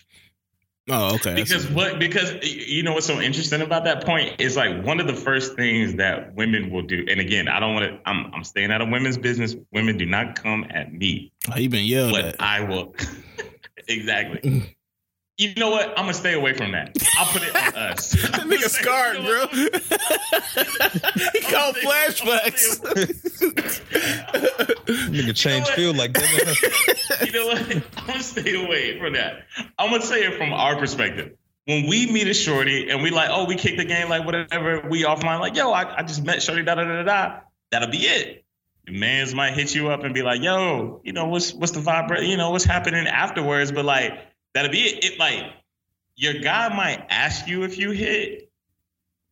[0.89, 1.35] Oh, okay.
[1.35, 1.99] Because what?
[1.99, 5.55] Because you know what's so interesting about that point is like one of the first
[5.55, 7.05] things that women will do.
[7.07, 7.99] And again, I don't want to.
[8.09, 9.55] I'm I'm staying out of women's business.
[9.71, 11.31] Women do not come at me.
[11.49, 12.41] Oh, he been yelled But at.
[12.41, 12.95] I will.
[13.87, 14.39] exactly.
[14.39, 14.75] Mm.
[15.41, 15.89] You know what?
[15.97, 16.95] I'm gonna stay away from that.
[17.17, 18.11] I'll put it on us.
[18.11, 19.57] That nigga scarred, You know bro.
[21.33, 22.79] he called flashbacks.
[25.09, 25.73] nigga change what?
[25.73, 27.75] feel like that you know what?
[27.97, 29.47] I'm gonna stay away from that.
[29.79, 31.31] I'm gonna say it from our perspective.
[31.65, 34.85] When we meet a shorty and we like, oh, we kick the game, like whatever,
[34.89, 37.39] we offline, like, yo, I, I just met shorty, da da da da da.
[37.71, 38.45] That'll be it.
[38.85, 41.79] The mans might hit you up and be like, yo, you know, what's what's the
[41.79, 43.71] vibe, you know, what's happening afterwards?
[43.71, 44.19] But like,
[44.53, 45.03] that'll be it.
[45.13, 45.43] It like
[46.15, 48.49] your guy might ask you if you hit,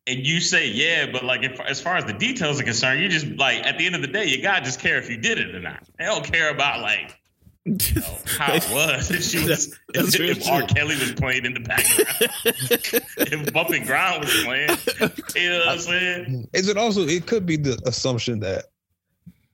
[0.08, 3.10] and you say yeah, but like if, as far as the details are concerned, you
[3.10, 5.38] just like at the end of the day, your guy just care if you did
[5.38, 5.84] it or not.
[5.98, 7.20] They don't care about like
[7.66, 9.12] you know, how it was.
[9.12, 10.64] If she was, That's- that's if, real if R.
[10.64, 12.32] Kelly was playing in the background,
[13.18, 14.70] if Bump n' Grind was playing,
[15.36, 16.50] you know what I'm saying?
[16.54, 17.02] Is it also?
[17.02, 18.66] It could be the assumption that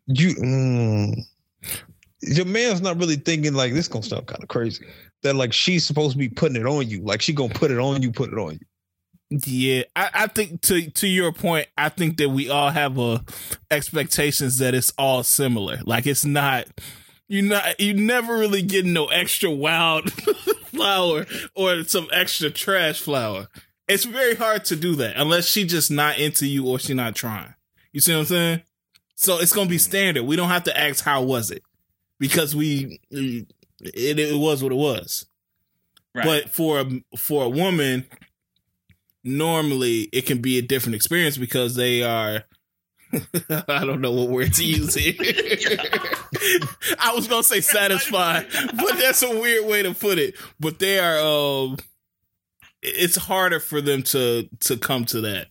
[0.07, 1.15] you, mm,
[2.21, 3.87] your man's not really thinking like this.
[3.87, 4.85] Gonna sound kind of crazy.
[5.25, 7.01] That like she's supposed to be putting it on you.
[7.01, 8.59] Like she gonna put it on you, put it on you.
[9.31, 13.19] Yeah, I, I think to to your point, I think that we all have uh,
[13.71, 15.79] expectations that it's all similar.
[15.83, 16.67] Like it's not
[17.27, 20.13] you not you never really get no extra wild
[20.65, 23.47] flower or some extra trash flower.
[23.87, 27.15] It's very hard to do that unless she just not into you or she not
[27.15, 27.55] trying.
[27.93, 28.61] You see what I'm saying?
[29.15, 30.23] So it's gonna be standard.
[30.23, 31.63] We don't have to ask how was it
[32.19, 32.99] because we
[33.81, 35.25] it, it was what it was.
[36.13, 38.05] But for a for a woman,
[39.23, 42.43] normally it can be a different experience because they are.
[43.67, 45.13] I don't know what word to use here.
[46.99, 48.47] I was gonna say satisfied,
[48.77, 50.35] but that's a weird way to put it.
[50.59, 51.19] But they are.
[51.19, 51.77] Um,
[52.81, 55.47] it's harder for them to to come to that.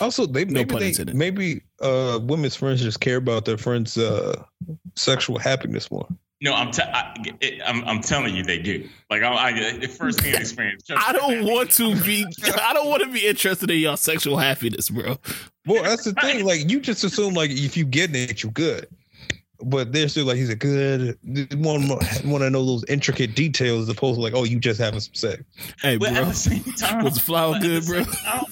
[0.00, 1.14] Also, they No maybe pun they, intended.
[1.14, 4.42] maybe uh women's friends just care about their friends' uh
[4.96, 6.08] sexual happiness more.
[6.42, 8.88] No, I'm, te- I, it, I'm I'm telling you, they do.
[9.08, 9.50] Like I,
[9.80, 10.82] I first hand experience.
[10.90, 12.26] I don't want to be.
[12.60, 15.18] I don't want to be interested in y'all sexual happiness, bro.
[15.66, 16.44] Well, that's the thing.
[16.44, 18.88] Like you just assume like if you get it, you're good.
[19.64, 21.16] But they're still like he's a good.
[21.54, 24.98] One want to know those intricate details as opposed to like oh you just having
[24.98, 25.44] some sex.
[25.80, 28.02] Hey, But bro, at the same time, was the flower good, bro?
[28.02, 28.44] time-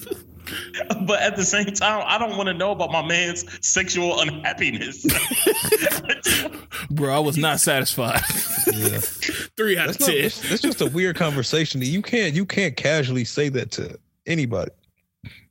[1.01, 5.05] But at the same time, I don't want to know about my man's sexual unhappiness.
[6.91, 8.21] Bro, I was not satisfied.
[8.71, 8.99] Yeah.
[9.57, 10.07] Three out That's of not.
[10.07, 10.25] ten.
[10.25, 11.81] It's, it's just a weird conversation.
[11.81, 12.35] You can't.
[12.35, 13.97] You can't casually say that to
[14.27, 14.71] anybody.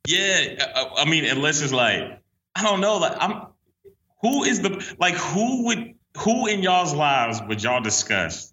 [0.06, 2.20] Yeah, I, I mean, unless it's like
[2.54, 3.46] I don't know, like I'm
[4.22, 8.52] who is the like who would who in y'all's lives would y'all discuss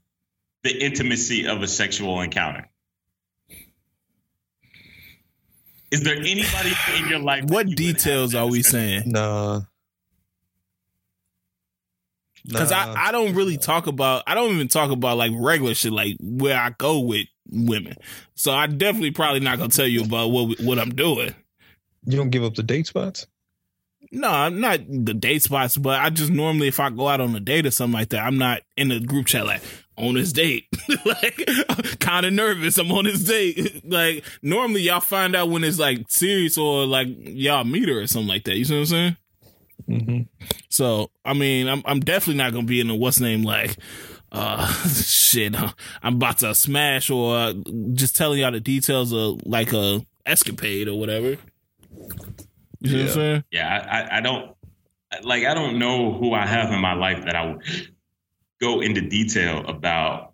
[0.63, 2.66] the intimacy of a sexual encounter?
[5.91, 7.45] Is there anybody in your life?
[7.45, 9.03] What you details are we saying?
[9.05, 9.61] Nah.
[12.45, 12.93] Because Nah.
[12.93, 16.17] I, I don't really talk about I don't even talk about like regular shit like
[16.19, 17.95] where I go with women.
[18.35, 21.33] So I definitely probably not gonna tell you about what what I'm doing.
[22.05, 23.27] you don't give up the date spots.
[24.11, 27.35] No, I'm not the date spots, but I just normally if I go out on
[27.35, 29.61] a date or something like that, I'm not in the group chat like
[29.97, 30.65] on his date.
[31.05, 31.49] like
[31.99, 32.77] kind of nervous.
[32.77, 33.83] I'm on his date.
[33.89, 38.07] like normally y'all find out when it's like serious or like y'all meet her or
[38.07, 38.57] something like that.
[38.57, 39.17] You see what I'm saying?
[39.89, 40.21] Mm-hmm.
[40.69, 43.77] So I mean, I'm I'm definitely not gonna be in the what's name like,
[44.31, 45.55] uh, shit.
[46.03, 47.53] I'm about to smash or uh,
[47.93, 51.37] just telling y'all the details of like a escapade or whatever.
[52.79, 53.43] You see what I'm saying?
[53.51, 54.55] Yeah, I, I, I don't
[55.23, 55.45] like.
[55.45, 57.63] I don't know who I have in my life that I would
[58.61, 60.33] go into detail about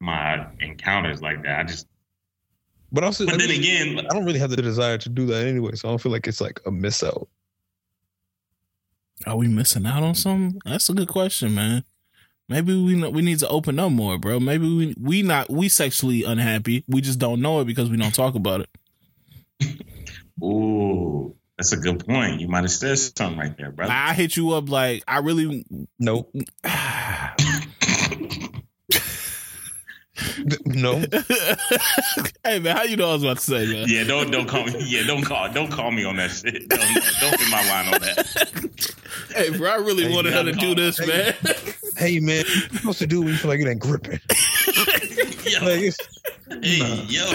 [0.00, 1.60] my encounters like that.
[1.60, 1.86] I just,
[2.92, 5.26] But also, but I, then mean, again, I don't really have the desire to do
[5.26, 7.28] that anyway, so I don't feel like it's like a miss out.
[9.26, 10.60] Are we missing out on something?
[10.64, 11.84] That's a good question, man.
[12.48, 14.38] Maybe we we need to open up more, bro.
[14.38, 16.84] Maybe we we not we sexually unhappy.
[16.86, 19.82] We just don't know it because we don't talk about it.
[20.44, 22.40] ooh, that's a good point.
[22.40, 23.92] You might have said something right there, brother.
[23.92, 25.64] I hit you up like I really.
[25.98, 26.32] Nope.
[30.66, 31.02] no.
[32.44, 33.86] hey man, how you know I was about to say man?
[33.88, 34.74] Yeah, don't don't call me.
[34.86, 36.68] Yeah, don't call don't call me on that shit.
[36.68, 36.80] Don't,
[37.20, 38.92] don't hit my line on that.
[39.34, 41.06] Hey bro, I really Hey, wanted her to do this, hey.
[41.06, 41.34] man.
[41.96, 44.20] Hey man, what you supposed to do when you feel like it ain't gripping?
[45.46, 45.98] Yo, Like it's,
[46.48, 47.04] hey, nah.
[47.08, 47.26] yo.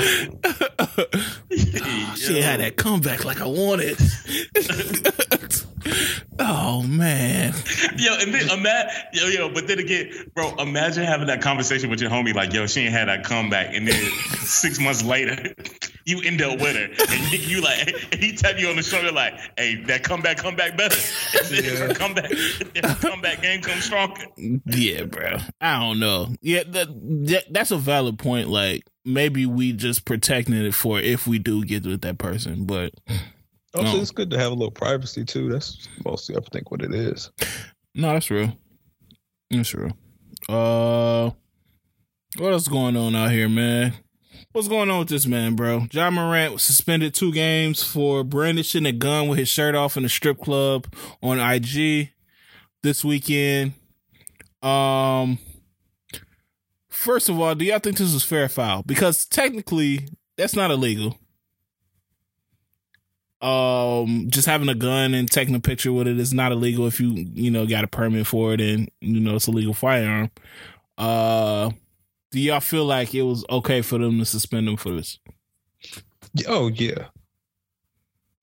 [2.15, 2.41] she Yo.
[2.41, 3.97] had that comeback like I wanted.
[6.41, 7.53] Oh man,
[7.97, 12.01] Yo, and then imagine, yo, yo, but then again, bro, imagine having that conversation with
[12.01, 15.53] your homie, like, yo, she ain't had that comeback, and then six months later,
[16.05, 18.83] you end up with her, and you, you like, and he tap you on the
[18.83, 20.97] shoulder, like, hey, that comeback, comeback better.
[21.51, 21.87] Yeah.
[21.87, 24.25] her comeback, her comeback game comes stronger.
[24.65, 25.37] yeah, bro.
[25.59, 26.29] I don't know.
[26.41, 26.87] Yeah, that,
[27.27, 28.47] that that's a valid point.
[28.47, 32.93] Like maybe we just protecting it for if we do get with that person, but
[33.73, 35.49] also it's good to have a little privacy too.
[35.49, 37.31] That's mostly I think what it is.
[37.95, 38.57] No, that's real.
[39.49, 39.91] That's real.
[40.47, 41.31] Uh,
[42.37, 43.93] what else going on out here, man?
[44.53, 45.87] What's going on with this man, bro?
[45.91, 50.03] Ja Morant was suspended two games for brandishing a gun with his shirt off in
[50.03, 50.87] a strip club
[51.21, 52.09] on IG
[52.83, 53.73] this weekend.
[54.61, 55.39] Um,
[56.89, 58.83] first of all, do y'all think this was fair foul?
[58.83, 60.07] Because technically,
[60.37, 61.17] that's not illegal.
[63.41, 66.99] Um, just having a gun and taking a picture with it is not illegal if
[66.99, 70.29] you you know got a permit for it and you know it's a legal firearm.
[70.97, 71.71] Uh,
[72.31, 75.19] do y'all feel like it was okay for them to suspend him for this?
[76.47, 77.07] Oh yeah.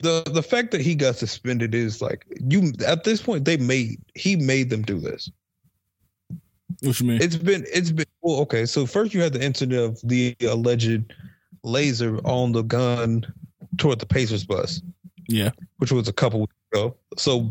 [0.00, 4.00] The the fact that he got suspended is like you at this point they made
[4.14, 5.30] he made them do this.
[6.80, 7.22] What you mean?
[7.22, 8.66] It's been it's been well okay.
[8.66, 11.14] So first you had the incident of the alleged
[11.64, 13.24] laser on the gun
[13.76, 14.80] toward the Pacers bus,
[15.28, 16.96] yeah, which was a couple weeks ago.
[17.16, 17.50] So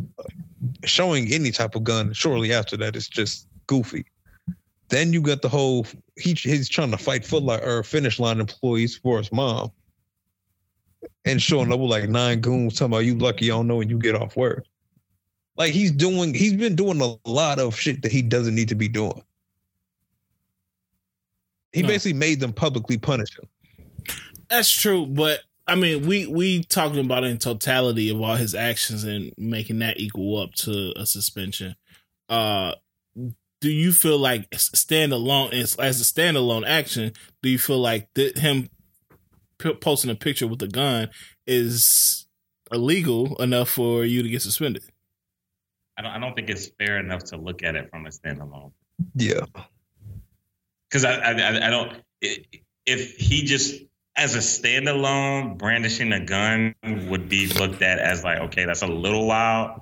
[0.84, 4.06] showing any type of gun shortly after that is just goofy.
[4.90, 5.86] Then you got the whole
[6.18, 9.72] he he's trying to fight foot line or finish line employees for his mom.
[11.26, 14.00] And showing up with like nine goons talking about you lucky don't know when you
[14.00, 14.66] get off work.
[15.58, 18.76] Like he's doing he's been doing a lot of shit that he doesn't need to
[18.76, 19.22] be doing.
[21.74, 21.90] He No.
[21.90, 23.48] basically made them publicly punish him.
[24.50, 25.06] that's true.
[25.06, 29.80] But I mean, we we talking about in totality of all his actions and making
[29.80, 31.76] that equal up to a suspension.
[32.30, 32.74] Uh,
[33.60, 37.12] do you feel like standalone as, as a standalone action?
[37.42, 38.70] Do you feel like that him
[39.58, 41.10] p- posting a picture with a gun
[41.48, 42.28] is
[42.72, 44.84] illegal enough for you to get suspended?
[45.98, 48.72] I don't, I don't think it's fair enough to look at it from a standalone.
[49.16, 49.46] Yeah.
[50.90, 52.46] because I, I I I don't i-
[52.86, 53.82] if he just
[54.18, 56.74] as a standalone brandishing a gun
[57.08, 59.82] would be looked at as like okay that's a little wild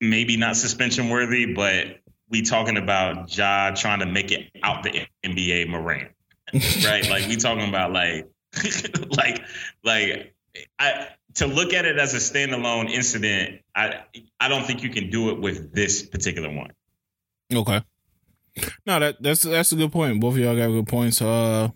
[0.00, 5.06] maybe not suspension worthy but we talking about Ja trying to make it out the
[5.24, 6.10] NBA Morant
[6.52, 8.28] right like we talking about like
[9.16, 9.42] like
[9.84, 10.34] like
[10.78, 14.02] I to look at it as a standalone incident I
[14.40, 16.72] I don't think you can do it with this particular one
[17.52, 17.80] Okay.
[18.86, 20.20] No, that that's that's a good point.
[20.20, 21.20] Both of y'all got good points.
[21.20, 21.68] Uh,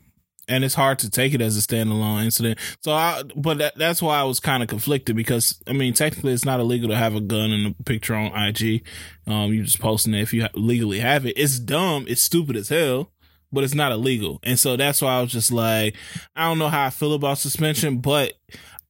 [0.51, 2.59] and it's hard to take it as a standalone incident.
[2.83, 6.33] So, I, but that, that's why I was kind of conflicted because I mean, technically,
[6.33, 8.85] it's not illegal to have a gun and a picture on IG.
[9.27, 11.35] Um, you just posting it if you legally have it.
[11.37, 12.05] It's dumb.
[12.09, 13.13] It's stupid as hell,
[13.53, 14.41] but it's not illegal.
[14.43, 15.95] And so that's why I was just like,
[16.35, 18.35] I don't know how I feel about suspension, but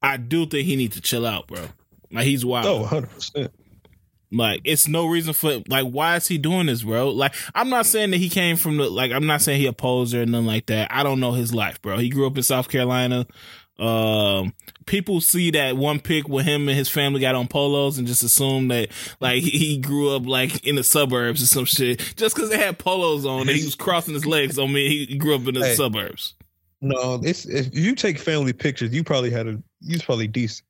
[0.02, 1.66] I do think he needs to chill out, bro.
[2.10, 2.66] Like he's wild.
[2.66, 3.52] Oh, 100 percent.
[4.32, 7.10] Like it's no reason for like why is he doing this, bro?
[7.10, 9.72] Like I'm not saying that he came from the like I'm not saying he a
[9.72, 10.88] poser or nothing like that.
[10.92, 11.98] I don't know his life, bro.
[11.98, 13.26] He grew up in South Carolina.
[13.80, 14.52] Um,
[14.84, 18.22] people see that one pic with him and his family got on polos and just
[18.22, 18.90] assume that
[19.20, 21.98] like he grew up like in the suburbs or some shit.
[22.16, 25.16] Just because they had polos on and he was crossing his legs on me, he
[25.16, 26.34] grew up in the hey, suburbs.
[26.82, 30.66] No, it's if you take family pictures, you probably had a you was probably decent.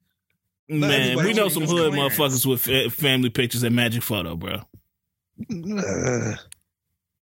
[0.70, 2.16] Man, we know some hood clearance.
[2.16, 4.60] motherfuckers with family pictures at Magic Photo, bro.
[5.48, 6.38] that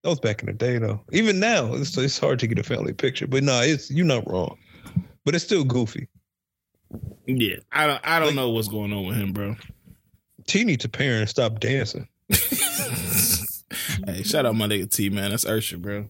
[0.03, 1.01] was back in the day, though.
[1.13, 3.29] Even now, it's, it's hard to get a family picture.
[3.29, 4.59] But no, nah, it's you're not wrong.
[5.25, 6.09] But it's still goofy.
[7.27, 8.01] Yeah, I don't.
[8.05, 9.55] I don't like, know what's going on with him, bro.
[10.49, 12.09] T needs to parent and stop dancing.
[12.29, 15.31] hey, shout out my nigga T, man.
[15.31, 16.07] That's Usher, bro.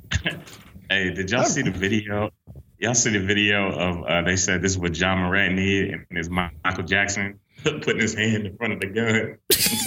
[0.90, 2.30] hey, did y'all see the video
[2.78, 6.04] Y'all see the video of uh, they said this is what Ja Morant need, and
[6.10, 9.38] it's Michael Jackson putting his hand in front of the gun.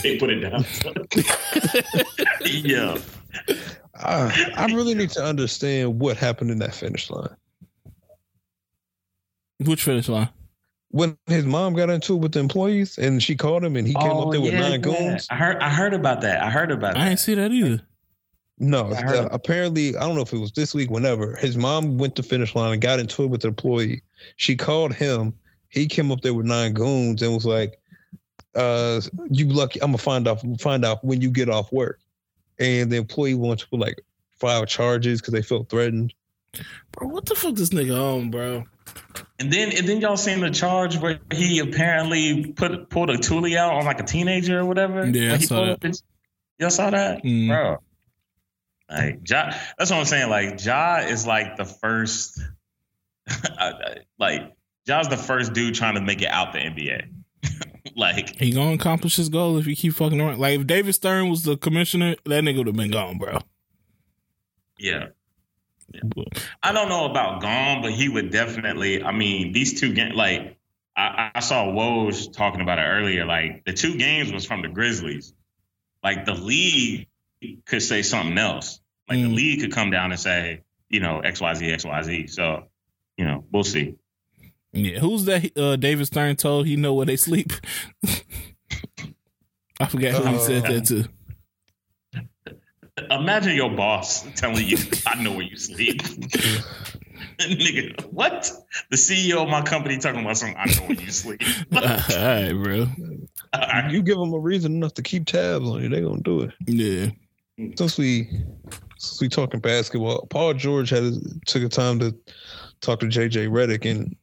[0.02, 0.66] they put it down.
[2.46, 2.98] yeah.
[3.94, 7.36] Uh, I really need to understand what happened in that finish line.
[9.60, 10.30] Which finish line?
[10.92, 13.94] When his mom got into it with the employees and she called him and he
[13.94, 14.78] came oh, up there with nine yeah.
[14.78, 15.28] goons.
[15.30, 16.42] I heard I heard about that.
[16.42, 17.06] I heard about I that.
[17.06, 17.84] I didn't see that either.
[18.62, 22.18] No, uh, apparently, I don't know if it was this week, whenever his mom went
[22.18, 24.02] to finish line and got into it with the employee.
[24.36, 25.34] She called him.
[25.70, 27.80] He came up there with nine goons and was like,
[28.56, 29.00] uh,
[29.30, 29.82] "You lucky?
[29.82, 32.02] I'm gonna find out find out when you get off work."
[32.60, 36.14] And the employee wants to like file charges because they felt threatened.
[36.92, 38.66] Bro, what the fuck this nigga on, bro?
[39.40, 43.56] And then and then y'all seen the charge where he apparently put pulled a toolie
[43.56, 45.08] out on like a teenager or whatever.
[45.08, 46.02] Yeah, I saw that.
[46.58, 47.48] Y'all saw that, mm.
[47.48, 47.78] bro.
[48.90, 50.30] Like Ja, that's what I'm saying.
[50.30, 52.42] Like Ja is like the first,
[53.60, 53.72] uh,
[54.18, 54.54] like
[54.88, 57.10] Ja's the first dude trying to make it out the NBA.
[57.96, 60.40] like he gonna accomplish his goal if he keep fucking around.
[60.40, 63.40] Like if David Stern was the commissioner, that nigga would have been gone, bro.
[64.80, 65.08] Yeah.
[65.94, 66.24] yeah.
[66.64, 69.04] I don't know about gone, but he would definitely.
[69.04, 70.58] I mean, these two games, like
[70.96, 73.26] I, I saw Woj talking about it earlier.
[73.26, 75.34] Like the two games was from the Grizzlies.
[76.04, 77.08] Like the league
[77.66, 78.80] could say something else.
[79.08, 79.24] Like mm.
[79.24, 82.28] the league could come down and say, you know, X Y Z X Y Z.
[82.28, 82.64] So,
[83.18, 83.96] you know, we'll see.
[84.72, 85.58] Yeah, who's that?
[85.58, 87.54] Uh, David Stern told he know where they sleep.
[89.80, 91.10] I forgot who uh, he said that to.
[93.10, 96.02] Imagine your boss telling you, "I know where you sleep."
[97.40, 98.52] Nigga, what?
[98.90, 100.58] The CEO of my company talking about something.
[100.58, 101.42] I know where you sleep.
[101.74, 102.88] all right, bro.
[103.54, 103.92] All right.
[103.92, 106.52] You give them a reason enough to keep tabs on you, they're gonna do it.
[106.68, 107.12] Yeah.
[107.76, 108.30] Since we
[108.98, 111.14] since we talking basketball, Paul George had
[111.46, 112.16] took a time to
[112.82, 114.16] talk to JJ Redick, and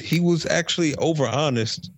[0.00, 1.90] he was actually over honest,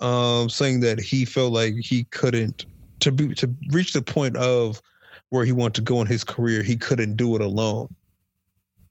[0.00, 2.66] um, saying that he felt like he couldn't
[3.00, 4.80] to be to reach the point of
[5.28, 7.94] where he wanted to go in his career, he couldn't do it alone,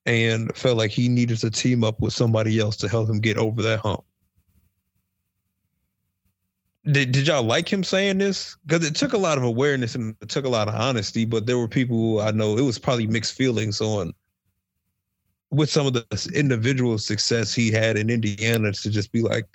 [0.05, 3.37] and felt like he needed to team up with somebody else to help him get
[3.37, 4.03] over that hump.
[6.91, 8.57] Did, did y'all like him saying this?
[8.65, 11.45] Because it took a lot of awareness and it took a lot of honesty, but
[11.45, 14.13] there were people I know it was probably mixed feelings on
[15.51, 19.45] with some of the individual success he had in Indiana to just be like,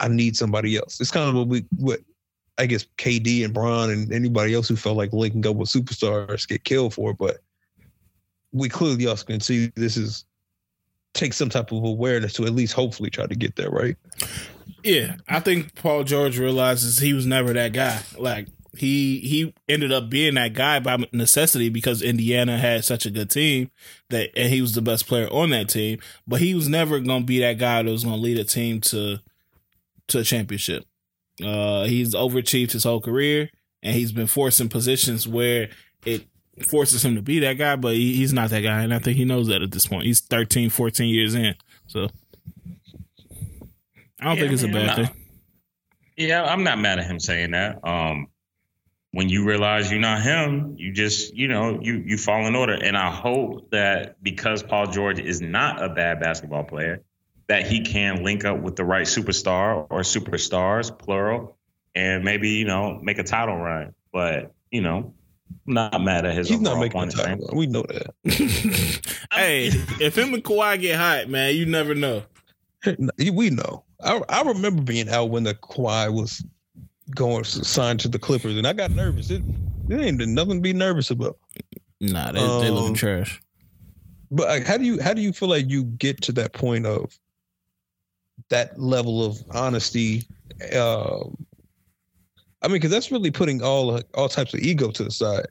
[0.00, 1.00] I need somebody else.
[1.00, 2.00] It's kind of what we what
[2.58, 6.48] I guess KD and Bron and anybody else who felt like linking up with superstars
[6.48, 7.38] get killed for, but
[8.52, 10.24] we clearly also can see this is
[11.14, 13.96] take some type of awareness to at least hopefully try to get there, right?
[14.88, 18.00] Yeah, I think Paul George realizes he was never that guy.
[18.16, 23.10] Like he he ended up being that guy by necessity because Indiana had such a
[23.10, 23.70] good team
[24.08, 25.98] that and he was the best player on that team.
[26.26, 28.44] But he was never going to be that guy that was going to lead a
[28.44, 29.18] team to
[30.06, 30.86] to a championship.
[31.44, 33.50] Uh, he's overachieved his whole career,
[33.82, 35.68] and he's been forced in positions where
[36.06, 36.24] it
[36.70, 37.76] forces him to be that guy.
[37.76, 40.06] But he, he's not that guy, and I think he knows that at this point.
[40.06, 41.56] He's 13, 14 years in,
[41.86, 42.08] so
[44.20, 45.24] I don't yeah, think it's a bad thing.
[46.16, 47.86] Yeah, I'm not mad at him saying that.
[47.86, 48.28] Um,
[49.12, 52.74] when you realize you're not him, you just, you know, you you fall in order.
[52.74, 57.02] And I hope that because Paul George is not a bad basketball player,
[57.48, 61.56] that he can link up with the right superstar or superstars, plural,
[61.94, 63.94] and maybe, you know, make a title run.
[64.12, 65.14] But, you know,
[65.66, 66.48] I'm not mad at his.
[66.48, 67.50] He's not making the title.
[67.54, 68.14] We know that.
[69.32, 69.66] hey,
[70.00, 72.22] if him and Kawhi get hot, man, you never know.
[73.18, 73.84] We know.
[74.02, 76.44] I I remember being out when the Kawhi was
[77.14, 79.30] going signed to the Clippers, and I got nervous.
[79.30, 79.42] It,
[79.88, 81.38] it ain't nothing to be nervous about.
[82.00, 83.40] Nah, they, um, they look trash.
[84.30, 86.86] But like, how do you how do you feel like you get to that point
[86.86, 87.18] of
[88.50, 90.26] that level of honesty?
[90.74, 91.24] Uh,
[92.60, 95.46] I mean, because that's really putting all all types of ego to the side.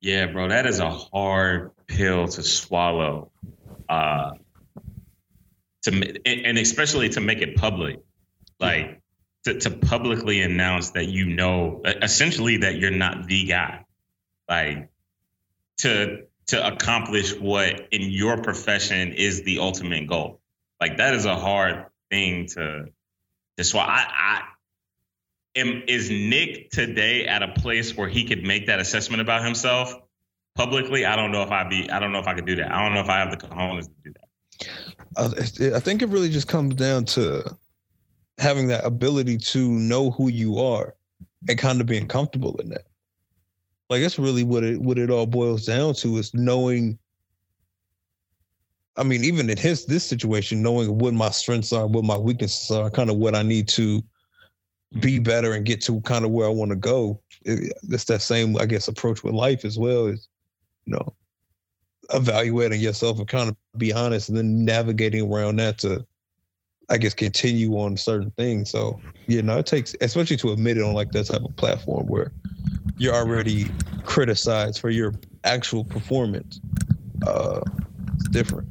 [0.00, 3.30] Yeah, bro, that is a hard pill to swallow.
[3.88, 4.32] Uh,
[5.82, 8.00] to and especially to make it public,
[8.58, 9.00] like
[9.44, 13.84] to, to publicly announce that you know, essentially that you're not the guy,
[14.48, 14.90] like
[15.78, 20.40] to to accomplish what in your profession is the ultimate goal.
[20.80, 22.86] Like that is a hard thing to
[23.56, 23.88] to swallow.
[23.88, 24.42] I, I
[25.56, 29.94] am is Nick today at a place where he could make that assessment about himself
[30.54, 31.06] publicly?
[31.06, 31.90] I don't know if I be.
[31.90, 32.72] I don't know if I could do that.
[32.72, 34.99] I don't know if I have the cojones to do that.
[35.16, 37.56] I, I think it really just comes down to
[38.38, 40.94] having that ability to know who you are
[41.48, 42.86] and kind of being comfortable in that.
[43.88, 46.98] Like that's really what it what it all boils down to is knowing.
[48.96, 52.70] I mean, even in his this situation, knowing what my strengths are, what my weaknesses
[52.70, 54.02] are, kind of what I need to
[55.00, 55.24] be mm-hmm.
[55.24, 57.20] better and get to kind of where I want to go.
[57.42, 60.06] It, it's that same, I guess, approach with life as well.
[60.06, 60.28] Is
[60.84, 61.14] you know,
[62.12, 66.06] evaluating yourself and kind of be honest, and then navigating around that to
[66.90, 68.70] I guess continue on certain things.
[68.70, 72.06] So you know, it takes especially to admit it on like that type of platform
[72.06, 72.32] where
[72.98, 73.70] you're already
[74.04, 75.14] criticized for your
[75.44, 76.60] actual performance.
[77.26, 77.60] Uh,
[78.14, 78.68] it's different.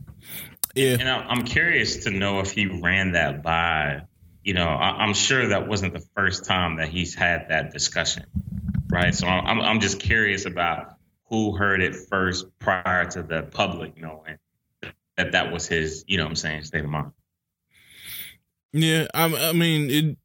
[0.76, 4.04] Yeah, and I'm curious to know if he ran that by.
[4.44, 8.26] You know, I'm sure that wasn't the first time that he's had that discussion,
[8.90, 9.14] right?
[9.14, 10.96] So I'm I'm just curious about
[11.30, 14.38] who heard it first prior to the public knowing
[15.16, 17.12] that that was his, you know, what I'm saying, state of mind.
[18.72, 20.18] Yeah, I, I mean, it.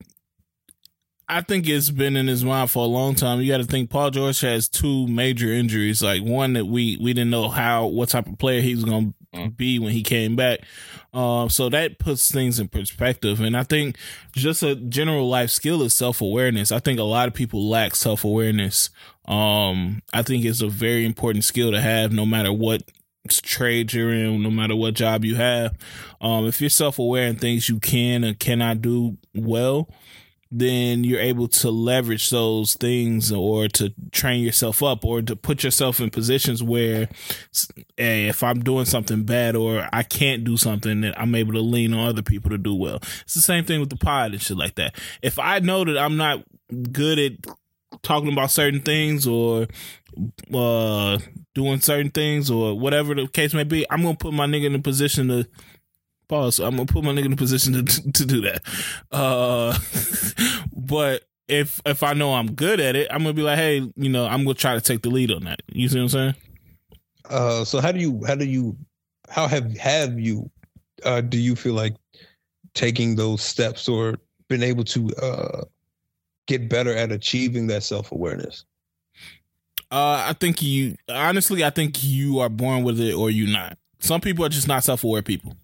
[1.27, 3.41] I think it's been in his mind for a long time.
[3.41, 6.03] You got to think Paul George has two major injuries.
[6.03, 9.09] Like one that we we didn't know how what type of player he was going
[9.09, 9.15] to.
[9.57, 10.61] Be when he came back.
[11.13, 13.41] Um, so that puts things in perspective.
[13.41, 13.97] And I think
[14.33, 16.73] just a general life skill is self awareness.
[16.73, 18.91] I think a lot of people lack self awareness.
[19.27, 22.83] Um, I think it's a very important skill to have, no matter what
[23.29, 25.77] trade you're in, no matter what job you have.
[26.21, 29.89] Um, if you're self aware in things you can and cannot do well,
[30.57, 35.65] then you're able to leverage those things or to train yourself up or to put
[35.65, 37.09] yourself in positions where
[37.97, 41.61] hey, if I'm doing something bad or I can't do something that I'm able to
[41.61, 43.01] lean on other people to do well.
[43.23, 44.95] It's the same thing with the pod and shit like that.
[45.23, 46.45] If I know that I'm not
[46.93, 47.33] good at
[48.03, 49.67] talking about certain things or
[50.55, 51.19] uh
[51.57, 54.77] doing certain things or whatever the case may be, I'm gonna put my nigga in
[54.77, 55.49] a position to
[56.29, 56.59] pause.
[56.59, 58.63] I'm gonna put my nigga in a position to to do that.
[59.11, 59.79] Uh,
[60.77, 64.09] but if if I know I'm good at it, I'm gonna be like, hey, you
[64.09, 65.63] know, I'm gonna try to take the lead on that.
[65.69, 66.35] You see what I'm saying?
[67.29, 68.77] Uh, so how do you how do you
[69.29, 70.51] how have have you
[71.05, 71.95] uh do you feel like
[72.75, 74.17] taking those steps or
[74.49, 75.65] been able to uh
[76.47, 78.65] get better at achieving that self awareness?
[79.91, 83.79] Uh, I think you honestly, I think you are born with it or you not.
[84.01, 85.57] Some people are just not self aware people.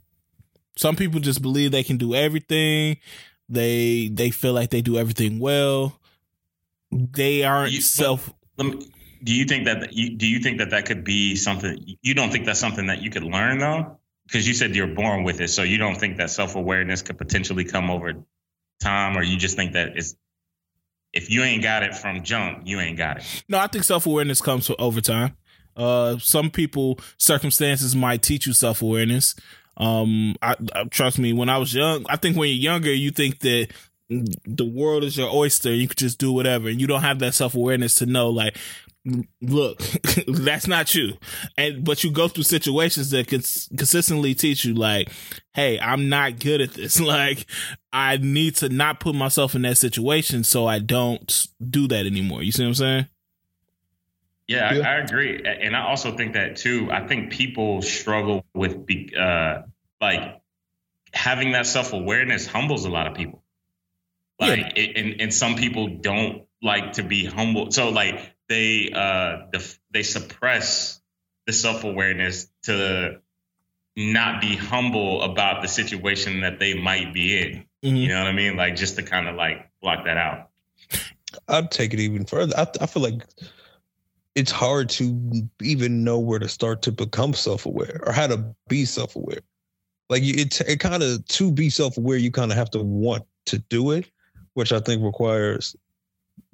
[0.80, 2.96] Some people just believe they can do everything.
[3.50, 6.00] They they feel like they do everything well.
[6.90, 8.32] They aren't you, self.
[8.56, 8.90] Me,
[9.22, 11.96] do you think that you do you think that that could be something?
[12.00, 13.98] You don't think that's something that you could learn though?
[14.24, 17.18] Because you said you're born with it, so you don't think that self awareness could
[17.18, 18.14] potentially come over
[18.80, 20.16] time, or you just think that it's
[21.12, 23.44] if you ain't got it from jump, you ain't got it.
[23.50, 25.36] No, I think self awareness comes over time.
[25.76, 29.34] Uh, some people circumstances might teach you self awareness.
[29.80, 31.32] Um, I, I, trust me.
[31.32, 33.68] When I was young, I think when you're younger, you think that
[34.10, 35.72] the world is your oyster.
[35.72, 38.58] You could just do whatever, and you don't have that self awareness to know, like,
[39.40, 39.78] look,
[40.28, 41.14] that's not you.
[41.56, 45.10] And but you go through situations that cons- consistently teach you, like,
[45.54, 47.00] hey, I'm not good at this.
[47.10, 47.46] Like,
[47.92, 52.42] I need to not put myself in that situation so I don't do that anymore.
[52.42, 53.06] You see what I'm saying?
[54.46, 54.88] Yeah, yeah.
[54.88, 56.88] I, I, agree, and I also think that too.
[56.90, 58.84] I think people struggle with
[59.16, 59.62] uh,
[60.00, 60.40] like
[61.12, 63.42] having that self awareness humbles a lot of people.
[64.38, 64.72] Like, yeah.
[64.76, 67.70] it, and and some people don't like to be humble.
[67.70, 71.00] So like they uh def- they suppress
[71.46, 73.20] the self awareness to
[73.96, 77.64] not be humble about the situation that they might be in.
[77.82, 77.96] Mm-hmm.
[77.96, 78.56] You know what I mean?
[78.56, 80.48] Like just to kind of like block that out.
[81.48, 82.54] I'd take it even further.
[82.56, 83.22] I, I feel like
[84.34, 88.84] it's hard to even know where to start to become self-aware or how to be
[88.84, 89.40] self-aware.
[90.10, 93.58] Like it, it kind of to be self-aware, you kind of have to want to
[93.58, 94.10] do it,
[94.54, 95.76] which I think requires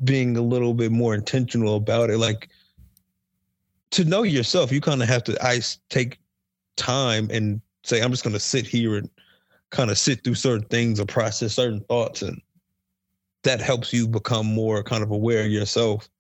[0.05, 2.19] being a little bit more intentional about it.
[2.19, 2.51] Like
[3.93, 6.21] to know yourself, you kind of have to I take
[6.77, 9.09] time and say, I'm just going to sit here and
[9.71, 12.21] kind of sit through certain things or process certain thoughts.
[12.21, 12.39] And
[13.45, 16.11] that helps you become more kind of aware of yourself.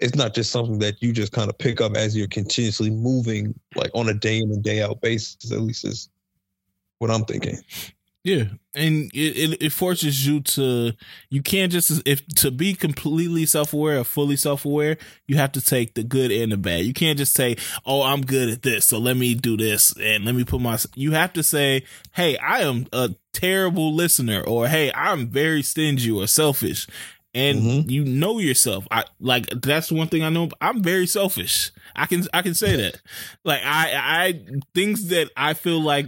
[0.00, 3.58] It's not just something that you just kind of pick up as you're continuously moving,
[3.74, 6.10] like on a day in and day out basis, at least is
[7.04, 7.58] what I'm thinking.
[8.24, 8.44] Yeah,
[8.74, 10.92] and it, it, it forces you to
[11.28, 15.52] you can't just if to be completely self aware or fully self aware, you have
[15.52, 16.86] to take the good and the bad.
[16.86, 20.24] You can't just say, "Oh, I'm good at this, so let me do this and
[20.24, 24.68] let me put my." You have to say, "Hey, I am a terrible listener," or
[24.68, 26.86] "Hey, I'm very stingy or selfish."
[27.34, 27.90] And mm-hmm.
[27.90, 28.88] you know yourself.
[28.90, 30.48] I like that's one thing I know.
[30.62, 31.72] I'm very selfish.
[31.94, 33.02] I can I can say that.
[33.44, 34.44] Like I I
[34.74, 36.06] things that I feel like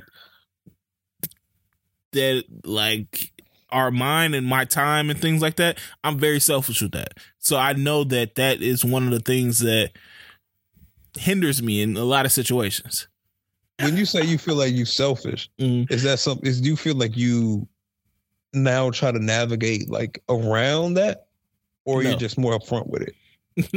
[2.16, 3.32] that like
[3.70, 7.14] are mine and my time and things like that, I'm very selfish with that.
[7.38, 9.90] So I know that that is one of the things that
[11.16, 13.08] hinders me in a lot of situations.
[13.80, 15.92] When you say you feel like you're selfish, mm-hmm.
[15.92, 16.46] is that something?
[16.46, 17.68] Is do you feel like you
[18.54, 21.26] now try to navigate like around that,
[21.84, 22.10] or no.
[22.10, 23.14] you're just more upfront with it?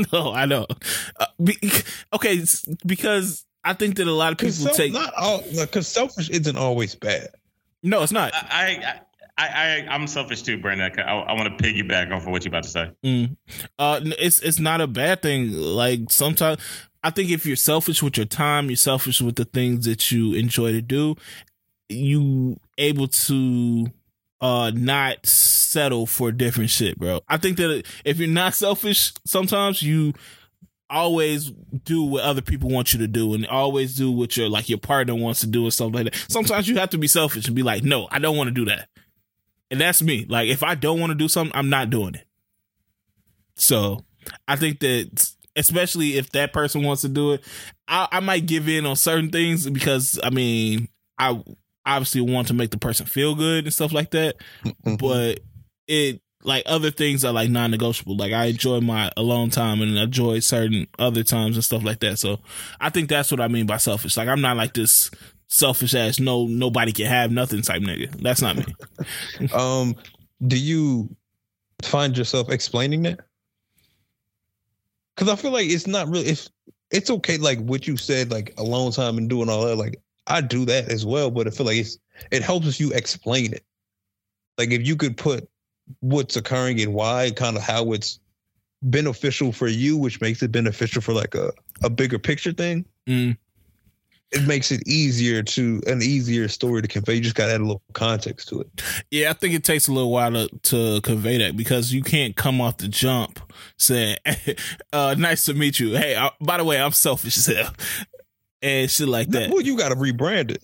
[0.14, 0.68] no, I know.
[1.20, 1.58] Uh, be,
[2.14, 2.42] okay,
[2.86, 6.96] because I think that a lot of people take not all because selfish isn't always
[6.96, 7.28] bad.
[7.84, 8.34] No, it's not.
[8.34, 9.00] I,
[9.38, 10.92] I, I, I am selfish too, Brandon.
[11.00, 12.92] I, I want to piggyback off of what you're about to say.
[13.04, 13.38] Mm.
[13.78, 15.54] Uh, it's it's not a bad thing.
[15.54, 16.60] Like sometimes,
[17.04, 20.34] I think if you're selfish with your time, you're selfish with the things that you
[20.34, 21.16] enjoy to do.
[21.88, 23.88] You able to
[24.42, 27.22] uh not settle for different shit, bro.
[27.28, 30.14] I think that if you're not selfish, sometimes you
[30.90, 31.52] always
[31.84, 34.80] do what other people want you to do and always do what your like your
[34.80, 36.32] partner wants to do or something like that.
[36.32, 38.66] Sometimes you have to be selfish and be like, no, I don't want to do
[38.66, 38.90] that.
[39.72, 40.26] And that's me.
[40.28, 42.26] Like if I don't want to do something, I'm not doing it.
[43.56, 44.06] So
[44.48, 47.44] I think that especially if that person wants to do it,
[47.88, 50.88] I, I might give in on certain things because I mean
[51.18, 51.44] I
[51.86, 54.36] obviously want to make the person feel good and stuff like that.
[54.64, 54.96] Mm-hmm.
[54.96, 55.42] But
[55.88, 58.16] it like other things are like non-negotiable.
[58.16, 62.18] Like I enjoy my alone time and enjoy certain other times and stuff like that.
[62.20, 62.40] So
[62.80, 64.16] I think that's what I mean by selfish.
[64.16, 65.12] Like I'm not like this
[65.52, 68.12] selfish ass no nobody can have nothing type nigga.
[68.22, 68.66] That's not me.
[69.54, 69.96] um,
[70.48, 71.14] do you
[71.84, 73.20] find yourself explaining that?
[75.16, 76.28] Because I feel like it's not really.
[76.28, 76.50] It's
[76.92, 77.38] it's okay.
[77.38, 79.76] Like what you said, like alone time and doing all that.
[79.76, 81.98] Like I do that as well, but I feel like it's
[82.32, 83.66] it helps you explain it.
[84.58, 85.50] Like if you could put
[86.00, 88.20] what's occurring and why, kind of how it's
[88.82, 91.52] beneficial for you, which makes it beneficial for like a,
[91.84, 92.86] a bigger picture thing.
[93.08, 93.38] Mm.
[94.32, 97.16] It makes it easier to an easier story to convey.
[97.16, 98.68] You just got to add a little context to it.
[99.10, 102.36] Yeah, I think it takes a little while to, to convey that because you can't
[102.36, 103.40] come off the jump
[103.78, 104.18] saying,
[104.94, 107.74] uh, "Nice to meet you." Hey, I, by the way, I'm selfish as hell,
[108.62, 109.50] and shit like that.
[109.50, 110.64] Well, you got to rebrand it.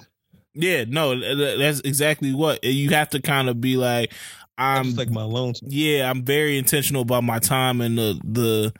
[0.54, 1.20] Yeah, no,
[1.58, 4.14] that's exactly what you have to kind of be like.
[4.58, 5.54] I'm like my alone.
[5.54, 5.70] Time.
[5.72, 8.74] Yeah, I'm very intentional about my time and the the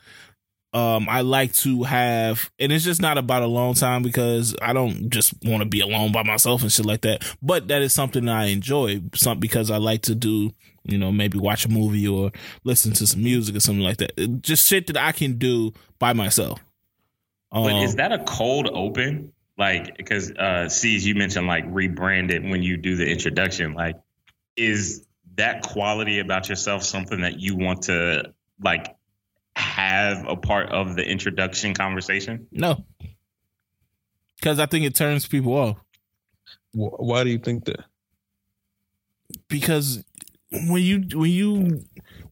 [0.78, 5.10] um I like to have and it's just not about alone time because I don't
[5.10, 7.24] just want to be alone by myself and shit like that.
[7.42, 10.52] But that is something that I enjoy some because I like to do,
[10.84, 12.32] you know, maybe watch a movie or
[12.64, 14.42] listen to some music or something like that.
[14.42, 16.60] Just shit that I can do by myself.
[17.50, 19.32] But um, is that a cold open?
[19.58, 23.72] Like, because uh, sees you mentioned like rebrand it when you do the introduction.
[23.72, 23.96] Like,
[24.56, 28.32] is that quality about yourself something that you want to
[28.62, 28.94] like
[29.54, 32.46] have a part of the introduction conversation?
[32.50, 32.84] No,
[34.36, 35.78] because I think it turns people off.
[36.72, 37.84] Why do you think that?
[39.48, 40.04] Because
[40.52, 41.84] when you when you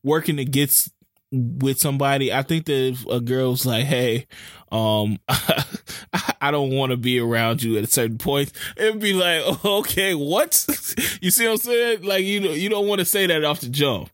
[0.02, 0.88] working to get
[1.34, 4.26] with somebody, I think that a girl's like, "Hey,
[4.70, 5.18] um,
[6.40, 10.14] I don't want to be around you at a certain point," it'd be like, "Okay,
[10.14, 10.64] what?"
[11.20, 12.02] you see what I'm saying?
[12.02, 14.10] Like you know, you don't want to say that off the jump.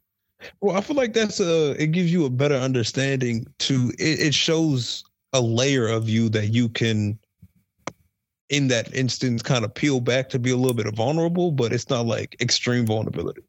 [0.61, 1.81] Well, I feel like that's a.
[1.81, 3.47] It gives you a better understanding.
[3.61, 7.19] To it, it shows a layer of you that you can,
[8.49, 11.91] in that instance, kind of peel back to be a little bit vulnerable, but it's
[11.91, 13.43] not like extreme vulnerability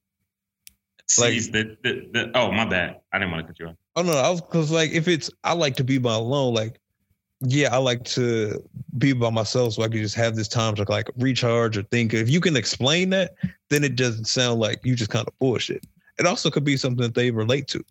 [1.20, 3.02] like the, the, the, oh my bad.
[3.12, 3.76] I didn't want to cut you off.
[3.96, 6.80] Oh no, I was because like if it's i like to be by alone like
[7.42, 8.64] yeah i like to
[8.98, 12.14] be by myself so i can just have this time to like recharge or think.
[12.14, 13.34] If you can explain that
[13.70, 15.86] then it doesn't sound like you just kind of bullshit.
[16.20, 17.84] It also could be something that they relate to.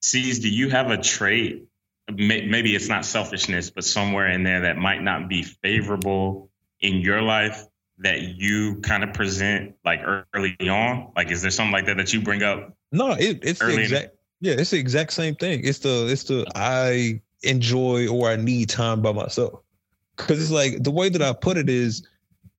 [0.00, 1.64] Sees do you have a trait?
[2.10, 6.50] Maybe it's not selfishness, but somewhere in there that might not be favorable
[6.80, 7.64] in your life
[8.02, 10.00] that you kind of present like
[10.34, 11.12] early on?
[11.16, 12.76] Like, is there something like that that you bring up?
[12.90, 14.16] No, it, it's the exact.
[14.40, 15.60] Yeah, it's the exact same thing.
[15.64, 19.60] It's the it's the I enjoy or I need time by myself.
[20.16, 22.06] Cause it's like the way that I put it is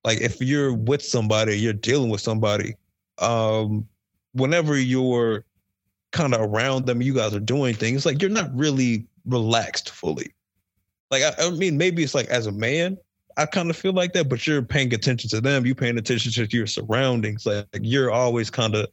[0.03, 2.75] like if you're with somebody, you're dealing with somebody,
[3.19, 3.87] um,
[4.33, 5.45] whenever you're
[6.11, 10.33] kind of around them, you guys are doing things, like you're not really relaxed fully.
[11.11, 12.97] Like I, I mean, maybe it's like as a man,
[13.38, 16.31] I kind of feel like that, but you're paying attention to them, You're paying attention
[16.31, 17.45] to your surroundings.
[17.45, 18.88] Like, like you're always kind of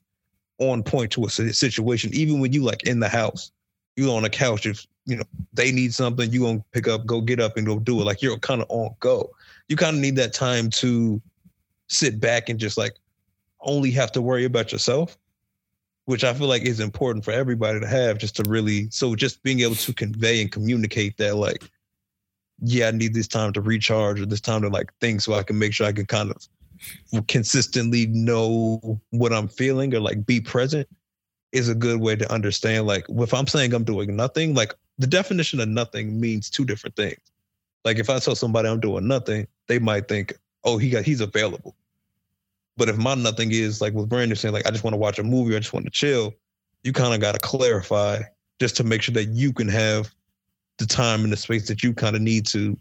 [0.59, 3.51] on point to a situation, even when you like in the house,
[3.97, 7.21] you on the couch, if you know they need something, you gonna pick up, go
[7.21, 8.05] get up and go do it.
[8.05, 9.31] Like you're kind of on go.
[9.69, 11.21] You kind of need that time to
[11.89, 12.95] sit back and just like
[13.61, 15.19] only have to worry about yourself,
[16.05, 19.43] which I feel like is important for everybody to have, just to really so just
[19.43, 21.65] being able to convey and communicate that like,
[22.62, 25.43] yeah, I need this time to recharge or this time to like think so I
[25.43, 30.41] can make sure I can kind of consistently know what I'm feeling or like be
[30.41, 30.89] present
[31.53, 35.07] is a good way to understand like if I'm saying I'm doing nothing, like the
[35.07, 37.20] definition of nothing means two different things.
[37.85, 40.35] Like if I tell somebody I'm doing nothing, they might think,
[40.65, 41.74] oh, he got he's available.
[42.77, 45.19] But if my nothing is like with Brandon saying, like I just want to watch
[45.19, 46.35] a movie, I just want to chill,
[46.82, 48.20] you kind of got to clarify
[48.59, 50.15] just to make sure that you can have
[50.81, 52.77] the time and the space that you kind of need to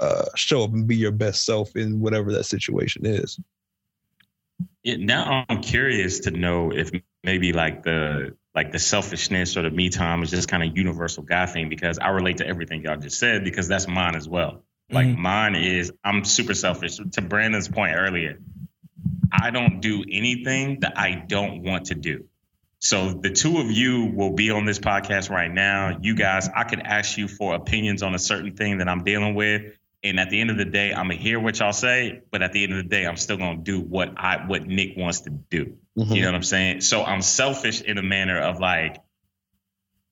[0.00, 3.38] uh, show up and be your best self in whatever that situation is.
[4.82, 6.90] Yeah, now I'm curious to know if
[7.22, 11.22] maybe like the like the selfishness or the me time is just kind of universal
[11.22, 14.62] guy thing because I relate to everything y'all just said because that's mine as well.
[14.90, 15.22] Like mm-hmm.
[15.22, 16.96] mine is I'm super selfish.
[16.96, 18.40] To Brandon's point earlier,
[19.32, 22.24] I don't do anything that I don't want to do.
[22.82, 25.98] So the two of you will be on this podcast right now.
[26.02, 29.36] You guys, I could ask you for opinions on a certain thing that I'm dealing
[29.36, 29.78] with.
[30.02, 32.52] And at the end of the day, I'm gonna hear what y'all say, but at
[32.52, 35.30] the end of the day, I'm still gonna do what I what Nick wants to
[35.30, 35.76] do.
[35.96, 36.12] Mm-hmm.
[36.12, 36.80] You know what I'm saying?
[36.80, 38.96] So I'm selfish in a manner of like,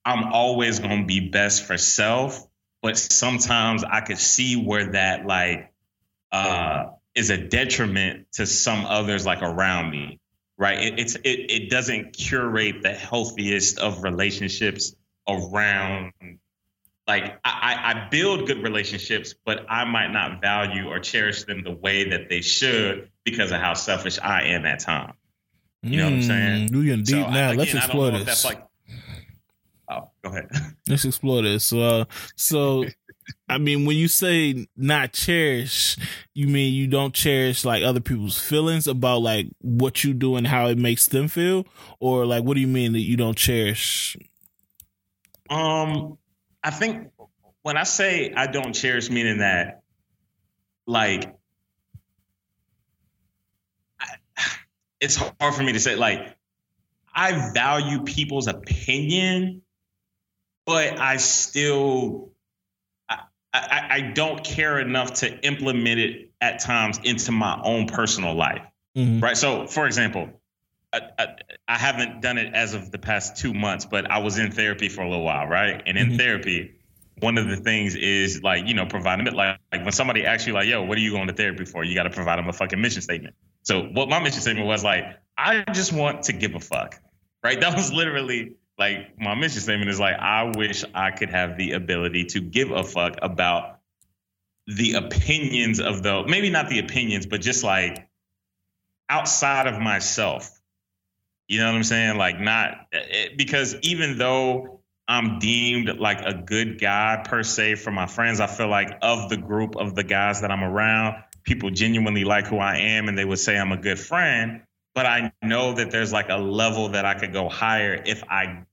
[0.05, 2.47] I'm always gonna be best for self,
[2.83, 5.73] but sometimes I could see where that like
[6.31, 10.20] uh is a detriment to some others like around me.
[10.61, 10.79] Right.
[10.79, 14.95] It, it's it it doesn't curate the healthiest of relationships
[15.27, 16.13] around
[17.09, 21.73] like I, I build good relationships, but I might not value or cherish them the
[21.73, 25.15] way that they should because of how selfish I am at times.
[25.83, 26.69] You know what I'm saying?
[26.69, 27.47] Mm, we getting deep so, now.
[27.53, 28.25] Again, Let's explore this.
[28.25, 28.63] That's like,
[29.91, 30.51] oh, go ahead.
[30.89, 31.65] Let's explore this.
[31.65, 32.05] So, uh,
[32.37, 32.85] so,
[33.49, 35.97] I mean, when you say not cherish,
[36.35, 40.47] you mean you don't cherish like other people's feelings about like what you do and
[40.47, 41.67] how it makes them feel,
[41.99, 44.17] or like what do you mean that you don't cherish?
[45.49, 46.19] Um,
[46.63, 47.09] I think
[47.63, 49.83] when I say I don't cherish, meaning that
[50.87, 51.35] like
[55.01, 56.37] it's hard for me to say like
[57.15, 59.63] I value people's opinion,
[60.65, 62.30] but I still
[63.53, 68.63] I, I, don't care enough to implement it at times into my own personal life.
[68.97, 69.21] Mm-hmm.
[69.21, 69.37] Right.
[69.37, 70.31] So, for example,
[70.93, 71.27] I, I,
[71.67, 74.89] I, haven't done it as of the past two months, but I was in therapy
[74.89, 75.83] for a little while, right?
[75.85, 76.17] And in mm-hmm.
[76.17, 76.75] therapy,
[77.21, 80.47] one of the things is like you know providing it like like when somebody asks
[80.47, 82.49] you like, "Yo, what are you going to therapy for?" You got to provide them
[82.49, 83.35] a fucking mission statement.
[83.63, 85.05] So what my mission statement was like,
[85.37, 87.01] I just want to give a fuck.
[87.43, 87.61] Right?
[87.61, 91.73] That was literally like my mission statement is like, I wish I could have the
[91.73, 93.79] ability to give a fuck about
[94.67, 98.09] the opinions of the maybe not the opinions, but just like
[99.09, 100.51] outside of myself.
[101.47, 102.17] You know what I'm saying?
[102.17, 107.75] Like not eh, eh, because even though I'm deemed like a good guy per se
[107.75, 111.23] for my friends, I feel like of the group of the guys that I'm around,
[111.43, 114.63] people genuinely like who I am and they would say I'm a good friend.
[114.95, 118.65] But I know that there's like a level that I could go higher if I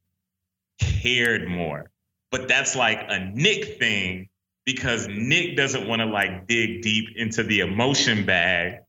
[0.80, 1.92] cared more.
[2.32, 4.30] But that's like a Nick thing
[4.66, 8.80] because Nick doesn't want to like dig deep into the emotion bag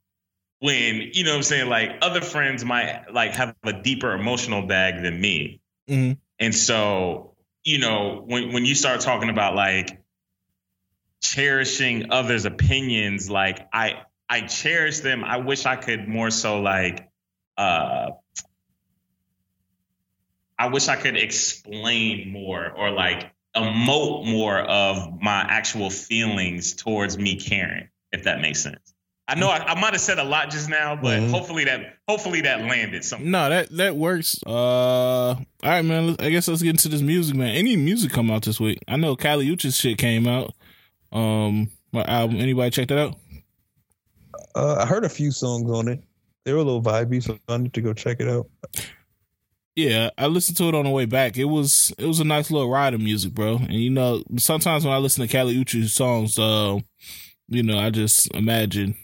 [0.60, 1.69] when, you know what I'm saying?
[1.69, 5.60] Like other friends might like have a deeper emotional bag than me.
[5.89, 6.19] Mm-hmm.
[6.40, 10.02] And so, you know, when when you start talking about like
[11.23, 15.24] cherishing others' opinions, like I I cherish them.
[15.24, 17.09] I wish I could more so like
[17.56, 18.10] uh
[20.59, 27.17] I wish I could explain more or like emote more of my actual feelings towards
[27.19, 28.95] me caring, if that makes sense.
[29.31, 31.31] I know I, I might have said a lot just now, but Mhm.
[31.31, 33.31] hopefully that hopefully that landed something.
[33.31, 34.41] No, that that works.
[34.47, 36.17] Uh, all right, man.
[36.19, 37.55] I guess let's get into this music, man.
[37.55, 38.79] Any music come out this week?
[38.89, 40.55] I know Kali Uchis shit came out.
[41.13, 42.39] Um, my album.
[42.41, 43.17] Anybody check that out?
[44.55, 46.03] Uh, I heard a few songs on it.
[46.45, 48.47] They were a little vibey, so I need to go check it out.
[49.79, 51.37] Yeah, I listened to it on the way back.
[51.39, 53.59] It was it was a nice little ride of music, bro.
[53.59, 56.81] And you know, sometimes when I listen to Kali Uchis songs, uh,
[57.47, 58.97] you know, I just imagine.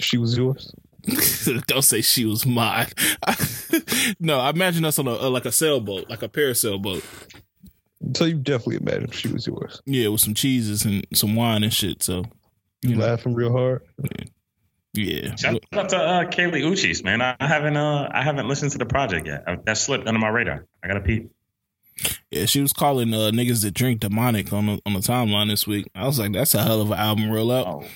[0.00, 0.74] She was yours.
[1.68, 2.88] Don't say she was mine.
[4.18, 7.04] no, I imagine us on a, like a sailboat, like a parasail boat.
[8.16, 9.80] So you definitely imagined she was yours.
[9.86, 12.02] Yeah, with some cheeses and some wine and shit.
[12.02, 12.24] So,
[12.82, 13.82] You you laughing real hard.
[14.02, 14.24] yeah.
[14.96, 17.22] Shout out to uh, Kali Uchis, man.
[17.22, 19.44] I, I haven't uh I haven't listened to the project yet.
[19.46, 20.66] Uh, that slipped under my radar.
[20.82, 21.30] I gotta peep.
[22.30, 25.66] Yeah, she was calling uh, niggas that drink demonic on the on the timeline this
[25.66, 25.88] week.
[25.94, 27.86] I was like, that's a hell of an album rollout.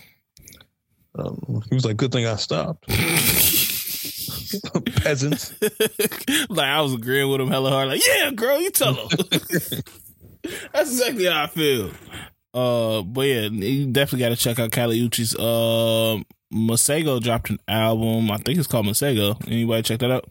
[1.16, 2.86] Oh, Um, he was like, "Good thing I stopped."
[5.02, 5.52] Peasants.
[6.48, 7.88] like I was agreeing with him hella hard.
[7.88, 9.08] Like, yeah, girl, you tell him.
[10.72, 11.90] That's exactly how I feel.
[12.52, 15.34] Uh, but yeah, you definitely got to check out Kali Uchis.
[15.38, 16.22] Uh,
[16.54, 18.30] Masego dropped an album.
[18.30, 19.36] I think it's called Masego.
[19.46, 20.26] Anybody check that out?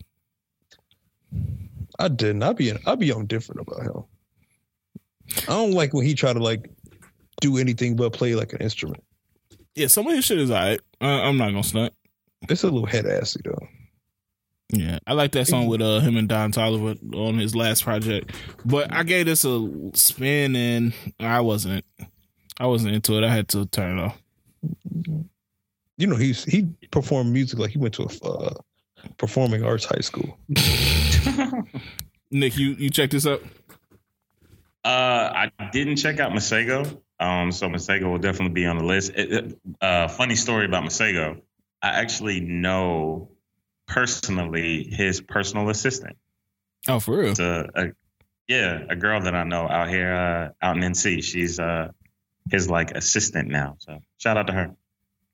[2.00, 2.44] I didn't.
[2.44, 4.04] I be I be on different about him.
[5.44, 6.70] I don't like when he try to like
[7.42, 9.04] do anything but play like an instrument.
[9.76, 10.80] Yeah, some of his shit is alright.
[11.02, 11.94] Uh, I'm not gonna stunt.
[12.50, 13.68] It's a little head assy though.
[14.70, 18.32] Yeah, I like that song with uh him and Don Toliver on his last project.
[18.66, 21.86] But I gave this a spin and I wasn't
[22.60, 23.24] I wasn't into it.
[23.24, 24.22] I had to turn it off.
[25.98, 28.54] You know, he's he performed music like he went to a uh,
[29.18, 30.38] performing arts high school.
[32.32, 33.42] Nick, you you check this out?
[34.84, 37.00] Uh, I didn't check out Masego.
[37.20, 39.12] Um, so Masego will definitely be on the list.
[39.16, 41.42] It- it- uh, funny story about Masego.
[41.82, 43.30] I actually know
[43.88, 46.18] personally his personal assistant.
[46.88, 47.32] Oh, for real?
[47.32, 47.86] It's a, a
[48.48, 51.24] yeah, a girl that I know out here uh, out in NC.
[51.24, 51.90] She's uh
[52.52, 53.76] his like assistant now.
[53.80, 54.76] So shout out to her.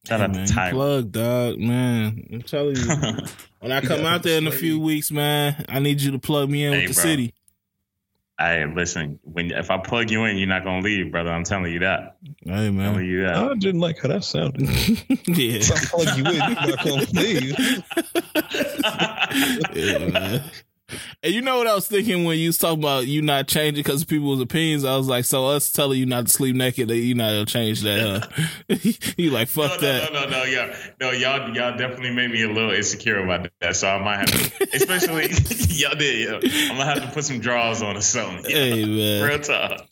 [0.07, 0.69] Shout Hey, out man, to you Tyra.
[0.71, 2.27] plug, dog, man.
[2.33, 2.87] I'm telling you,
[3.59, 6.49] when I come out there in a few weeks, man, I need you to plug
[6.49, 7.03] me in Hey, with the bro.
[7.03, 7.33] city.
[8.39, 11.29] Hey, listen, when if I plug you in, you're not gonna leave, brother.
[11.29, 12.15] I'm telling you that.
[12.45, 12.93] Hey, I'm man.
[12.93, 13.35] telling you that.
[13.35, 14.61] I didn't like how that sounded.
[14.61, 14.95] yeah.
[15.27, 17.59] If I plug you in, you're not gonna leave.
[19.75, 20.43] yeah, man.
[21.23, 23.83] And you know what I was thinking when you was talking about you not changing
[23.83, 24.85] because of people's opinions?
[24.85, 27.45] I was like, so us telling you not to sleep naked, that you not gonna
[27.45, 28.29] change that,
[28.69, 28.75] huh?
[29.17, 30.13] you like, No, fuck no, that.
[30.13, 33.75] no, no, no, yeah, no, y'all, y'all definitely made me a little insecure about that.
[33.75, 34.27] So I might have,
[34.59, 35.29] to, especially
[35.75, 36.43] y'all did.
[36.43, 38.45] Yeah, I'm gonna have to put some draws on or something.
[38.49, 39.23] Yeah, Hey, man.
[39.27, 39.85] real talk.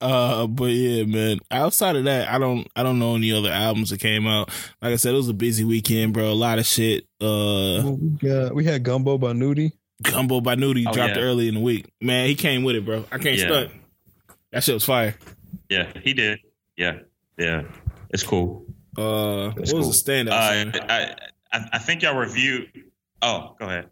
[0.00, 1.38] Uh, but yeah, man.
[1.50, 4.48] Outside of that, I don't, I don't know any other albums that came out.
[4.80, 6.30] Like I said, it was a busy weekend, bro.
[6.30, 7.04] A lot of shit.
[7.20, 9.72] Uh, Well, we got we had Gumbo by Nudy.
[10.02, 11.22] Gumbo by Nudy Oh, dropped yeah.
[11.22, 11.86] early in the week.
[12.00, 13.04] Man, he came with it, bro.
[13.10, 13.46] I can't Yeah.
[13.46, 13.70] stunt.
[14.52, 15.16] That shit was fire.
[15.68, 16.38] Yeah, he did.
[16.76, 17.00] Yeah,
[17.36, 17.64] yeah,
[18.10, 18.64] it's cool.
[18.96, 20.14] Uh, That's what was cool.
[20.14, 20.78] the standout?
[20.78, 20.82] Uh.
[20.88, 21.14] I,
[21.52, 22.70] I, I think y'all reviewed.
[23.20, 23.88] Oh, go ahead.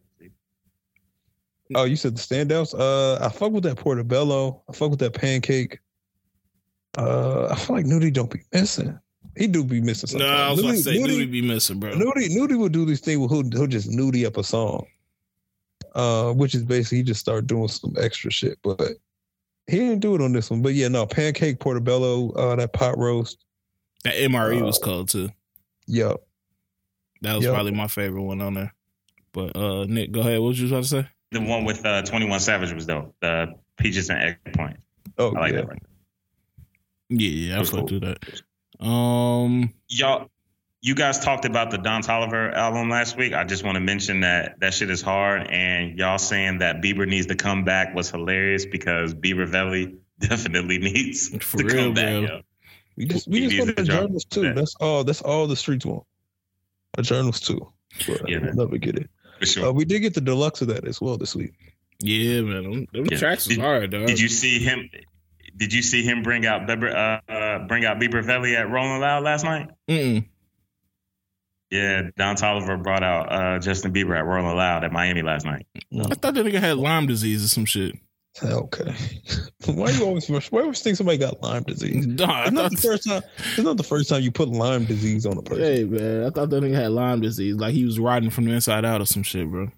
[1.74, 2.74] Oh, you said the standouts.
[2.78, 4.62] Uh, I fuck with that portobello.
[4.68, 5.80] I fuck with that pancake.
[6.96, 8.98] Uh, I feel like Nudy don't be missing.
[9.36, 10.26] He do be missing something.
[10.26, 10.48] No, sometimes.
[10.48, 11.94] I was about to say Nudy, Nudy be missing, bro.
[11.94, 14.86] Nudy, Nudy will do this thing where he'll, he'll just nudie up a song,
[15.94, 18.58] uh, which is basically he just start doing some extra shit.
[18.62, 18.80] But
[19.66, 20.62] he didn't do it on this one.
[20.62, 23.44] But yeah, no, pancake portobello, uh, that pot roast.
[24.04, 25.28] That MRE was Uh, cold too.
[25.86, 26.22] Yup.
[27.22, 27.54] That was Yep.
[27.54, 28.72] probably my favorite one on there.
[29.32, 30.40] But uh Nick, go ahead.
[30.40, 31.08] What was you about to say?
[31.32, 33.14] The one with uh, 21 Savage was dope.
[33.20, 34.78] The peaches and eggplant.
[35.18, 35.60] Oh I like yeah.
[35.60, 35.68] that.
[35.68, 35.82] Right
[37.08, 38.00] Yeah, yeah, I That's fucked cool.
[38.00, 38.16] with
[38.80, 38.84] that.
[38.84, 40.28] Um y'all
[40.82, 43.32] you guys talked about the Don Toliver album last week.
[43.32, 47.08] I just want to mention that that shit is hard, and y'all saying that Bieber
[47.08, 51.94] needs to come back was hilarious because Bieber Valley definitely needs For to real, come
[51.94, 52.04] back.
[52.04, 52.20] bro.
[52.36, 52.40] Yo.
[52.96, 54.42] We just we He just needs want to the journals too.
[54.42, 54.54] that.
[54.54, 55.02] That's all.
[55.04, 56.04] That's all the streets want.
[56.96, 57.72] The journals too.
[58.06, 58.56] But Yeah, I'll man.
[58.56, 59.10] never get it.
[59.42, 59.66] Sure.
[59.68, 61.52] Uh, we did get the deluxe of that as well this week.
[62.00, 62.62] yeah, man.
[62.62, 63.18] Them, them Yeah.
[63.18, 64.06] tracks was Did- hard, dog.
[64.06, 64.88] Did you see him?
[65.56, 69.00] Did you see him bring out Bieber, uh, uh, bring out Bieber Valley at Rolling
[69.00, 69.68] Loud last night?
[69.88, 70.26] Mm-mm.
[71.70, 75.66] Yeah, Don Toliver brought out uh, Justin Bieber at Rolling Loud at Miami last night.
[75.98, 77.96] I thought that nigga had Lyme disease or some shit.
[78.42, 78.94] Okay.
[79.66, 82.06] why you always why you always think somebody got Lyme disease?
[82.14, 83.22] Dog, I It's not the first time.
[83.38, 85.64] It's not the first time you put Lyme disease on a person.
[85.64, 87.56] hey man, I thought that nigga had Lyme disease.
[87.56, 89.68] Like he was riding from the inside out or some shit, bro.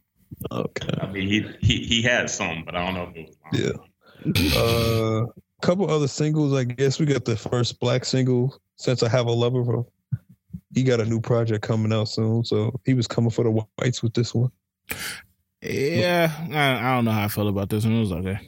[0.51, 0.99] Okay.
[1.01, 3.37] I mean, he he, he had some, but I don't know if it was.
[3.53, 3.63] Lyme.
[3.65, 4.61] Yeah.
[4.61, 5.27] Uh,
[5.63, 6.53] couple other singles.
[6.55, 9.87] I guess we got the first black single since I have a lover from
[10.75, 14.03] he got a new project coming out soon, so he was coming for the whites
[14.03, 14.51] with this one.
[15.63, 17.95] Yeah, I, I don't know how I feel about this one.
[17.95, 18.39] It was okay.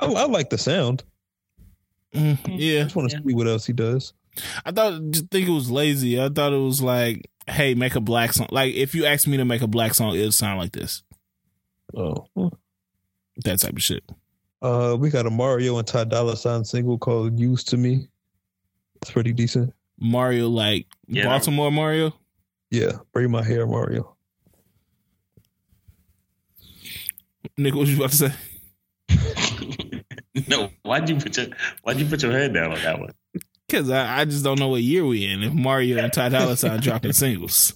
[0.00, 1.02] I, I like the sound.
[2.14, 4.12] Mm, yeah, I just want to see what else he does.
[4.64, 6.20] I thought just think it was lazy.
[6.20, 8.48] I thought it was like, hey, make a black song.
[8.50, 11.02] Like if you asked me to make a black song, it would sound like this.
[11.96, 12.26] Oh,
[13.44, 14.04] That type of shit.
[14.62, 18.08] Uh, we got a Mario and Ty Dolla Sign single called "Used to Me."
[19.02, 19.72] It's pretty decent.
[19.98, 21.24] Mario, like Yeah.
[21.26, 22.14] Baltimore Mario.
[22.70, 24.16] Yeah, braid my hair, Mario.
[27.56, 30.02] Nick, what you about to say?
[30.48, 31.46] no, why'd you put your
[31.82, 33.12] why'd you put your head down on that one?
[33.66, 35.42] Because I, I just don't know what year we in.
[35.42, 37.74] If Mario and Ty Dolla Sign dropping singles,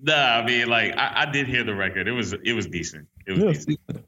[0.00, 2.08] Nah, I mean, like I, I did hear the record.
[2.08, 3.08] It was it was decent.
[3.26, 4.04] It was Yeah, decent.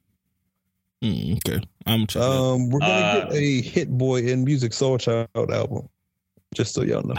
[1.02, 1.44] Decent.
[1.46, 2.22] Mm, okay, I'm checking.
[2.28, 2.32] out.
[2.54, 5.88] Um, we're gonna Uh, get a Hit Boy and Musiq Soulchild album.
[6.54, 7.14] Just so y'all know.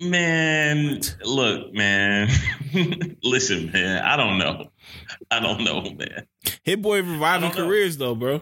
[0.00, 2.28] Man, look, man.
[3.22, 4.02] Listen, man.
[4.04, 4.70] I don't know.
[5.30, 6.26] I don't know, man.
[6.64, 8.40] Hit Boy reviving careers though, bro.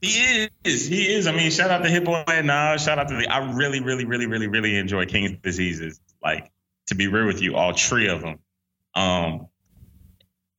[0.00, 0.86] He is.
[0.88, 1.26] He is.
[1.26, 2.82] I mean, shout out to Hit Boy and Nas.
[2.82, 3.28] Shout out to the.
[3.28, 6.00] I really, really, really, really, really enjoy King's Diseases.
[6.22, 6.50] Like
[6.86, 8.38] to be real with you, all three of them.
[8.94, 9.46] Um,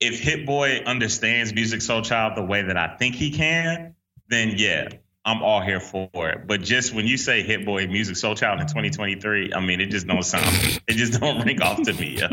[0.03, 3.95] if Hit Boy understands Musiq Soulchild the way that I think he can,
[4.27, 4.89] then yeah,
[5.25, 6.47] I'm all here for it.
[6.47, 10.05] But just when you say Hit Boy Musiq Soulchild in 2023, I mean, it just
[10.05, 10.45] don't sound.
[10.87, 12.17] it just don't ring off to me.
[12.19, 12.29] Yeah.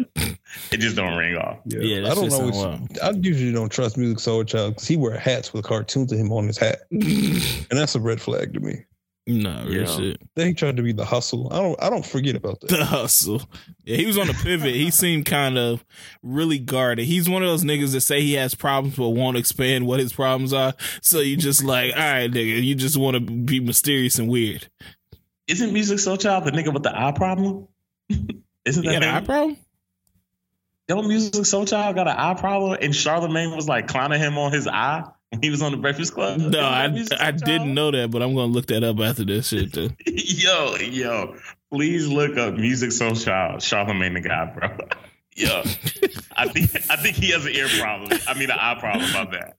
[0.73, 1.59] It just don't ring off.
[1.67, 2.51] Yeah, that I don't shit know.
[2.51, 6.19] sound Which, I usually don't trust Musiq Soulchild because he wear hats with cartoons of
[6.19, 8.85] him on his hat, and that's a red flag to me.
[9.27, 9.97] No, real Yeah.
[9.97, 10.23] shit.
[10.35, 11.53] Then he tried to be the hustle.
[11.53, 11.83] I don't.
[11.83, 12.71] I don't forget about that.
[12.71, 13.43] The hustle.
[13.85, 14.75] Yeah, he was on the pivot.
[14.75, 15.85] He seemed kind of
[16.23, 17.05] really guarded.
[17.07, 20.13] He's one of those niggas that say he has problems but won't expand what his
[20.13, 20.73] problems are.
[21.03, 24.69] So you just like, all right, nigga, you just want to be mysterious and weird.
[25.47, 27.69] Isn't Musiq Soulchild the nigga with the eye problem?
[28.09, 29.57] Isn't You that got an eye problem?
[30.89, 32.79] Don't Musiq Soulchild got an eye problem?
[32.81, 35.11] And Charlemagne was like clowning him on his eye when
[35.41, 36.39] he was on the Breakfast Club.
[36.41, 36.85] No, I,
[37.19, 39.91] I didn't know that, but I'm gonna look that up after this shit too.
[40.07, 41.37] yo, yo,
[41.71, 44.69] please look up Musiq Soulchild, Charlemagne the guy, bro.
[45.37, 45.63] yo,
[46.37, 48.19] I think I think he has an ear problem.
[48.27, 49.57] I mean, an eye problem about that.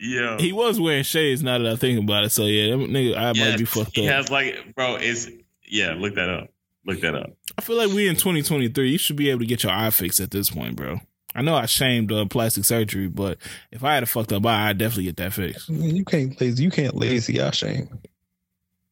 [0.00, 1.42] Yo, He was wearing shades.
[1.42, 4.02] Now that I think about it, so yeah, that nigga, I might be fucked he
[4.02, 4.04] up.
[4.04, 5.28] He has like, bro, it's
[5.64, 5.94] yeah.
[5.96, 6.50] Look that up.
[6.84, 7.30] Look that up.
[7.56, 8.90] I feel like we in 2023.
[8.90, 11.00] You should be able to get your eye fixed at this point, bro.
[11.34, 13.38] I know I shamed uh, plastic surgery, but
[13.72, 15.68] if I had a fucked up eye, I'd definitely get that fixed.
[15.68, 16.62] You can't lazy.
[16.62, 17.88] You can't lazy eye shame.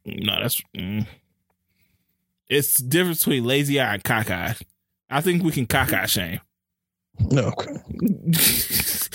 [0.04, 1.06] No, that's mm.
[2.48, 4.56] it's the difference between lazy eye and cockeyed.
[5.08, 6.40] I think we can cockeye shame.
[7.20, 7.76] No, okay.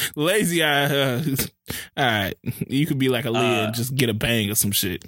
[0.15, 1.23] lazy eye, uh,
[1.97, 2.35] all right.
[2.67, 5.03] You could be like a Leah Uh, and just get a bang or some shit.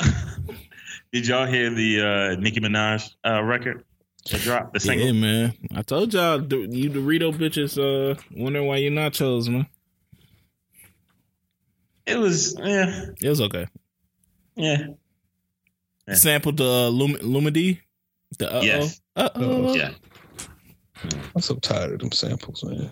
[1.12, 3.84] Did y'all hear the uh, Nicki Minaj uh, record
[4.30, 4.74] that dropped?
[4.74, 5.06] The single.
[5.06, 5.54] Yeah, man.
[5.74, 9.66] I told y'all, you Dorito bitches, uh, wondering why you're nachos, man.
[12.06, 13.66] It was yeah, It was okay.
[14.54, 14.86] yeah,
[16.06, 16.14] Yeah.
[16.14, 17.80] Sampled the uh, Lum- Lumidee.
[18.38, 18.62] The uh oh.
[18.62, 19.00] Yes.
[19.16, 19.74] Uh oh.
[19.74, 19.90] yeah.
[21.34, 22.90] I'm so tired of them samples, man.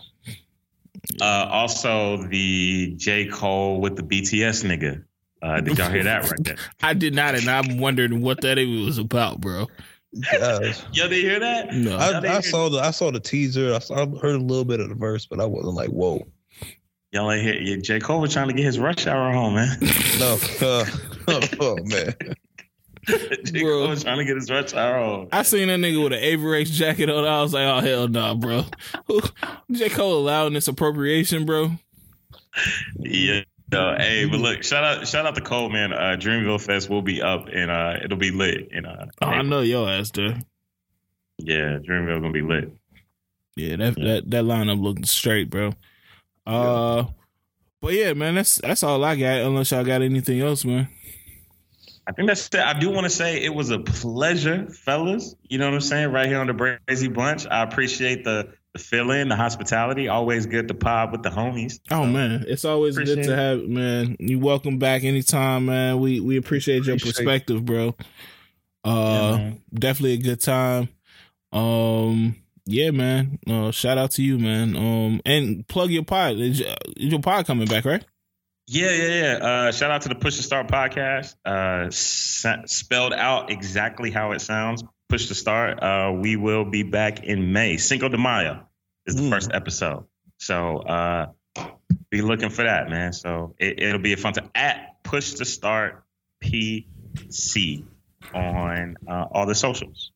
[1.21, 5.05] Uh, also, the J Cole with the BTS nigga.
[5.43, 6.59] Uh, did y'all hear that record?
[6.83, 9.67] I did not, and I'm wondering what that even was about, bro.
[10.33, 11.75] Guys, Y'all did hear that?
[11.75, 11.97] No.
[11.97, 13.75] I, I hear- saw the I saw the teaser.
[13.75, 16.27] I, saw, I heard a little bit of the verse, but I wasn't like, whoa.
[17.13, 17.55] Y'all ain't hear.
[17.55, 19.77] Yeah, J Cole was trying to get his rush hour home, man.
[20.19, 20.85] No, uh,
[21.61, 22.15] oh man.
[23.45, 23.71] J Bro.
[23.81, 25.29] Cole was trying to get his rush hour home.
[25.33, 27.25] I seen that nigga with an Avirex jacket on.
[27.25, 28.65] I was like, oh hell no, bro.
[29.71, 31.73] J Cole allowing this appropriation, bro.
[32.99, 33.43] Yeah.
[33.73, 35.93] No, hey, but look, shout out, shout out to Cole, man.
[35.93, 38.69] Uh, Dreamville Fest will be up and uh, it'll be lit.
[38.73, 40.39] And uh, Oh, I know your ass there.
[41.39, 42.71] yeah, Dreamville gonna be lit.
[43.57, 45.73] Yeah, that that that lineup looking straight, bro.
[46.47, 47.05] Uh,
[47.81, 49.41] but yeah, man, that's that's all I got.
[49.41, 50.89] Unless y'all got anything else, man.
[52.07, 52.57] I think that's it.
[52.61, 55.35] I do want to say it was a pleasure, fellas.
[55.49, 56.13] You know what I'm saying?
[56.13, 57.47] Right here on the Brazy Bunch.
[57.47, 60.09] I appreciate the the fill in, the hospitality.
[60.09, 61.81] Always good to pop with the homies.
[61.91, 64.17] Oh So, man, it's always good to have man.
[64.19, 65.99] You welcome back anytime, man.
[66.01, 67.17] We we appreciate your Appreciate it.
[67.25, 67.95] perspective, bro.
[68.85, 69.63] Uh, man.
[69.73, 70.89] definitely a good time.
[71.53, 72.37] Um,
[72.67, 73.39] yeah, man.
[73.49, 74.77] Uh, shout out to you, man.
[74.77, 76.37] Um, and plug your pod.
[76.39, 78.05] Is your, is your pod coming back, right?
[78.67, 79.47] Yeah, yeah, yeah.
[79.47, 81.35] Uh, shout out to the Push to Start podcast.
[81.45, 84.83] Uh, s- spelled out exactly how it sounds.
[85.09, 85.83] Push to Start.
[85.83, 87.77] Uh, we will be back in May.
[87.77, 88.67] Cinco de Mayo
[89.07, 89.31] is the Mm.
[89.31, 90.05] first episode.
[90.39, 91.27] So uh,
[92.11, 93.13] be looking for that, man.
[93.13, 96.03] So it, it'll be a fun time at Push to Start
[96.43, 97.85] PC
[98.33, 100.11] on uh, all the socials.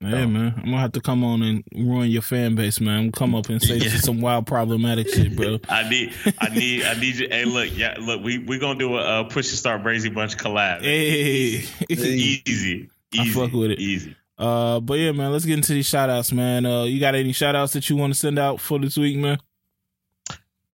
[0.00, 0.52] Yeah, man.
[0.58, 2.98] I'm gonna have to come on and ruin your fan base, man.
[3.04, 3.96] I'm come up and say yeah.
[3.96, 5.58] some wild problematic shit, bro.
[5.68, 7.28] I need, I need, I need you.
[7.30, 10.36] Hey, look, yeah, look, we we gonna do a, a push to start Brazy bunch
[10.36, 10.82] collab.
[10.82, 13.78] Hey, easy, easy, I fuck with it.
[13.78, 14.14] Easy.
[14.36, 16.66] Uh, but yeah, man, let's get into these shout outs, man.
[16.66, 19.16] Uh, you got any shout outs that you want to send out for this week,
[19.16, 19.38] man?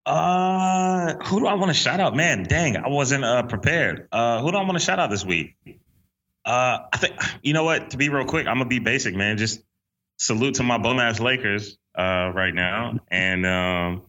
[0.06, 2.16] Uh, who do I want to shout out?
[2.16, 4.08] Man, dang, I wasn't uh prepared.
[4.10, 5.56] Uh, who do I want to shout out this week?
[6.44, 7.90] Uh, I think you know what.
[7.90, 9.36] To be real quick, I'm gonna be basic, man.
[9.36, 9.62] Just
[10.16, 14.02] salute to my bum ass Lakers uh right now, and um,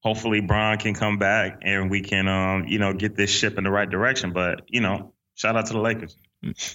[0.00, 3.64] hopefully Bron can come back and we can um you know get this ship in
[3.64, 4.32] the right direction.
[4.32, 6.16] But you know, shout out to the Lakers.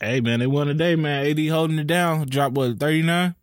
[0.01, 1.25] Hey man, they won today, man.
[1.25, 2.27] AD holding it down.
[2.27, 3.35] Drop what thirty nine.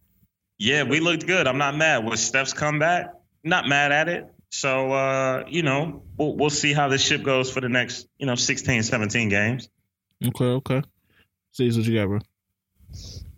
[0.59, 1.47] Yeah, we looked good.
[1.47, 2.05] I'm not mad.
[2.05, 4.27] With Steph's comeback, not mad at it.
[4.51, 8.27] So uh, you know, we'll we'll see how this ship goes for the next, you
[8.27, 9.69] know, 16, 17 games.
[10.25, 10.83] Okay, okay.
[11.53, 12.19] See what you got, bro.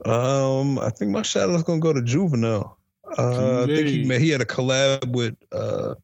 [0.04, 2.76] Um, I think my shout out's gonna go to Juvenile.
[3.16, 5.94] Uh, I think he he had a collab with uh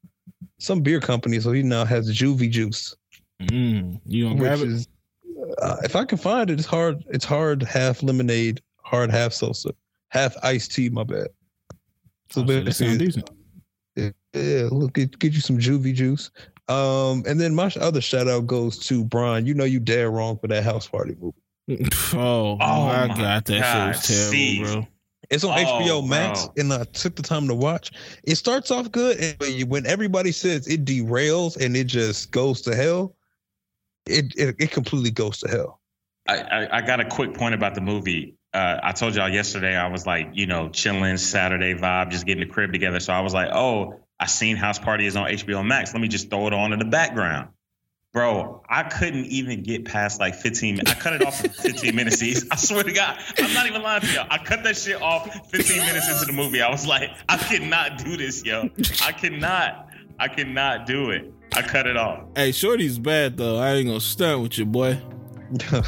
[0.59, 2.95] some beer company, so he now has Juvie Juice.
[3.41, 4.69] Mm, you gonna grab it?
[4.69, 4.89] Is,
[5.63, 7.05] uh, if I can find it, it's hard.
[7.09, 9.73] It's hard half lemonade, hard half salsa,
[10.09, 10.89] half iced tea.
[10.89, 11.29] My bad.
[12.31, 13.31] So oh, basically, decent.
[13.97, 16.31] Yeah, look, get, get you some juvie juice.
[16.69, 19.47] Um, and then my other shout out goes to Brian.
[19.47, 21.39] You know you dead wrong for that house party movie.
[22.15, 23.93] oh, oh my god, that God.
[23.93, 24.63] shit was terrible, See.
[24.63, 24.87] bro.
[25.31, 26.53] It's on oh, HBO Max, bro.
[26.59, 27.93] and I took the time to watch.
[28.25, 32.75] It starts off good, and when everybody says it derails and it just goes to
[32.75, 33.15] hell,
[34.09, 35.81] it it, it completely goes to hell.
[36.27, 38.35] I, I, I got a quick point about the movie.
[38.53, 42.47] Uh, I told y'all yesterday I was like, you know, chilling Saturday vibe, just getting
[42.47, 43.01] the crib together.
[43.01, 45.93] So I was like, oh, I seen House Party is on HBO Max.
[45.93, 47.51] Let me just throw it on in the background.
[48.13, 50.91] Bro, I couldn't even get past like 15 minutes.
[50.91, 52.23] I cut it off for 15 minutes.
[52.51, 54.27] I swear to God, I'm not even lying to y'all.
[54.31, 56.63] I cut that shit off 15 minutes into the movie.
[56.63, 58.71] I was like, I cannot do this, yo.
[59.03, 59.91] I cannot.
[60.19, 61.33] I cannot do it.
[61.55, 62.25] I cut it off.
[62.37, 63.59] Hey, Shorty's bad though.
[63.59, 65.01] I ain't gonna stunt with you, boy.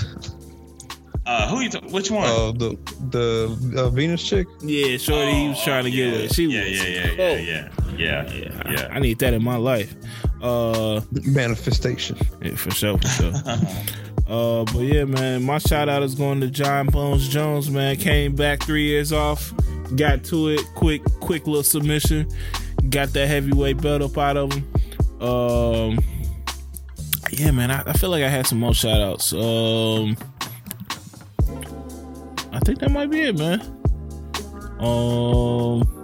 [1.30, 1.68] Uh, who you?
[1.68, 2.24] T- which one?
[2.26, 2.78] Oh, uh, the
[3.10, 4.48] the uh, Venus chick.
[4.62, 5.30] Yeah, Shorty.
[5.30, 6.34] Oh, he was trying to get it.
[6.34, 6.82] She yeah, was.
[6.82, 8.88] Yeah, yeah, yeah, yeah, yeah, yeah, yeah.
[8.90, 9.94] I, I need that in my life.
[10.42, 12.16] Uh, manifestation.
[12.42, 13.32] Yeah, for sure, for sure.
[14.26, 17.70] uh, but yeah, man, my shout out is going to Jon Bones Jones.
[17.70, 19.52] Man, came back three years off,
[19.94, 22.28] got to it quick, quick little submission,
[22.88, 24.66] got that heavyweight belt up out of him.
[25.20, 25.98] Um,
[27.30, 29.32] yeah, man, I, I feel like I had some more shout outs.
[29.32, 30.16] Um
[32.52, 33.60] I think that might be it, man.
[34.80, 35.99] Um,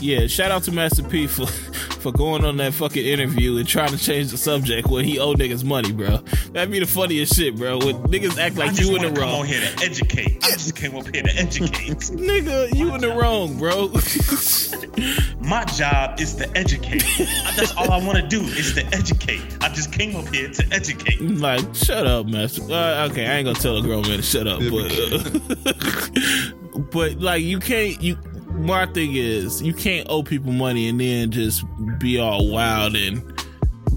[0.00, 1.46] yeah, shout out to Master P for
[2.06, 5.34] for going on that fucking interview and trying to change the subject when he owe
[5.34, 6.18] niggas money, bro.
[6.52, 7.78] That'd be the funniest shit, bro.
[7.78, 9.30] When niggas act like you in the wrong.
[9.30, 10.44] Come on here to educate.
[10.44, 11.96] I just came up here to educate.
[12.16, 13.88] Nigga, you in the wrong, bro.
[15.40, 17.04] My job is to educate.
[17.56, 19.42] That's all I want to do is to educate.
[19.60, 21.20] I just came up here to educate.
[21.20, 22.62] Like, shut up, master.
[22.62, 24.92] Uh, okay, I ain't gonna tell a grown man to shut up, but
[25.64, 28.16] uh, but like you can't you
[28.58, 31.64] my thing is you can't owe people money and then just
[31.98, 33.22] be all wild and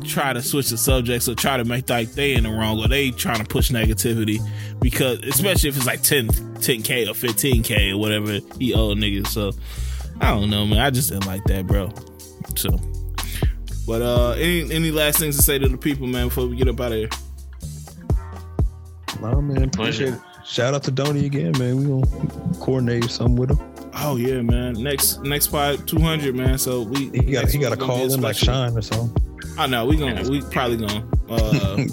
[0.06, 2.88] try to switch the subjects or try to make like they in the wrong or
[2.88, 4.40] they trying to push negativity
[4.80, 9.28] because especially if it's like 10 10k or 15k or whatever he owe niggas.
[9.28, 9.52] So
[10.22, 10.80] i don't know man.
[10.80, 11.92] I just didn't like that bro.
[12.56, 12.70] So
[13.88, 16.68] but uh any any last things to say to the people man before we get
[16.68, 17.10] up out of here?
[19.22, 19.64] Nah man.
[19.64, 20.20] Appreciate it.
[20.46, 21.78] Shout out to Donnie again man.
[21.78, 23.69] We gonna coordinate something with him
[24.02, 24.74] Oh yeah, man.
[24.82, 26.58] Next next spot two hundred, man.
[26.58, 29.16] So we he got he got to call in like Shine or something.
[29.58, 31.84] I know we gonna we probably gonna uh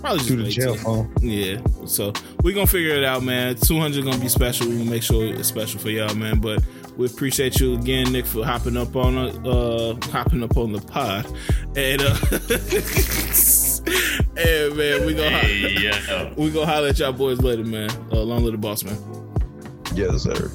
[0.00, 1.12] probably do the jail phone.
[1.20, 1.60] Yeah.
[1.86, 3.56] So we gonna figure it out, man.
[3.56, 4.68] Two hundred gonna be special.
[4.68, 6.38] We gonna make sure it's special for y'all, man.
[6.40, 6.62] But
[6.96, 11.26] we appreciate you again, Nick, for hopping up on uh hopping up on the pod.
[11.76, 12.16] And uh
[14.36, 16.34] and man, we gonna hey, yeah.
[16.36, 17.90] we gonna holler at y'all boys later, man.
[18.12, 18.98] Uh, long little boss, man.
[19.94, 20.50] Yes, sir.